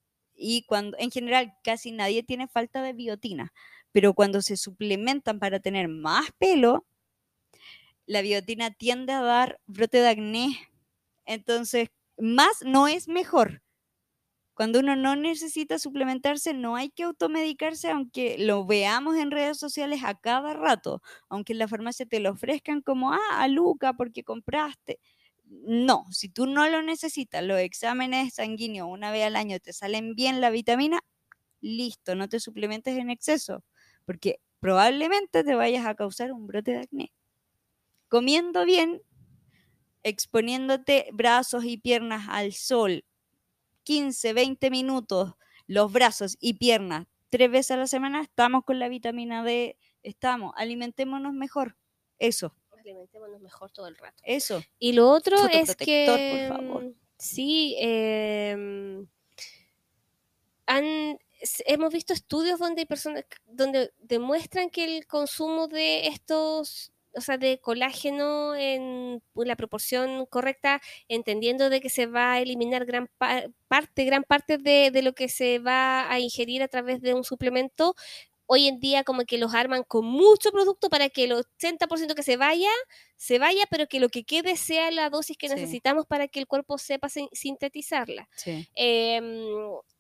[0.43, 3.53] y cuando en general casi nadie tiene falta de biotina,
[3.93, 6.87] pero cuando se suplementan para tener más pelo,
[8.07, 10.59] la biotina tiende a dar brote de acné.
[11.27, 13.63] Entonces, más no es mejor.
[14.55, 20.03] Cuando uno no necesita suplementarse, no hay que automedicarse, aunque lo veamos en redes sociales
[20.05, 24.25] a cada rato, aunque en la farmacia te lo ofrezcan como, ah, a Luca, porque
[24.25, 25.01] compraste.
[25.45, 30.15] No, si tú no lo necesitas, los exámenes sanguíneos una vez al año te salen
[30.15, 31.01] bien la vitamina,
[31.61, 33.65] listo, no te suplementes en exceso,
[34.07, 37.13] porque probablemente te vayas a causar un brote de acné.
[38.09, 39.03] Comiendo bien,
[40.03, 43.05] exponiéndote brazos y piernas al sol
[43.85, 45.35] 15, 20 minutos,
[45.67, 50.53] los brazos y piernas tres veces a la semana, estamos con la vitamina D, estamos,
[50.57, 51.77] alimentémonos mejor.
[52.19, 52.55] Eso.
[52.83, 54.23] Alimentémonos mejor todo el rato.
[54.25, 54.63] Eso.
[54.79, 56.95] Y lo otro es que por favor.
[57.19, 59.07] sí, em,
[60.67, 61.19] han-
[61.67, 67.37] hemos visto estudios donde hay personas donde demuestran que el consumo de estos, o sea,
[67.37, 73.45] de colágeno en la proporción correcta, entendiendo de que se va a eliminar gran pa-
[73.69, 77.25] parte, gran parte de, de lo que se va a ingerir a través de un
[77.25, 77.95] suplemento.
[78.55, 82.23] Hoy en día como que los arman con mucho producto para que el 80% que
[82.23, 82.69] se vaya,
[83.17, 85.55] se vaya, pero que lo que quede sea la dosis que Sí.
[85.55, 88.69] necesitamos para que el cuerpo sepa sin- sintetizarla Sí.
[88.75, 89.25] em,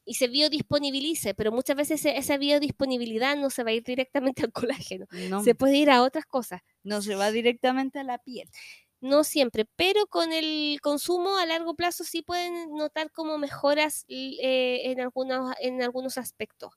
[0.04, 4.52] y se biodisponibilice, pero muchas veces esa biodisponibilidad no se va a ir directamente al
[4.52, 6.60] colágeno, No, se puede ir a otras cosas.
[6.82, 8.48] no se va directamente a la piel.
[9.00, 14.82] No siempre, pero con el consumo a largo plazo sí pueden notar como mejoras eh,
[14.90, 16.70] en, algunos, en algunos aspectos.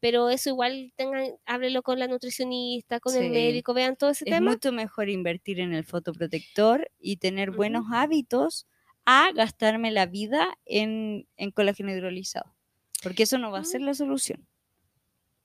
[0.00, 3.18] Pero eso igual tengan, háblelo con la nutricionista, con Sí.
[3.18, 4.50] el médico, vean todo ese Es tema.
[4.52, 8.66] mucho mejor invertir en el fotoprotector y tener buenos hábitos
[9.04, 12.54] a gastarme la vida en, en colágeno hidrolizado.
[13.02, 13.84] Porque eso no va a ser Mm.
[13.84, 14.46] la solución.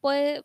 [0.01, 0.43] Puede,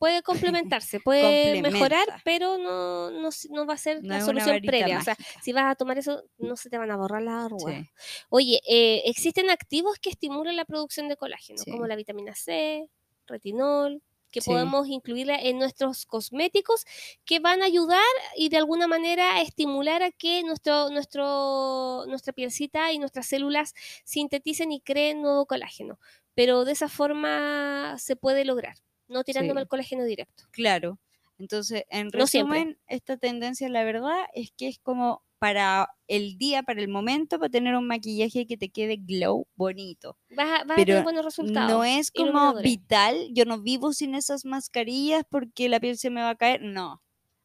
[0.00, 4.60] puede complementarse, puede mejorar, pero no, no, no va a ser No la es solución
[4.60, 4.98] previa.
[4.98, 7.86] O sea, si vas a tomar eso, no se te van a borrar las arrugas.
[7.86, 7.90] Sí.
[8.28, 11.70] Oye, eh, existen activos que estimulan la producción de colágeno, Sí.
[11.70, 12.88] como la vitamina C,
[13.28, 14.50] retinol, que Sí.
[14.50, 16.84] podemos incluirla en nuestros cosméticos,
[17.24, 18.02] que van a ayudar
[18.36, 23.72] y de alguna manera a estimular a que nuestro, nuestro, nuestra pielcita y nuestras células
[24.04, 25.98] sinteticen y creen nuevo colágeno.
[26.34, 28.76] Pero de esa forma se puede lograr,
[29.08, 29.62] no tirándome Sí.
[29.62, 30.44] el colágeno directo.
[30.50, 30.98] Claro.
[31.38, 36.62] Entonces, en No resumen, esta tendencia, la verdad, es que es como para el día,
[36.62, 40.18] para el momento, para tener un maquillaje que te quede glow bonito.
[40.36, 41.70] Vas a, vas a tener buenos resultados.
[41.70, 46.22] No es como vital, yo no vivo sin esas mascarillas porque la piel se me
[46.22, 46.62] va a caer.
[46.62, 47.02] No,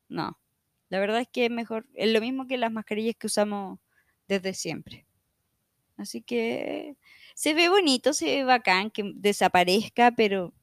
[0.09, 0.39] no.
[0.89, 3.79] La verdad es que es mejor, es lo mismo que las mascarillas que usamos
[4.27, 5.05] desde siempre.
[5.97, 6.97] Así que
[7.35, 10.53] se ve bonito, se ve bacán que desaparezca, pero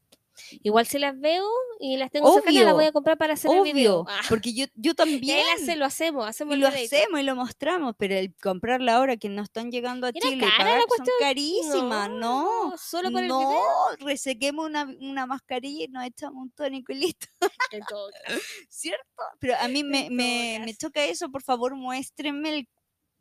[0.62, 1.44] Igual si las veo
[1.80, 4.00] y las tengo cercanas, las Obvio, voy a comprar para hacer el video.
[4.00, 5.46] obvio, Ah, porque yo, yo también.
[5.46, 8.96] la hace- lo hacemos, hacemos Y el lo hacemos y lo mostramos, pero el comprarla
[8.96, 12.70] ahora que no están llegando a Era Chile cara la pagar, son carísimas, no.
[12.70, 13.62] No, solo por el no, video.
[14.08, 17.26] resequemos una, una mascarilla y nos echamos un tónico y listo,
[17.70, 18.40] En todo caso.
[18.70, 19.04] ¿cierto?
[19.40, 22.68] Pero a mí me, me, me toca eso, por favor, muéstrenme el,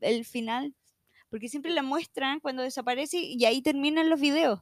[0.01, 0.73] el final,
[1.29, 4.61] porque siempre la muestran cuando desaparece y ahí terminan los videos.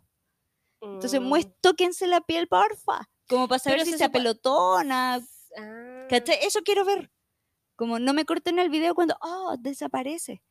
[0.82, 1.34] Entonces, Mm.
[1.62, 5.22] tóquense la piel, porfa, como para saber Pero si se se apelotona,
[5.60, 6.08] Ah.
[6.10, 7.12] Eso quiero ver.
[7.76, 10.44] Como no me corten el video cuando, oh, desaparece.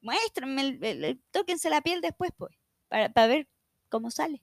[0.00, 2.54] Muéstrenme, el, el- el- tóquense la piel después, pues,
[2.88, 3.48] para, para ver
[3.88, 4.42] cómo sale.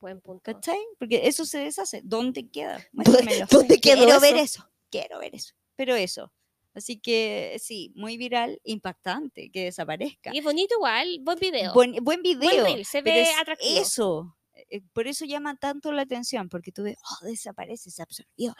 [0.00, 0.42] buen punto.
[0.44, 0.78] ¿Cachai?
[0.98, 2.02] Porque eso se deshace.
[2.04, 2.78] ¿Dónde queda?
[3.50, 4.60] Dónde Quiero ver eso?
[4.60, 4.70] eso.
[4.90, 5.54] Quiero ver eso.
[5.74, 6.32] Pero eso.
[6.76, 10.30] Así que sí, muy viral, impactante que desaparezca.
[10.34, 11.72] Y es bonito igual, buen video.
[11.72, 12.64] Buen, buen video.
[12.64, 13.80] reel, se ve es atractivo.
[13.80, 14.36] Eso.
[14.68, 18.54] eh, Por eso llama tanto la atención, porque tú ves, oh, desaparece, se absorbió.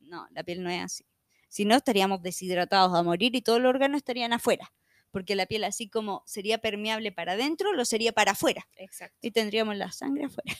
[0.00, 1.04] No, la piel no es así.
[1.50, 4.72] Si no, estaríamos deshidratados a morir y todos los órganos estarían afuera.
[5.10, 8.66] Porque la piel, así como sería permeable para adentro, lo sería para afuera.
[8.76, 9.16] Exacto.
[9.20, 10.54] Y tendríamos la sangre afuera.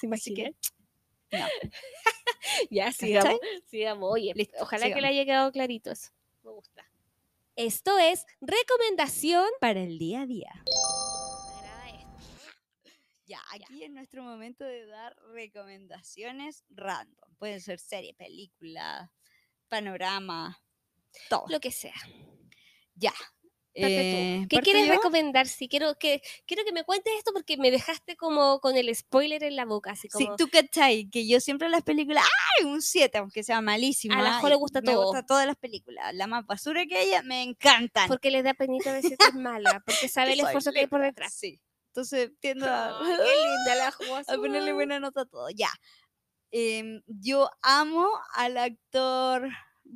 [0.00, 0.56] ¿Se Así que,
[1.32, 1.46] no.
[2.70, 3.38] Ya, sigamos.
[3.66, 4.12] Sigamos.
[4.12, 6.10] Oye, Listo, ojalá que le haya quedado clarito eso.
[6.42, 6.90] Me gusta.
[7.56, 9.46] Esto es recomendación.
[9.60, 10.64] Para el día a día.
[13.26, 17.30] Ya, aquí es nuestro momento de dar recomendaciones random.
[17.38, 19.08] Pueden ser series, películas,
[19.68, 20.60] panorama,
[21.28, 21.44] todo.
[21.48, 21.94] Lo que sea.
[22.96, 23.12] Ya.
[23.74, 24.94] Eh, ¿Qué ¿parto quieres yo?
[24.94, 25.46] recomendar?
[25.46, 29.42] Si quiero que quiero que me cuentes esto porque me dejaste como con el spoiler
[29.44, 32.24] en la boca, así Sí, como tú cachai, que yo siempre en las películas,
[32.58, 32.66] ¡ay!
[32.66, 34.18] Un 7, aunque sea malísima.
[34.18, 35.04] A la Jo le gusta me todo.
[35.06, 36.12] gusta todas las películas.
[36.14, 38.08] La más basura que ella, me encantan.
[38.08, 41.02] porque les da penita decir que es mala, porque sabe el esfuerzo que hay por
[41.02, 41.32] detrás.
[41.32, 41.60] Sí.
[41.92, 43.88] Entonces tiendo a, qué linda la
[44.28, 45.48] a ponerle buena nota a todo.
[45.50, 45.70] Ya.
[46.52, 49.48] Em, yo amo al actor.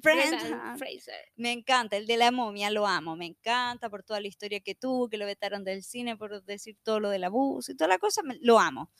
[0.02, 1.14] Brendan Fraser.
[1.36, 4.74] Me encanta, el de la momia lo amo, me encanta por toda la historia que
[4.74, 7.98] tuvo, que lo vetaron del cine por decir todo lo del abuso y toda la
[7.98, 8.90] cosa, me- lo amo.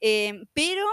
[0.00, 0.84] Eh, pero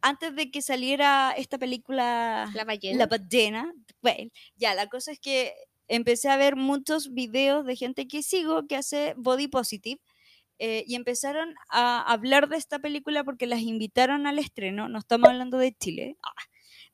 [0.00, 2.98] antes de que saliera esta película La ballena.
[2.98, 5.54] La ballena, bueno, ya, la cosa es que
[5.88, 10.00] empecé a ver muchos videos de gente que sigo que hace body positive
[10.58, 15.28] eh, y empezaron a hablar de esta película porque las invitaron al estreno, no estamos
[15.30, 16.30] hablando de Chile, ah,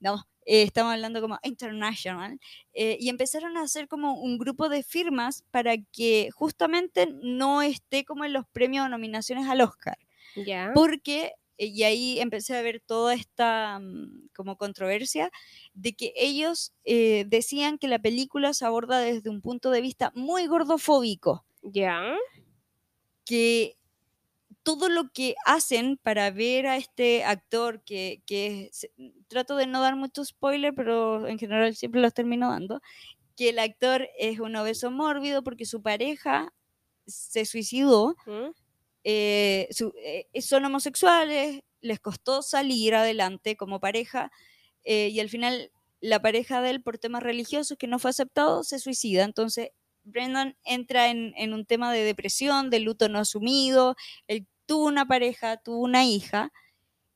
[0.01, 2.41] no, eh, estamos hablando como international,
[2.75, 8.05] eh, y empezaron a hacer como un grupo de firmas para que justamente no esté
[8.07, 9.99] como en los premios o nominaciones al Oscar.
[10.37, 10.75] Ya.
[10.75, 15.31] Porque, eh, y ahí empecé a ver toda esta mm, como controversia,
[15.75, 20.13] de que ellos eh, decían que la película se aborda desde un punto de vista
[20.15, 22.17] muy gordofóbico, Ya.
[23.25, 23.78] que
[24.69, 28.93] todo lo que hacen para ver a este actor, que, que se-
[29.29, 32.81] trato de no dar mucho spoiler, pero en general siempre los termino dando,
[33.37, 36.55] que el actor es un obeso mórbido porque su pareja
[37.07, 38.53] se suicidó ¿Mm?
[39.05, 44.31] eh, su- eh, son homosexuales, les costó salir adelante como pareja
[44.85, 48.65] eh, y al final la pareja de él por temas religiosos que no fue aceptado
[48.65, 49.25] se suicida.
[49.25, 49.71] Entonces
[50.05, 53.97] Brendan entra en, en un tema de depresión, de luto no asumido,
[54.29, 56.53] él tuvo una pareja, tuvo una hija,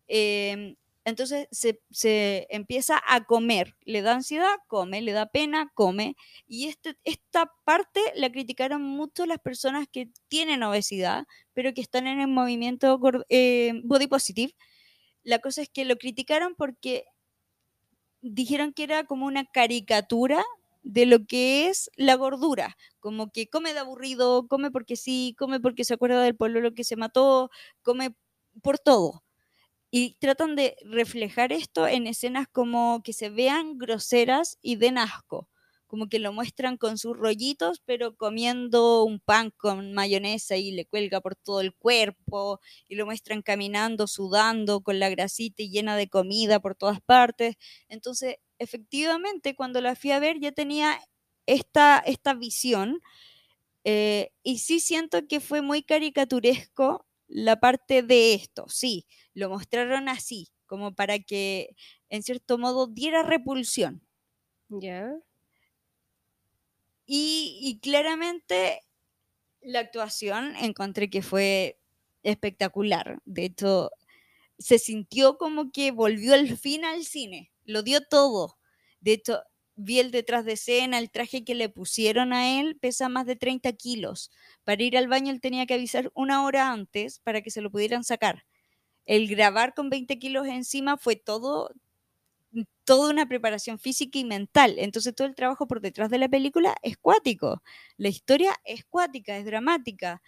[0.08, 6.16] em, entonces se, se empieza a comer, le da ansiedad, come, le da pena, come,
[6.46, 11.24] y este, esta parte la criticaron mucho las personas que tienen obesidad,
[11.54, 14.54] pero que están en el movimiento eh, body positive.
[15.24, 17.04] La cosa es que lo criticaron porque
[18.22, 20.44] dijeron que era como una caricatura
[20.82, 25.60] de lo que es la gordura, como que come de aburrido, come porque sí, come
[25.60, 27.50] porque se acuerda del pueblo que se mató,
[27.82, 28.14] come
[28.62, 29.24] por todo.
[29.90, 35.48] Y tratan de reflejar esto en escenas como que se vean groseras y den asco,
[35.86, 40.86] como que lo muestran con sus rollitos, pero comiendo un pan con mayonesa y le
[40.86, 45.96] cuelga por todo el cuerpo, y lo muestran caminando, sudando, con la grasita y llena
[45.96, 47.56] de comida por todas partes.
[47.88, 51.00] Entonces, efectivamente, cuando la fui a ver ya tenía
[51.46, 53.00] esta, esta visión,
[53.84, 60.08] eh, y sí siento que fue muy caricaturesco la parte de esto, sí, lo mostraron
[60.08, 61.74] así, como para que
[62.10, 64.02] en cierto modo diera repulsión.
[64.70, 65.12] Ya.
[67.06, 68.82] Y, y claramente
[69.62, 71.78] la actuación encontré que fue
[72.22, 73.20] espectacular.
[73.24, 73.90] De hecho,
[74.58, 78.58] se sintió como que volvió al fin al cine, lo dio todo.
[79.00, 79.42] De hecho,
[79.76, 83.36] vi el detrás de escena, el traje que le pusieron a él pesa más de
[83.36, 84.30] 30 kilos.
[84.64, 87.70] Para ir al baño él tenía que avisar una hora antes para que se lo
[87.70, 88.44] pudieran sacar.
[89.06, 91.70] El grabar con 20 kilos encima fue todo,
[92.84, 94.74] toda una preparación física y mental.
[94.78, 97.62] Entonces todo el trabajo por detrás de la película es cuático.
[97.96, 100.22] La historia es cuática, es dramática.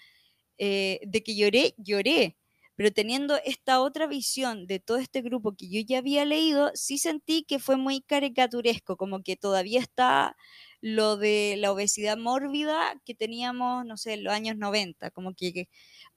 [0.58, 2.36] Eh, de que lloré, lloré.
[2.76, 6.98] Pero teniendo esta otra visión de todo este grupo que yo ya había leído, sí
[6.98, 10.36] sentí que fue muy caricaturesco, como que todavía está
[10.80, 15.52] lo de la obesidad mórbida que teníamos, no sé, en los años 90, como que,
[15.52, 15.68] que,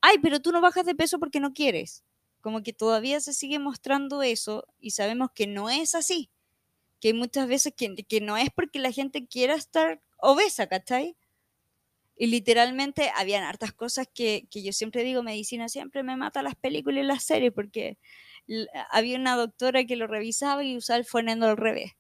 [0.02, 2.04] ay, pero tú no bajas de peso porque no quieres.
[2.42, 6.30] Como que todavía se sigue mostrando eso y sabemos que no es así,
[7.00, 11.16] que hay muchas veces que, que no es porque la gente quiera estar obesa, ¿cachai?
[12.18, 16.56] Y literalmente habían hartas cosas que, que yo siempre digo, medicina siempre me mata las
[16.56, 17.98] películas y las series, porque
[18.92, 21.94] había una doctora que lo revisaba y usaba el fonendo al revés.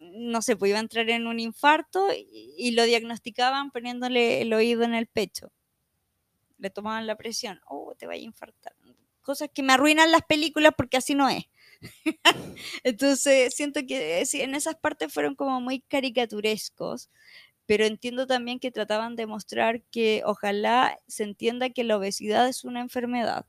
[0.00, 4.52] No sé, pues iba a entrar en un infarto y, y lo diagnosticaban poniéndole el
[4.52, 5.52] oído en el pecho.
[6.58, 7.60] Le tomaban la presión.
[7.66, 8.74] Oh, te vaya a infartar.
[9.22, 11.44] Cosas que me arruinan las películas porque así no es.
[12.84, 17.10] Entonces, siento que eh, en esas partes fueron como muy caricaturescos
[17.70, 22.64] pero entiendo también que trataban de mostrar que ojalá se entienda que la obesidad es
[22.64, 23.46] una enfermedad.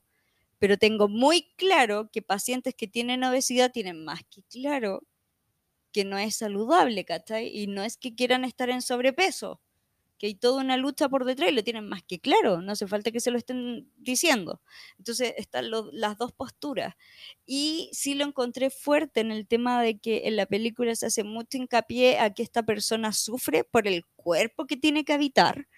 [0.60, 5.04] Pero tengo muy claro que pacientes que tienen obesidad tienen más que claro
[5.92, 7.48] que no es saludable, ¿cachai?
[7.48, 9.61] Y no es que quieran estar en sobrepeso,
[10.22, 12.86] que hay toda una lucha por detrás y lo tienen más que claro, no hace
[12.88, 14.62] falta que se lo estén diciendo.
[14.98, 16.94] Entonces están lo- las dos posturas.
[17.46, 21.24] Y sí lo encontré fuerte en el tema de que en la película se hace
[21.24, 25.68] mucho hincapié a que esta persona sufre por el cuerpo que tiene que habitar,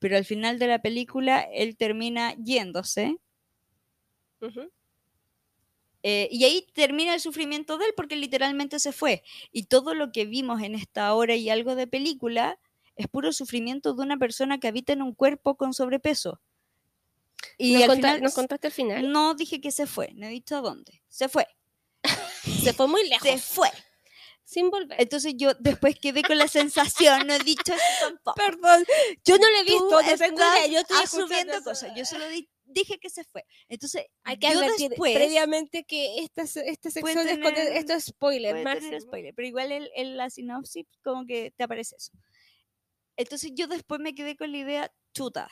[0.00, 3.18] pero al final de la película él termina yéndose.
[6.02, 9.22] Eh, y ahí termina el sufrimiento de él porque literalmente se fue.
[9.52, 12.58] Y todo lo que vimos en esta hora y algo de película
[12.96, 16.40] es puro sufrimiento de una persona que habita en un cuerpo con sobrepeso.
[17.58, 19.12] Y ¿Nos, al conta- final nos contaste al final?
[19.12, 21.02] no dije que se fue, no he dicho a dónde.
[21.08, 21.46] Se fue,
[22.64, 23.28] Se fue muy lejos.
[23.28, 23.68] se fue.
[24.46, 25.00] Sin volver.
[25.00, 28.34] Entonces yo después quedé con la sensación, no he dicho eso tampoco.
[28.36, 28.84] Perdón,
[29.24, 31.92] yo no lo he visto, no tengo idea, yo estoy escuchando cosas.
[31.96, 33.46] Yo solo di- dije que se fue.
[33.68, 37.94] Entonces, Hay que yo advertir después previamente que esta, esta sección es con- tener- esto
[37.94, 39.00] es spoiler, tener máximo.
[39.00, 42.12] spoiler, pero igual en la sinopsis como que te aparece eso.
[43.16, 45.48] Entonces yo después me quedé con la idea, chuta.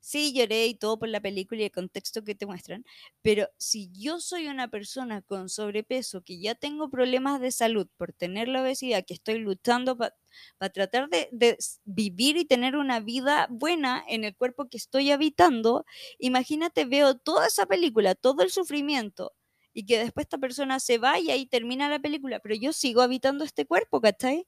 [0.00, 2.84] Sí, lloré y todo por la película y el contexto que te muestran,
[3.20, 8.12] pero si yo soy una persona con sobrepeso, que ya tengo problemas de salud por
[8.12, 13.48] tener la obesidad, que estoy luchando para tratar de, de vivir y tener una vida
[13.50, 15.84] buena en el cuerpo que estoy habitando,
[16.18, 19.32] imagínate, veo toda esa película, todo el sufrimiento,
[19.74, 23.44] y que después esta persona se vaya y termina la película, pero yo sigo habitando
[23.44, 24.46] este cuerpo, ¿cachai?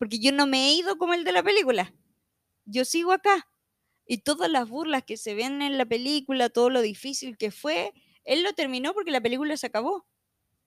[0.00, 1.92] Porque yo no me he ido como el de la película,
[2.64, 3.46] yo sigo acá
[4.06, 7.92] y todas las burlas que se ven en la película, todo lo difícil que fue,
[8.24, 10.06] él lo terminó porque la película se acabó.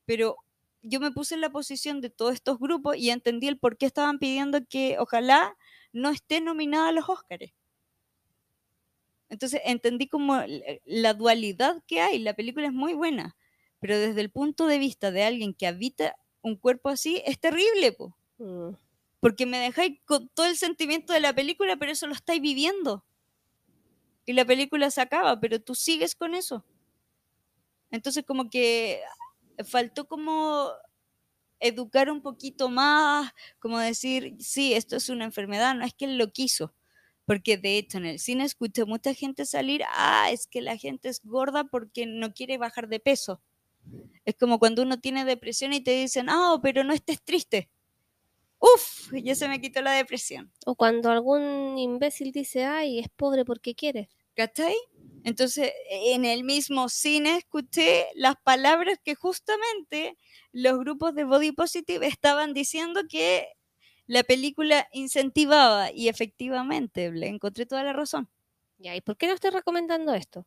[0.06, 0.38] Pero
[0.84, 3.88] yo me puse en la posición de todos estos grupos y entendí el por qué
[3.88, 5.58] estaban pidiendo que ojalá
[5.94, 7.54] no esté nominada a los Óscares.
[9.30, 10.44] Entonces entendí como
[10.86, 12.20] la dualidad que hay.
[12.20, 13.36] La película es muy buena,
[13.80, 17.94] pero desde el punto de vista de alguien que habita un cuerpo así, es terrible,
[17.94, 18.16] po.
[18.38, 18.83] Mm.
[19.24, 23.06] Porque me dejáis con todo el sentimiento de la película, pero eso lo estáis viviendo.
[24.26, 26.66] Y la película se acaba, pero tú sigues con eso.
[27.90, 29.00] Entonces como que
[29.64, 30.72] faltó como
[31.62, 36.18] educar un poquito más, como decir, sí, esto es una enfermedad, no es que él
[36.18, 36.74] lo quiso.
[37.24, 41.08] Porque de hecho en el cine escuché mucha gente salir, ah, es que la gente
[41.08, 43.42] es gorda porque no quiere bajar de peso.
[44.26, 47.70] Es como cuando uno tiene depresión y te dicen, ah, pero no estés triste.
[48.64, 50.50] Uf, ya se me quitó la depresión.
[50.66, 54.08] O cuando algún imbécil dice, ay, es pobre porque quiere.
[54.36, 54.76] ¿Cachai?
[55.26, 60.18] Entonces, en el mismo cine escuché las palabras que justamente
[60.54, 63.50] los grupos de Body Positive estaban diciendo que
[64.08, 68.30] la película incentivaba y efectivamente le encontré toda la razón.
[68.78, 70.46] Ya, ¿y por qué no estoy recomendando esto?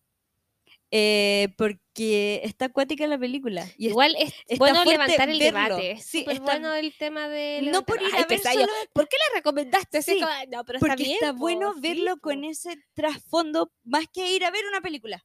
[0.98, 3.66] Eh, porque está acuática la película.
[3.77, 5.59] Y es- Igual es está bueno levantar el verlo.
[5.77, 5.90] debate.
[5.93, 7.60] Es Sí, súper está- bueno el tema de.
[7.64, 8.09] no por ir.
[8.14, 10.01] Ay, a ver solo ¿Por qué le recomendaste?
[10.02, 11.14] Sí, como, no, pero está porque bien.
[11.20, 12.48] está po, bueno sí, verlo con po.
[12.51, 15.24] ese trasfondo más que ir a ver una película.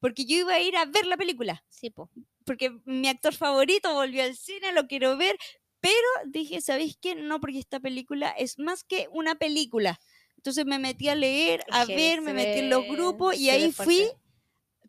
[0.00, 1.64] Porque yo iba a ir a ver la película.
[1.68, 2.10] Sí, po.
[2.44, 5.36] porque mi actor favorito volvió al cine, lo quiero ver,
[5.80, 5.94] pero
[6.26, 7.14] dije, ¿sabéis qué?
[7.14, 10.00] No, porque esta película es más que una película.
[10.36, 13.70] Entonces me metí a leer, a Es ver, me metí en los grupos y ahí
[13.72, 14.08] fui.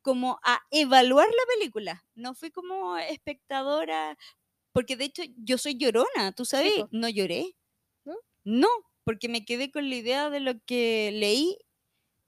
[0.09, 2.03] Como a evaluar la película.
[2.15, 4.17] No fui como espectadora,
[4.71, 6.73] porque de hecho yo soy llorona, ¿tú sabes?
[6.89, 7.55] no lloré.
[8.05, 8.15] ¿No?
[8.43, 8.67] No,
[9.03, 11.59] porque me quedé con la idea de lo que leí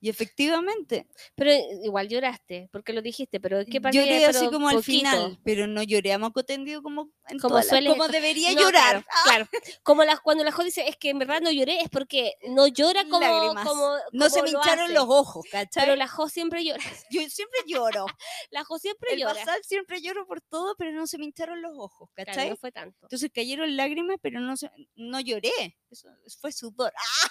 [0.01, 3.97] y efectivamente Pero eh, igual lloraste, porque lo dijiste, pero ¿qué parte?
[3.99, 4.91] lloré así como al poquito.
[5.09, 8.61] final, pero no lloré a moco tendido como, en Como las- sueles- como debería No,
[8.61, 9.05] llorar.
[9.25, 9.65] Claro, claro.
[9.83, 12.67] Como las, cuando la Jo dice, es que en verdad no lloré, es porque no
[12.67, 13.19] llora como.
[13.21, 13.67] Lágrimas.
[13.67, 14.93] como no se me lo hincharon hace.
[14.93, 15.83] los ojos, ¿cachai?
[15.83, 16.83] Pero la Jo siempre llora.
[17.11, 18.05] Yo siempre lloro.
[18.51, 19.33] La Jo siempre El llora.
[19.35, 22.49] basal siempre lloro por todo, pero no se me hincharon los ojos, Claro, ¿cachai?
[22.49, 22.97] no fue tanto.
[23.03, 25.77] Entonces cayeron lágrimas, pero no, se- no lloré.
[25.89, 26.09] Eso
[26.39, 26.91] fue sudor.
[26.97, 27.27] ¡Ah!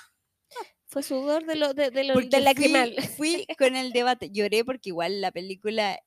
[0.90, 2.94] Fue sudor de lo, de, de lo, del lacrimal.
[3.16, 4.30] fui, fui con el debate.
[4.30, 5.98] Lloré porque igual la película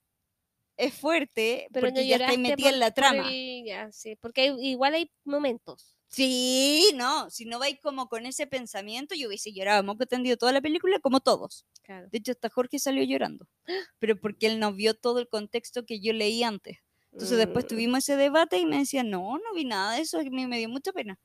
[0.77, 3.29] es fuerte, Pero porque no ya lloraste metida en por- la por trama.
[3.31, 5.95] el- ya, sí, porque hay- igual hay momentos.
[6.07, 10.51] Sí, no, si no vais como con ese pensamiento, yo hubiese llorado moco tendido toda
[10.51, 11.65] la película, como todos.
[11.81, 12.07] Claro.
[12.11, 13.47] De hecho, hasta Jorge salió llorando,
[13.99, 16.79] pero porque él no vio todo el contexto que yo leí antes.
[17.11, 20.19] Entonces después Mm, tuvimos ese debate y me decía, no, no vi nada de eso,
[20.19, 21.19] a mí me dio mucha pena.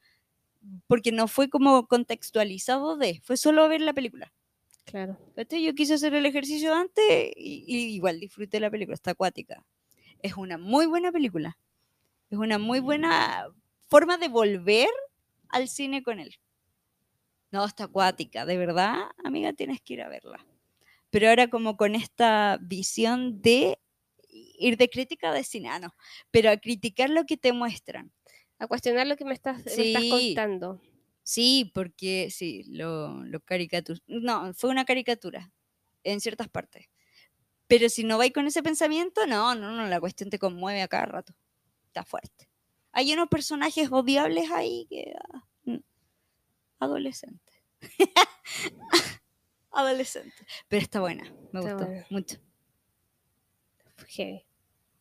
[0.87, 4.33] Porque no fue como contextualizado de, fue solo ver la película.
[4.85, 5.19] Claro.
[5.37, 5.63] ¿Cachai?
[5.63, 9.65] Yo quise hacer el ejercicio antes y, y igual disfruté la película, está acuática.
[10.23, 11.59] Es una muy buena película.
[12.31, 13.49] Es una muy buena
[13.89, 14.89] forma de volver
[15.49, 16.39] al cine con él.
[17.51, 18.95] No, está acuática, de verdad,
[19.25, 20.45] amiga, tienes que ir a verla.
[21.11, 23.79] Pero ahora como con esta visión de
[24.31, 25.95] ir de crítica de cine, ah, no,
[26.31, 28.13] pero a criticar lo que te muestran.
[28.59, 30.11] A cuestionar lo que me estás, me estás Sí.
[30.35, 30.81] contando.
[31.23, 33.99] Sí, porque sí, lo, lo caricatur...
[34.07, 35.53] No, fue una caricatura
[36.03, 36.89] en ciertas partes.
[37.67, 40.89] Pero si no vais con ese pensamiento, no, no, no, la cuestión te conmueve a
[40.89, 41.35] cada rato.
[41.87, 42.49] Está fuerte.
[42.93, 45.13] Hay unos personajes odiables ahí que...
[45.35, 45.77] ah, mm,
[46.81, 47.53] adolescente.
[49.71, 50.35] adolescente.
[50.69, 52.07] Pero está buena, me Está gustó buena.
[52.11, 52.39] mucho.
[54.09, 54.45] Heavy.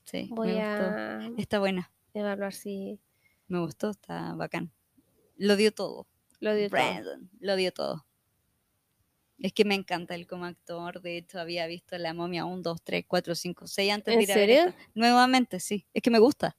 [0.04, 0.84] Sí, Voy me gustó.
[0.84, 3.00] a Está buena, evaluar si
[3.48, 4.72] me gustó, está bacán.
[5.38, 6.08] Lo dio todo.
[6.40, 7.18] lo dio todo.
[7.40, 8.06] Lo dio todo.
[9.40, 11.02] Es que me encanta él como actor.
[11.02, 14.24] De hecho, había visto La momia 1, 2, 3, 4, 5, 6 antes ¿En de
[14.24, 14.64] ir a ver serio?
[14.70, 14.82] esta.
[14.96, 15.86] Nuevamente, sí.
[15.94, 16.58] Es que me gusta.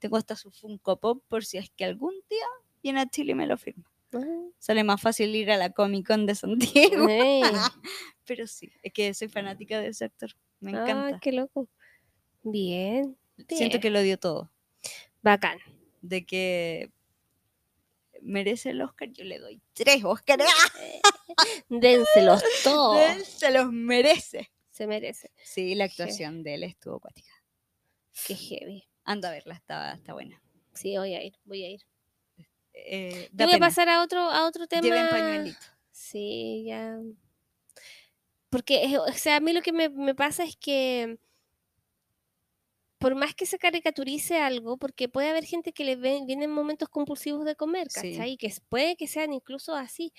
[0.00, 2.44] Tengo hasta su Funko Pop por si es que algún día
[2.82, 3.84] viene a Chile y me lo firma.
[4.12, 4.18] Ah,
[4.58, 7.08] Sale más fácil ir a la Comic Con de Santiago.
[7.08, 7.42] ey.
[8.26, 10.30] Pero sí, es que soy fanática de ese actor.
[10.60, 11.18] Me encanta.
[11.20, 11.68] qué loco.
[12.42, 13.16] Bien.
[13.48, 13.80] Siento bien.
[13.80, 14.50] que lo dio todo.
[15.22, 15.58] Bacán.
[16.00, 16.90] De que
[18.22, 20.44] merece el Oscar, yo le doy tres Oscars.
[21.68, 23.24] Dénselos todos.
[23.26, 24.50] Se los merece.
[24.70, 25.32] Se merece.
[25.42, 27.32] Sí, la actuación de él estuvo acuática.
[28.26, 28.88] Qué heavy.
[29.04, 30.40] Anda a verla, está, está buena.
[30.74, 31.80] Sí, voy a ir, voy a ir.
[32.74, 33.66] Eh, voy a pena.
[33.66, 34.82] pasar a otro, a otro tema.
[34.82, 35.66] Lleven pañuelito.
[35.90, 36.98] Sí, ya.
[38.50, 41.18] Porque, o sea, a mí lo que me, me pasa es que
[42.98, 46.88] por más que se caricaturice algo, porque puede haber gente que le ven, vienen momentos
[46.88, 48.12] compulsivos de comer, Sí.
[48.12, 48.36] ¿cachai?
[48.36, 50.12] Que es- puede que sean incluso así.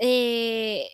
[0.00, 0.88] Eh,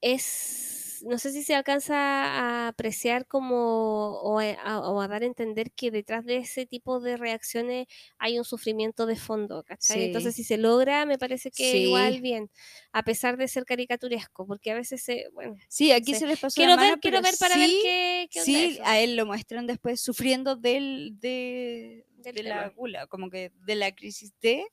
[0.00, 5.22] es, no sé si se alcanza a apreciar como o a, a- o a dar
[5.22, 7.86] a entender que detrás de ese tipo de reacciones
[8.18, 10.04] hay un sufrimiento de fondo, ¿cachai?
[10.04, 11.78] Entonces, si se logra, me parece que Sí.
[11.78, 12.50] igual bien,
[12.92, 16.56] a pesar de ser caricaturesco, porque a veces se, bueno, Sí, aquí se les pasó
[16.56, 18.82] quiero la ver, quiero ver para ver sí, qué, qué onda Sí, eso.
[18.84, 23.74] a él lo muestran después sufriendo del, de, Del de la gula, como que de
[23.74, 24.64] la crisis de...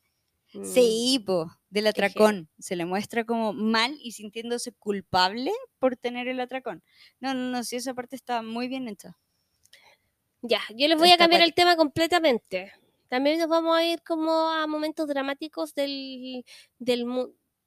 [0.54, 0.66] Mm.
[0.66, 2.50] Sí, po, del atracón.
[2.60, 6.84] Se le muestra como mal y sintiéndose culpable por tener el atracón.
[7.20, 9.18] No, no, no, sí, esa parte está muy bien hecha.
[10.42, 12.72] Ya, yo les voy a cambiar el tema completamente.
[13.10, 16.46] También nos vamos a ir como a momentos dramáticos del,
[16.78, 17.06] del,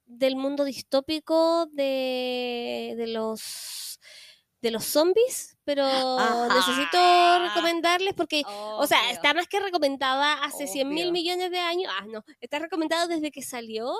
[0.07, 4.01] del mundo distópico de, de los
[4.62, 5.84] de los zombies, pero
[6.48, 6.98] necesito
[7.40, 9.10] recomendarles porque, o sea, Obvio.
[9.10, 11.12] está más que recomendada hace 100 mil Obvio.
[11.12, 11.93] millones de años.
[11.98, 13.93] Ah, no, está recomendado desde que salió,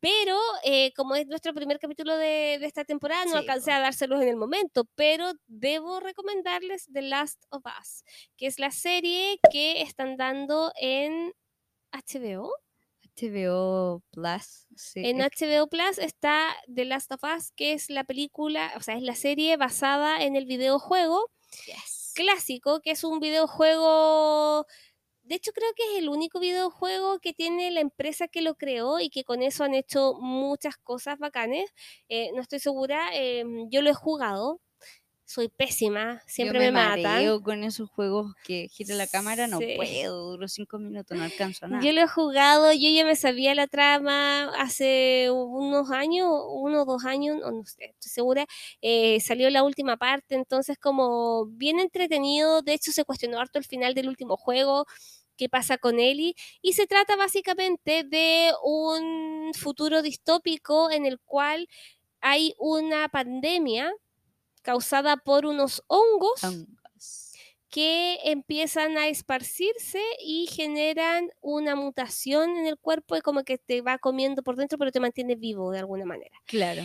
[0.00, 3.80] pero eh, como es nuestro primer capítulo de, de esta temporada, no Sí, alcancé a
[3.80, 8.04] dárselos en el momento, pero debo recomendarles The Last of Us,
[8.36, 11.32] que es la serie que están dando en
[11.92, 12.52] HBO.
[13.16, 14.66] HBO Plus.
[14.76, 18.96] Sí, En HBO Plus está The Last of Us, que es la película, o sea,
[18.96, 21.30] es la serie basada en el videojuego
[22.14, 24.66] clásico, que es un videojuego.
[25.22, 29.00] De hecho, creo que es el único videojuego que tiene la empresa que lo creó
[29.00, 31.70] y que con eso han hecho muchas cosas bacanes.
[32.08, 34.60] Eh, no estoy segura, eh, yo lo he jugado,
[35.26, 37.40] soy pésima, siempre Yo me, me, matan.
[37.42, 39.74] con esos juegos que gira la cámara, no Sí.
[39.76, 41.82] puedo, duro cinco minutos, no alcanzo a nada.
[41.82, 46.84] Yo lo he jugado, yo ya me sabía la trama hace unos años, uno o
[46.84, 48.46] dos años, no, no sé, estoy segura.
[48.82, 53.64] eh, salió la última parte, entonces como bien entretenido, de hecho se cuestionó harto el
[53.64, 54.86] final del último juego,
[55.36, 61.66] qué pasa con Ellie, y se trata básicamente de un futuro distópico en el cual
[62.20, 63.92] hay una pandemia
[64.64, 67.32] causada por unos hongos Hongos.
[67.68, 73.82] que empiezan a esparcirse y generan una mutación en el cuerpo y como que te
[73.82, 76.36] va comiendo por dentro, pero te mantiene vivo de alguna manera.
[76.46, 76.82] Claro.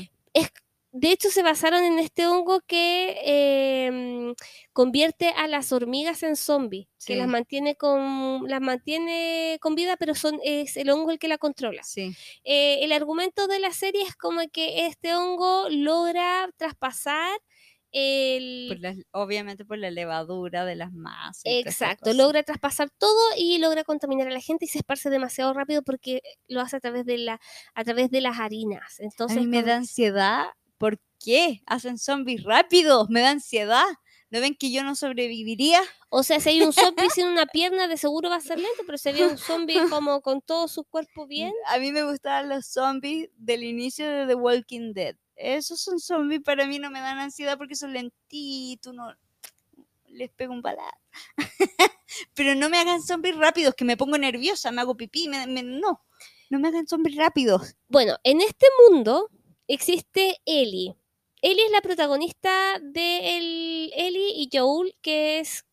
[0.91, 4.33] De hecho, se basaron en este hongo que eh,
[4.73, 10.15] convierte a las hormigas en zombies, que las mantiene con las mantiene con vida, pero
[10.15, 11.83] son es el hongo el que la controla.
[11.83, 12.15] Sí.
[12.43, 17.39] Eh, el argumento de la serie es como que este hongo logra traspasar
[17.91, 18.79] el
[19.11, 21.41] Por obviamente por la levadura de las masas.
[21.45, 25.81] Exacto, logra traspasar todo y logra contaminar a la gente y se esparce demasiado rápido
[25.83, 27.39] porque lo hace a través de la
[27.73, 28.99] a través de las harinas.
[28.99, 30.45] A Entonces mí me da ansiedad.
[30.77, 31.61] ¿Por qué?
[31.65, 33.09] Hacen zombies rápidos.
[33.09, 33.85] Me da ansiedad.
[34.31, 35.81] ¿No ven que yo no sobreviviría?
[36.09, 38.83] o sea, si hay un zombie sin una pierna, de seguro va a ser lento,
[38.85, 42.49] pero si había un zombie como con todo su cuerpo bien, A mí me gustaban
[42.49, 45.15] los zombies del inicio de The Walking Dead.
[45.39, 49.13] Esos son zombies, para mí no me dan ansiedad porque son lentitos, no
[50.07, 50.97] les pego un balazo.
[52.33, 55.63] Pero no me hagan zombies rápidos, que me pongo nerviosa, me hago pipí, me- me-
[55.63, 56.03] no.
[56.49, 57.75] No me hagan zombies rápidos.
[57.87, 59.29] bueno, en este mundo
[59.67, 60.95] existe Ellie.
[61.41, 65.63] Ellie es la protagonista de el Ellie y Joel, que es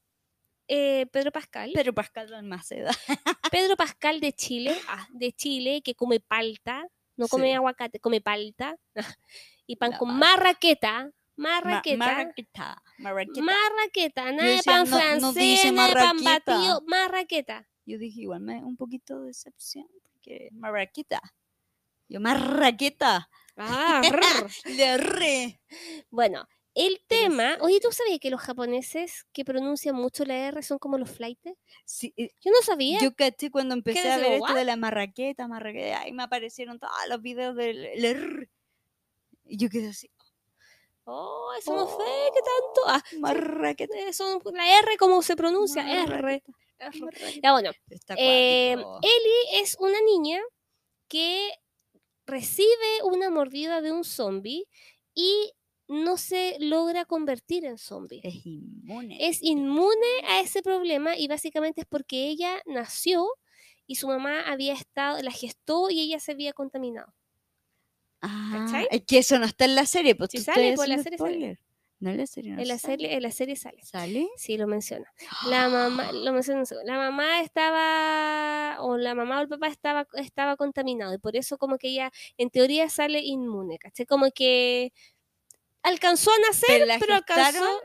[0.69, 1.71] eh, Pedro Pascal.
[1.75, 2.91] Pero Pascal Almaceda.
[3.51, 6.87] Pedro Pascal de Chile, ah, de Chile, que come palta,
[7.17, 7.53] no come Sí.
[7.55, 8.77] aguacate, come palta,
[9.67, 10.27] y pan La con palta.
[10.27, 12.83] marraqueta, Ma- marraqueta, Marraqueta.
[12.99, 14.33] Marraqueta.
[14.33, 17.69] nada de pan no- no francés, dice nada de pan batido, marraqueta.
[17.85, 21.21] Yo dije, igual me un poquito de decepción, porque marraqueta.
[22.09, 23.29] Yo, marraqueta.
[23.57, 24.01] Ah.
[24.65, 25.61] Le re.
[26.11, 30.79] bueno, el tema, oye, ¿tú sabías que los japoneses que pronuncian mucho la R son
[30.79, 31.55] como los flightes?
[31.85, 32.99] Sí, eh, Yo no sabía.
[33.01, 36.93] Yo caché cuando empecé a ver esto de la marraqueta, marraqueta, ahí me aparecieron todos
[37.09, 38.51] los videos del el R.
[39.49, 40.11] Y yo quedé así,
[41.09, 42.81] Oh, somos fe, ¿qué tanto?
[42.89, 43.97] Ah, marraqueta.
[43.97, 45.83] eh, son la R, ¿cómo se pronuncia?
[46.03, 46.11] R.
[46.11, 47.01] marraqueta, R.
[47.01, 47.41] marraqueta.
[47.43, 47.71] Ya bueno,
[48.17, 48.73] Eh.
[48.73, 50.41] Ellie es una niña
[51.09, 51.49] que
[52.27, 54.65] recibe una mordida de un zombie
[55.15, 55.53] y
[55.87, 58.21] no se logra convertir en zombie.
[58.25, 59.17] Es inmune.
[59.29, 63.29] Es inmune a ese problema y básicamente es porque ella nació
[63.87, 67.15] y su mamá había estado, la gestó y ella se había contaminado.
[68.29, 70.95] Ah, es que eso no está en la serie, pues Sí tú sale, pues, la
[70.97, 71.61] haciendo serie sale.
[71.99, 72.93] No en la serie, no En la sale.
[72.97, 73.83] serie, en la serie sale.
[73.83, 74.29] ¿Sale?
[74.37, 75.11] Sí, lo menciona.
[75.49, 76.93] La mamá, lo menciona, un segundo.
[76.93, 81.57] la mamá estaba, o la mamá o el papá estaba, estaba contaminado y por eso
[81.57, 84.05] como que ella en teoría sale inmune, ¿cachai?
[84.07, 84.93] Como que
[85.83, 87.81] alcanzó a nacer, Pero la pero alcanzó,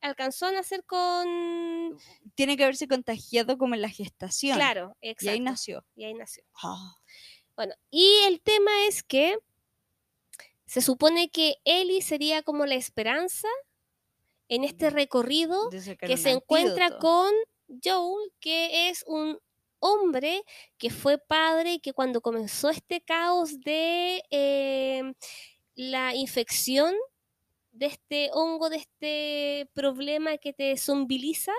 [0.00, 1.98] alcanzó a nacer con...
[2.36, 4.56] tiene que haberse contagiado como en la gestación.
[4.56, 5.32] Claro, Y exacto.
[5.32, 5.84] ahí nació.
[5.96, 6.44] Y ahí nació.
[6.62, 6.94] Ah,
[7.56, 9.38] Bueno, y el tema es que
[10.66, 13.48] se supone que Ellie sería como la esperanza
[14.48, 17.06] en este recorrido que se encuentra antídoto.
[17.06, 17.32] con
[17.82, 19.38] Joel, que es un
[19.78, 20.42] hombre
[20.78, 25.14] que fue padre y que cuando comenzó este caos de eh,
[25.74, 26.94] la infección
[27.74, 31.52] de este hongo, de este problema que te zombiliza,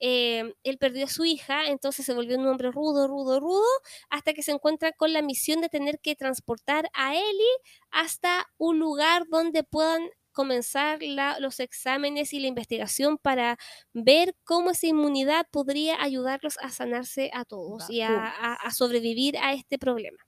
[0.00, 3.64] eh, él perdió a su hija, entonces se volvió un hombre rudo, rudo, rudo,
[4.10, 7.56] hasta que se encuentra con la misión de tener que transportar a Ellie
[7.90, 13.58] hasta un lugar donde puedan comenzar la- los exámenes y la investigación para
[13.92, 19.36] ver cómo esa inmunidad podría ayudarlos a sanarse a todos y a, a- a sobrevivir
[19.38, 20.18] a este problema.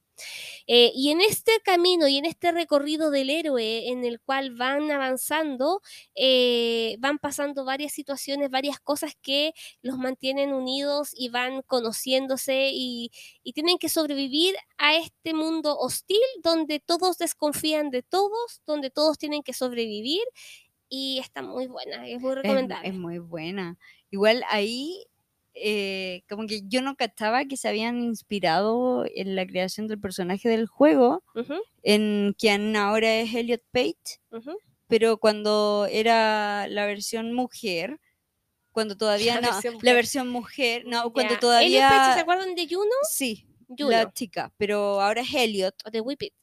[0.67, 4.91] Eh, y en este camino y en este recorrido del héroe en el cual van
[4.91, 5.81] avanzando,
[6.15, 13.11] eh, van pasando varias situaciones, varias cosas que los mantienen unidos y van conociéndose y,
[13.43, 19.17] y tienen que sobrevivir a este mundo hostil donde todos desconfían de todos, donde todos
[19.17, 20.23] tienen que sobrevivir
[20.89, 22.89] y está muy buena, es muy Es, recomendable.
[22.89, 23.77] es muy buena.
[24.11, 25.05] Igual ahí,
[25.55, 30.49] eh, como que yo no cachaba que se habían inspirado en la creación del personaje
[30.49, 31.23] del juego,
[31.83, 34.57] en quien ahora es Elliot Page, ujú.
[34.87, 37.99] pero cuando era la versión mujer,
[38.71, 39.95] cuando todavía La no, versión la mujer.
[39.95, 41.39] versión mujer, no, cuando Ya.
[41.39, 42.91] Elliot Page, todavía, ¿Se acuerdan de Juno?
[43.09, 46.33] sí, Juno, la chica, pero ahora es Elliot, o de Whip It.
[46.33, 46.39] sí.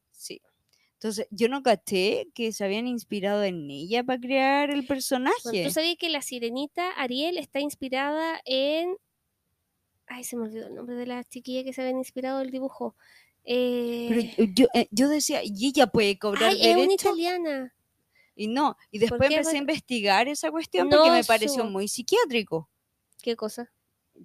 [1.03, 5.65] Entonces, yo no caché que se habían inspirado en ella para crear el Bueno, personaje.
[5.65, 8.97] ¿Tú sabías que la sirenita Ariel está inspirada en.
[10.07, 12.95] Ay, se me olvidó el nombre de la chiquilla que se habían inspirado del dibujo.
[13.45, 17.09] Pero Eh, yo, eh, yo decía, ¿y ella puede cobrar Ay, es una derecho?
[17.09, 17.74] italiana.
[18.37, 22.70] Y no, y después empecé a investigar esa cuestión porque me pareció su- muy psiquiátrico
[23.20, 23.73] ¿Qué cosa?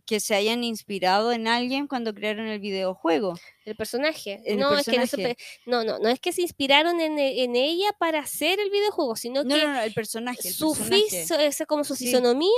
[0.06, 3.36] Que se hayan inspirado en alguien cuando crearon el videojuego.
[3.65, 4.41] El personaje.
[4.45, 5.38] El no, es que no, se personaje.
[5.65, 9.15] no, no, no es que se inspiraron en, e- en ella para hacer el videojuego,
[9.15, 10.48] sino No, que no, el personaje.
[10.49, 11.26] El su personaje.
[11.26, 12.06] fis- como su Sí.
[12.06, 12.49] fisonomía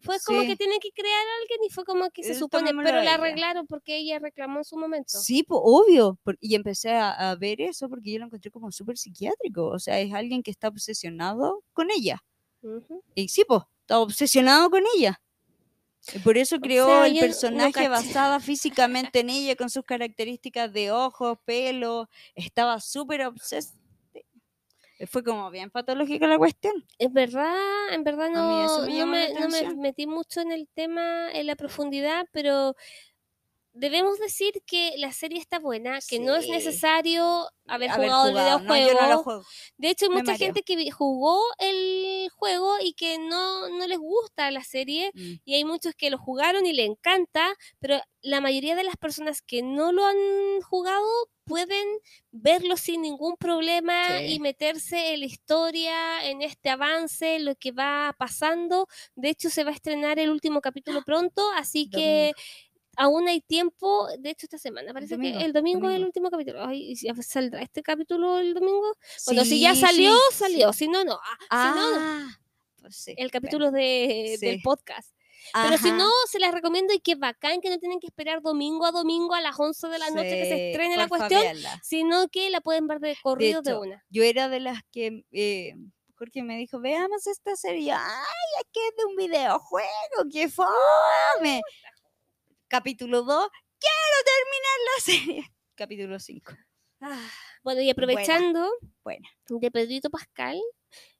[0.00, 0.48] fue como Sí.
[0.48, 3.66] que tienen que crear a alguien y fue como que se supone, pero la arreglaron
[3.66, 5.18] porque ella reclamó en su momento.
[5.18, 6.18] Sí, pues obvio.
[6.40, 9.66] y empecé a, a ver eso porque yo lo encontré como súper psiquiátrico.
[9.66, 12.22] O sea, es alguien que está obsesionado con ella.
[13.14, 15.20] Y sí, pues, está obsesionado con ella.
[16.22, 21.38] Por eso creó sea, el personaje basada físicamente en ella, con sus características de ojos,
[21.44, 22.08] pelo.
[22.34, 23.74] Estaba súper obses...
[25.08, 26.72] Fue como bien patológica la cuestión.
[26.98, 31.30] Es verdad, en verdad no, me no, me, no me metí mucho en el tema,
[31.32, 32.76] en la profundidad, pero
[33.74, 38.34] debemos decir que la serie está buena, que no es necesario haber Haber jugado, el
[38.34, 39.08] no, yo videojuego.
[39.10, 39.44] no juego.
[39.76, 40.46] De hecho, hay me mucha mareo.
[40.46, 45.34] gente que jugó el juego y que no, no les gusta la serie, Mm.
[45.44, 49.42] y hay muchos que lo jugaron y le encanta, pero la mayoría de las personas
[49.42, 50.16] que no lo han
[50.62, 51.06] jugado
[51.44, 51.86] pueden
[52.32, 54.34] verlo sin ningún problema Sí.
[54.34, 58.86] y meterse en la historia, en este avance, en lo que va pasando.
[59.14, 62.32] De hecho, se va a estrenar el último capítulo pronto, así que
[62.96, 64.08] aún hay tiempo.
[64.18, 66.64] De hecho, esta semana parece domingo, que el domingo, es el último capítulo.
[66.64, 68.96] Ay, ¿y si ¿Saldrá este capítulo el domingo?
[69.26, 70.72] Bueno, si ya Sí, salió, sí, salió.
[70.72, 70.78] sí.
[70.84, 71.18] Si no, no.
[71.50, 71.96] Ah, si no, no.
[72.00, 72.38] Ah,
[72.80, 73.30] pues sí, el bueno.
[73.32, 74.62] capítulo de, del Sí.
[74.62, 75.14] podcast.
[75.52, 78.86] Pero si no, se las recomiendo y que bacán que no tienen que esperar domingo
[78.86, 81.42] a domingo a las 11 de la noche que se sí, estrene la cuestión,
[81.82, 84.04] sino que la pueden ver de corrido de, hecho, una.
[84.08, 85.74] Yo era de las que eh,
[86.16, 87.90] Jorge me dijo, veamos esta serie.
[87.90, 91.60] Yo, Ay, es que es de un videojuego, qué fome.
[92.74, 95.52] Capítulo 2, quiero terminar la serie.
[95.76, 96.54] Capítulo 5.
[97.02, 97.30] Ah,
[97.62, 98.68] bueno, y aprovechando
[99.04, 99.28] buena.
[99.48, 100.60] de Pedrito Pascal,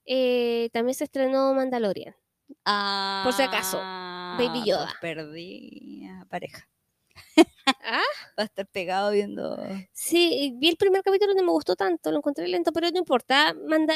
[0.05, 2.17] eh, también se estrenó Mandalorian.
[2.65, 4.95] Ah, si acaso, Baby pues Yoda.
[5.01, 6.69] perdí a pareja.
[7.85, 8.03] ¿Ah?
[8.37, 9.57] Va a estar pegado viendo.
[9.93, 12.99] Sí, vi el primer capítulo y no me gustó tanto, lo encontré lento, pero no
[12.99, 13.55] importa.
[13.55, 13.95] Manda,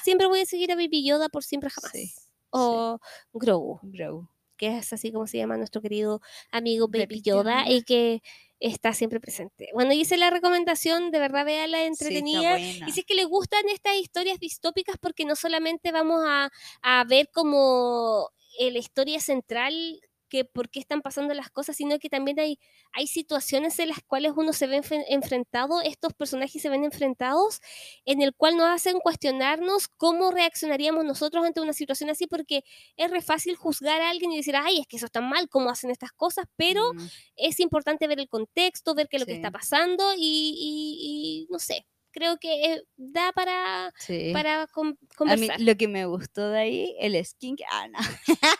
[0.00, 1.90] siempre voy a seguir a Baby Yoda por siempre jamás.
[1.90, 2.14] Sí,
[2.50, 3.00] o
[3.32, 3.80] Grogu.
[3.82, 4.29] bro.
[4.60, 6.20] Que es así como se llama nuestro querido
[6.52, 8.20] amigo Baby Yoda y que
[8.60, 9.70] está siempre presente.
[9.72, 12.58] Bueno, hice la recomendación, de verdad véala entretenida.
[12.58, 16.50] y si es que les gustan estas historias distópicas porque no solamente vamos a,
[16.82, 18.28] a ver como
[18.58, 19.98] eh, la historia central
[20.30, 22.58] que por qué están pasando las cosas, sino que también hay,
[22.92, 27.60] hay situaciones en las cuales uno se ve enfrentado, estos personajes se ven enfrentados,
[28.04, 32.62] en el cual nos hacen cuestionarnos cómo reaccionaríamos nosotros ante una situación así, porque
[32.96, 35.70] es re fácil juzgar a alguien y decir, ay, es que eso está mal, cómo
[35.70, 39.32] hacen estas cosas, pero Mm, es importante ver el contexto, ver qué es lo que
[39.32, 44.30] está pasando y, y- y no sé, creo que eh, da para, sí.
[44.32, 45.60] para con- A mí conversar.
[45.60, 47.98] lo que me gustó de ahí, el skin, ah, no.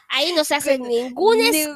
[0.08, 1.68] Ahí no se hace Cuando- ningún me Dios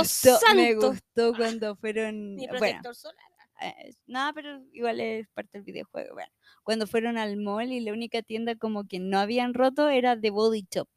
[0.00, 0.88] gustó, Me santo.
[0.90, 3.16] gustó cuando fueron, ni bueno, solar.
[3.60, 6.14] eh, nada, pero igual es parte del videojuego.
[6.14, 6.32] Bueno,
[6.64, 10.30] cuando fueron al mall y la única tienda como que no habían roto era The
[10.30, 10.88] Body Shop.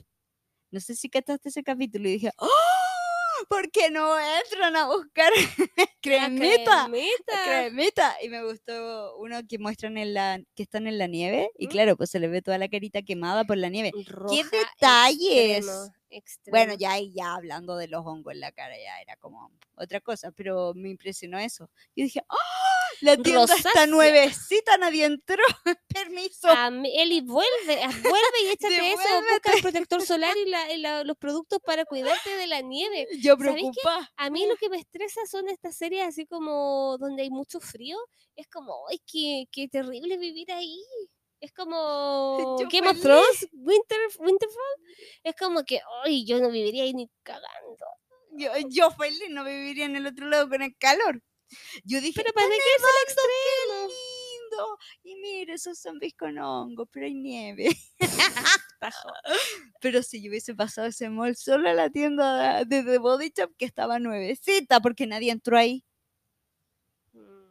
[0.71, 2.47] No sé si cachaste ese capítulo y dije, ¡Oh!
[3.49, 5.31] ¿Por qué no entran a buscar
[6.01, 6.87] cremita?
[6.89, 7.43] cremita.
[7.45, 8.15] Cremita.
[8.21, 11.49] Y me gustó uno que muestran en la, que están en la nieve.
[11.57, 13.91] Y claro, pues se les ve toda la carita quemada por la nieve.
[14.07, 15.65] Roja detalles!
[16.09, 19.99] extremo, Bueno, ya ya hablando de los hongos en la cara, ya era como otra
[19.99, 21.69] cosa, pero me impresionó eso.
[21.95, 22.74] Yo dije, ¡Oh!
[23.01, 25.43] La tienda está nuevecita, nadie entró.
[25.87, 26.49] Permiso.
[26.49, 30.71] A mí- Eli, vuelve, ah, vuelve y échate eso, busca el protector solar y, la-
[30.73, 33.07] y la- los productos para cuidarte de la nieve.
[33.21, 34.11] Yo preocupada.
[34.17, 37.97] A mí lo que me estresa son estas series así como donde hay mucho frío.
[38.35, 40.79] Es como, ¡ay, qué, qué terrible vivir ahí!
[41.39, 43.01] Es como Yo Game of feliz.
[43.03, 44.95] Thrones, Winter, Winterfell.
[45.23, 47.77] Es como que, ¡ay, yo no viviría ahí ni cagando!
[48.37, 51.21] Yo, yo feliz, no viviría en el otro lado con el calor.
[51.83, 53.87] Yo dije, Pero para "Está qué es el extremo.
[53.87, 54.77] lindo.
[55.03, 57.69] Y mira, esos zombies con hongos, pero hay nieve.
[59.81, 63.51] Pero si yo hubiese pasado ese mall solo a la tienda de The Body Shop
[63.57, 65.83] que estaba nuevecita, porque nadie entró ahí.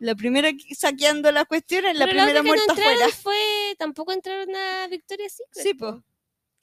[0.00, 3.02] La primera que- saqueando las cuestiones, la Pero la primera otra que no muerta entraron
[3.10, 3.16] afuera.
[3.22, 5.64] fue, tampoco entraron a Victoria's Secret.
[5.66, 6.02] Sí, po.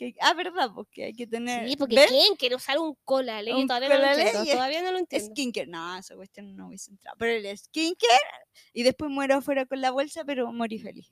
[0.10, 0.15] Pues.
[0.22, 1.68] ah, verdad, porque hay que tener.
[1.68, 2.10] Sí, porque ¿ven?
[2.10, 3.41] ¿quién quiere usar un cola?
[3.41, 3.68] Ley?
[3.68, 4.45] Todavía no.
[4.45, 5.30] Todavía no lo entiendo.
[5.30, 5.68] Skincare.
[5.68, 7.18] No, esa cuestión no hubiese entrado.
[7.19, 8.19] Pero el skincare.
[8.73, 11.10] Y después muero afuera con la bolsa, pero morí feliz.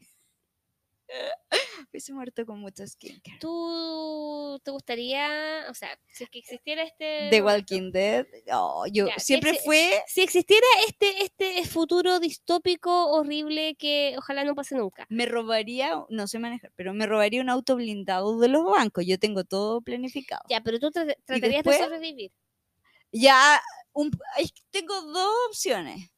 [1.91, 3.39] Hubiese muerto con mucho skincare.
[3.39, 7.29] ¿Tú te gustaría, o sea, si es que existiera este...
[7.31, 8.25] The Walking Dead.
[8.51, 10.01] oh, yo Ya, siempre fue.
[10.07, 15.05] Si existiera este, este futuro distópico horrible que ojalá no pase nunca.
[15.09, 19.05] Me robaría, no sé manejar, pero me robaría un auto blindado de los bancos.
[19.05, 20.43] Yo tengo todo planificado.
[20.49, 21.79] Ya, pero tú tra- tratarías después?
[21.79, 22.31] de sobrevivir.
[23.11, 23.61] Ya,
[23.93, 24.11] un,
[24.69, 26.11] tengo dos opciones.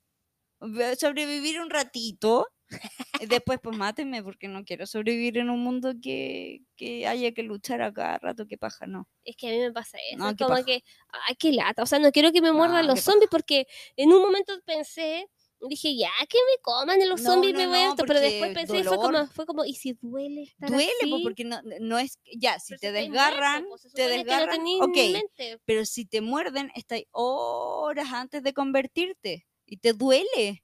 [0.99, 2.47] Sobrevivir un ratito.
[3.29, 7.81] después, pues mátenme, porque no quiero sobrevivir en un mundo que, que haya que luchar
[7.81, 8.47] a cada rato.
[8.47, 9.07] Que paja, no.
[9.23, 10.17] Es que a mí me pasa eso.
[10.17, 10.63] No, como paja.
[10.65, 10.83] que,
[11.27, 11.83] ay, qué lata.
[11.83, 13.11] O sea, no quiero que me muerdan No, los qué paja.
[13.11, 15.29] zombies porque en un momento pensé,
[15.69, 18.03] dije, ya, que me coman los No, zombies, no, me voy esto.
[18.07, 19.13] Pero después pensé, y fue dolor.
[19.13, 21.23] como, fue como, ¿y si duele estar Duele, po, así?
[21.23, 22.17] porque no, no es.
[22.39, 24.59] Ya, si Pero te desgarran, muerto, pues, te desgarran.
[24.81, 24.97] ok,
[25.65, 29.47] pero si te muerden, estás horas antes de convertirte.
[29.67, 30.63] Y te duele.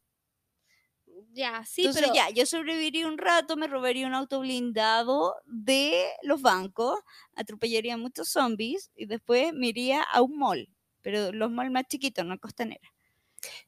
[1.37, 6.03] Ya, sí, Entonces pero ya, yo sobreviviría un rato, me robaría un auto blindado de
[6.23, 6.97] los bancos,
[7.35, 10.67] atropellaría a muchos zombies y después me iría a un mall,
[11.03, 12.91] pero los malls más chiquitos, no costanera.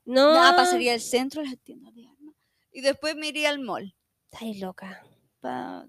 [0.05, 0.33] no.
[0.33, 2.33] Nada, pasaría al centro de las tiendas de armas
[2.71, 3.95] y después me iría al mall
[4.31, 5.03] Estáis loca.
[5.39, 5.85] para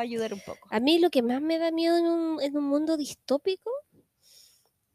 [0.00, 0.68] ayudar un poco.
[0.70, 3.70] A mí lo que más me da miedo en un, en un mundo distópico,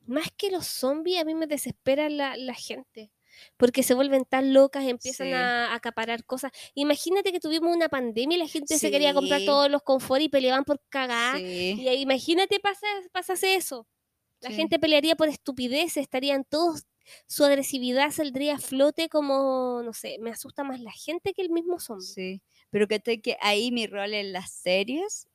[0.05, 3.11] más que los zombies, a mí me desespera la, la gente.
[3.57, 5.33] Porque se vuelven tan locas, empiezan Sí.
[5.33, 6.51] a acaparar cosas.
[6.75, 10.29] Imagínate que tuvimos una pandemia y la gente se quería comprar todos los confort y
[10.29, 11.37] peleaban por cagar.
[11.37, 13.87] Sí, Y ahí, imagínate pasa, pasase eso.
[14.41, 16.83] La gente pelearía por estupideces, estarían todos,
[17.27, 21.49] su agresividad saldría a flote como, no sé, me asusta más la gente que el
[21.49, 22.05] mismo zombie.
[22.05, 22.41] sí.
[22.69, 25.27] Pero que que ahí mi rol en las series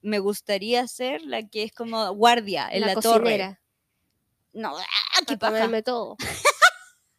[0.00, 3.20] me gustaría ser la que es como guardia en la, torre.
[3.20, 3.62] cocinera,
[4.52, 6.16] No, ¡ah, qué para todo.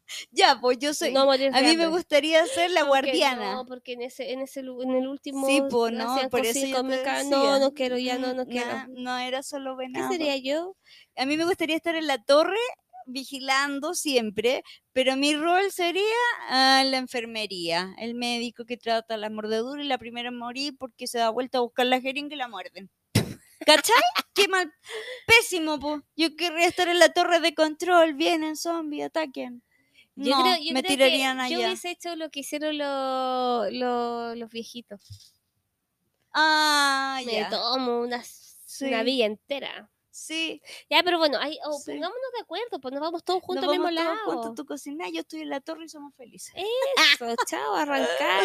[0.31, 1.13] Ya, pues yo soy.
[1.13, 3.55] No a mí me gustaría ser la guardiana.
[3.55, 6.83] No, porque en ese, en ese en el último Sí, po, no, por eso yo
[6.83, 7.23] decía.
[7.25, 8.67] No, no quiero, ya no, no Mm, quiero.
[8.67, 10.11] na- no era solo ¿Qué venado.
[10.11, 10.75] sería yo?
[11.15, 12.57] A mí me gustaría estar en la torre
[13.05, 14.63] vigilando siempre,
[14.93, 16.03] pero mi rol sería
[16.49, 21.07] ah, la enfermería, el médico que trata la mordedura y la primera en morir porque
[21.07, 22.89] se da vuelta a buscar la jeringa y la muerden.
[23.65, 24.01] ¿Cachai?
[24.33, 24.71] Qué mal,
[25.27, 26.01] pésimo, po.
[26.15, 29.63] Yo querría estar en la torre de control, vienen zombies, ataquen.
[30.25, 31.55] Yo no, creo, yo me creo tirarían que allá.
[31.57, 35.33] Yo hubiese hecho lo que hicieron los, los, los viejitos.
[36.33, 37.49] Ah, Me ya.
[37.49, 38.85] tomo una, Sí.
[38.85, 39.89] una villa entera.
[40.11, 41.91] Sí, Ya, pero bueno, ahí, oh, Sí.
[41.93, 44.31] pongámonos de acuerdo, pues nos vamos todos juntos nos al mismo vamos todos lado.
[44.43, 46.53] juntos, tú cocinas, yo estoy en la torre y somos felices.
[46.55, 48.43] Eso, chao, arrancar.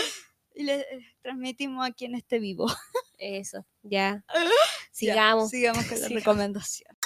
[0.54, 2.66] Y le eh, transmitimos a quien esté vivo.
[3.18, 4.24] Eso, ya.
[5.00, 5.50] Ya, Sigamos.
[5.50, 6.14] sigamos con la Sigamos.
[6.22, 6.96] recomendación.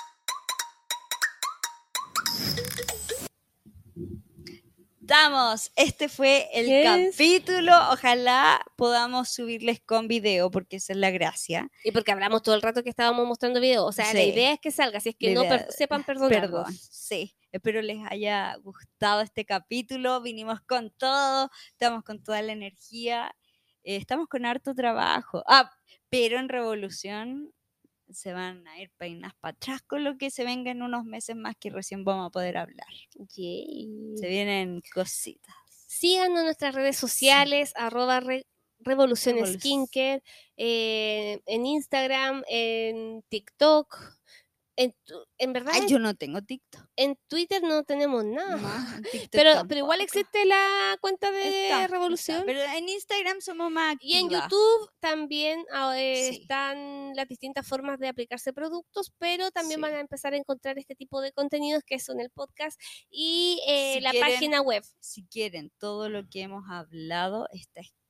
[5.08, 5.72] Estamos.
[5.74, 7.72] Este fue el capítulo.
[7.92, 11.70] Ojalá podamos subirles con video, porque esa es la gracia.
[11.82, 13.86] Y porque hablamos todo el rato que estábamos mostrando videos.
[13.86, 16.04] O sea, la idea es que salga, si es que La no idea- per- sepan
[16.04, 16.50] perdonarnos.
[16.66, 17.34] Perdón, sí.
[17.50, 20.20] Espero les haya gustado este capítulo.
[20.20, 23.34] Vinimos con todo, estamos con toda la energía.
[23.84, 25.42] eh, estamos con harto trabajo.
[25.46, 25.70] Ah,
[26.10, 27.50] pero en Revolución
[28.10, 31.36] se van a ir peinas para atrás con lo que se venga en unos meses
[31.36, 32.86] más que recién vamos a poder hablar.
[33.36, 33.88] Yay.
[34.16, 35.54] Se vienen cositas.
[35.86, 38.46] Síganos en nuestras redes sociales, arroba re-
[38.80, 39.38] Revolución
[40.56, 44.17] eh, en Instagram, en TikTok.
[44.80, 44.94] En,
[45.38, 46.86] en verdad, Ay, yo no tengo TikTok.
[46.94, 48.60] en Twitter no tenemos nada.
[49.32, 52.44] Pero, pero igual existe la cuenta de Está, está, Revolución.
[52.46, 54.30] Pero en Instagram somos más Y en.
[54.30, 56.38] YouTube también ah, eh, Sí.
[56.42, 59.82] están las distintas formas de aplicarse productos, pero también Sí.
[59.82, 62.80] van a empezar a encontrar este tipo de contenidos que son el podcast
[63.10, 64.84] y eh, Si la quieren- página web.
[65.00, 68.07] si quieren, todo lo que hemos hablado está escrito,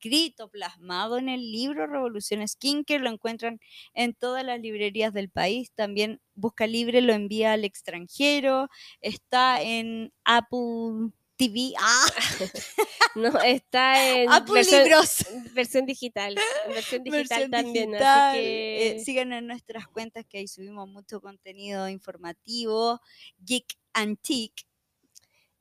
[0.51, 3.61] plasmado en el libro Revolución Skincare, lo encuentran
[3.95, 8.69] en todas las librerías del país, también Busca Libre lo envía al extranjero,
[9.01, 12.07] está en Apple TV, ¡ah!
[13.15, 15.27] No, está en Apple versión, Libros.
[15.55, 16.37] versión digital.
[16.69, 17.91] versión digital versión también.
[17.91, 23.01] digital, Así eh, que síganos en nuestras cuentas que ahí subimos mucho contenido informativo,
[23.39, 24.65] Geek Antique,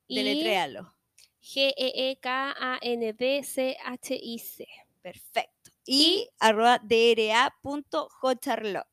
[0.08, 0.97] y deletréalo.
[3.38, 4.68] G-E-E-K-A-N-D-C-H-I-C.
[5.02, 5.72] Perfecto.
[5.86, 8.88] Y arroba dra.jcharlotte.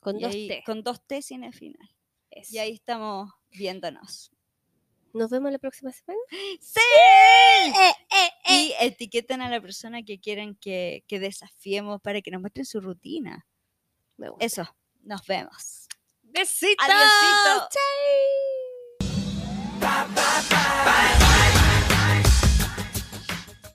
[0.00, 0.62] Con Y dos ahí- T.
[0.64, 1.88] Con dos T sin el final.
[2.30, 2.54] Eso.
[2.54, 4.30] Y ahí estamos viéndonos.
[5.12, 6.18] Nos vemos la próxima semana.
[6.60, 6.80] ¡Sí!
[8.48, 12.80] Y etiqueten a la persona que quieren que, que desafiemos para que nos muestren su
[12.80, 13.46] rutina.
[14.40, 14.64] Eso,
[15.02, 15.86] nos vemos.
[16.22, 16.84] Besitos.
[16.88, 17.68] Adiósito.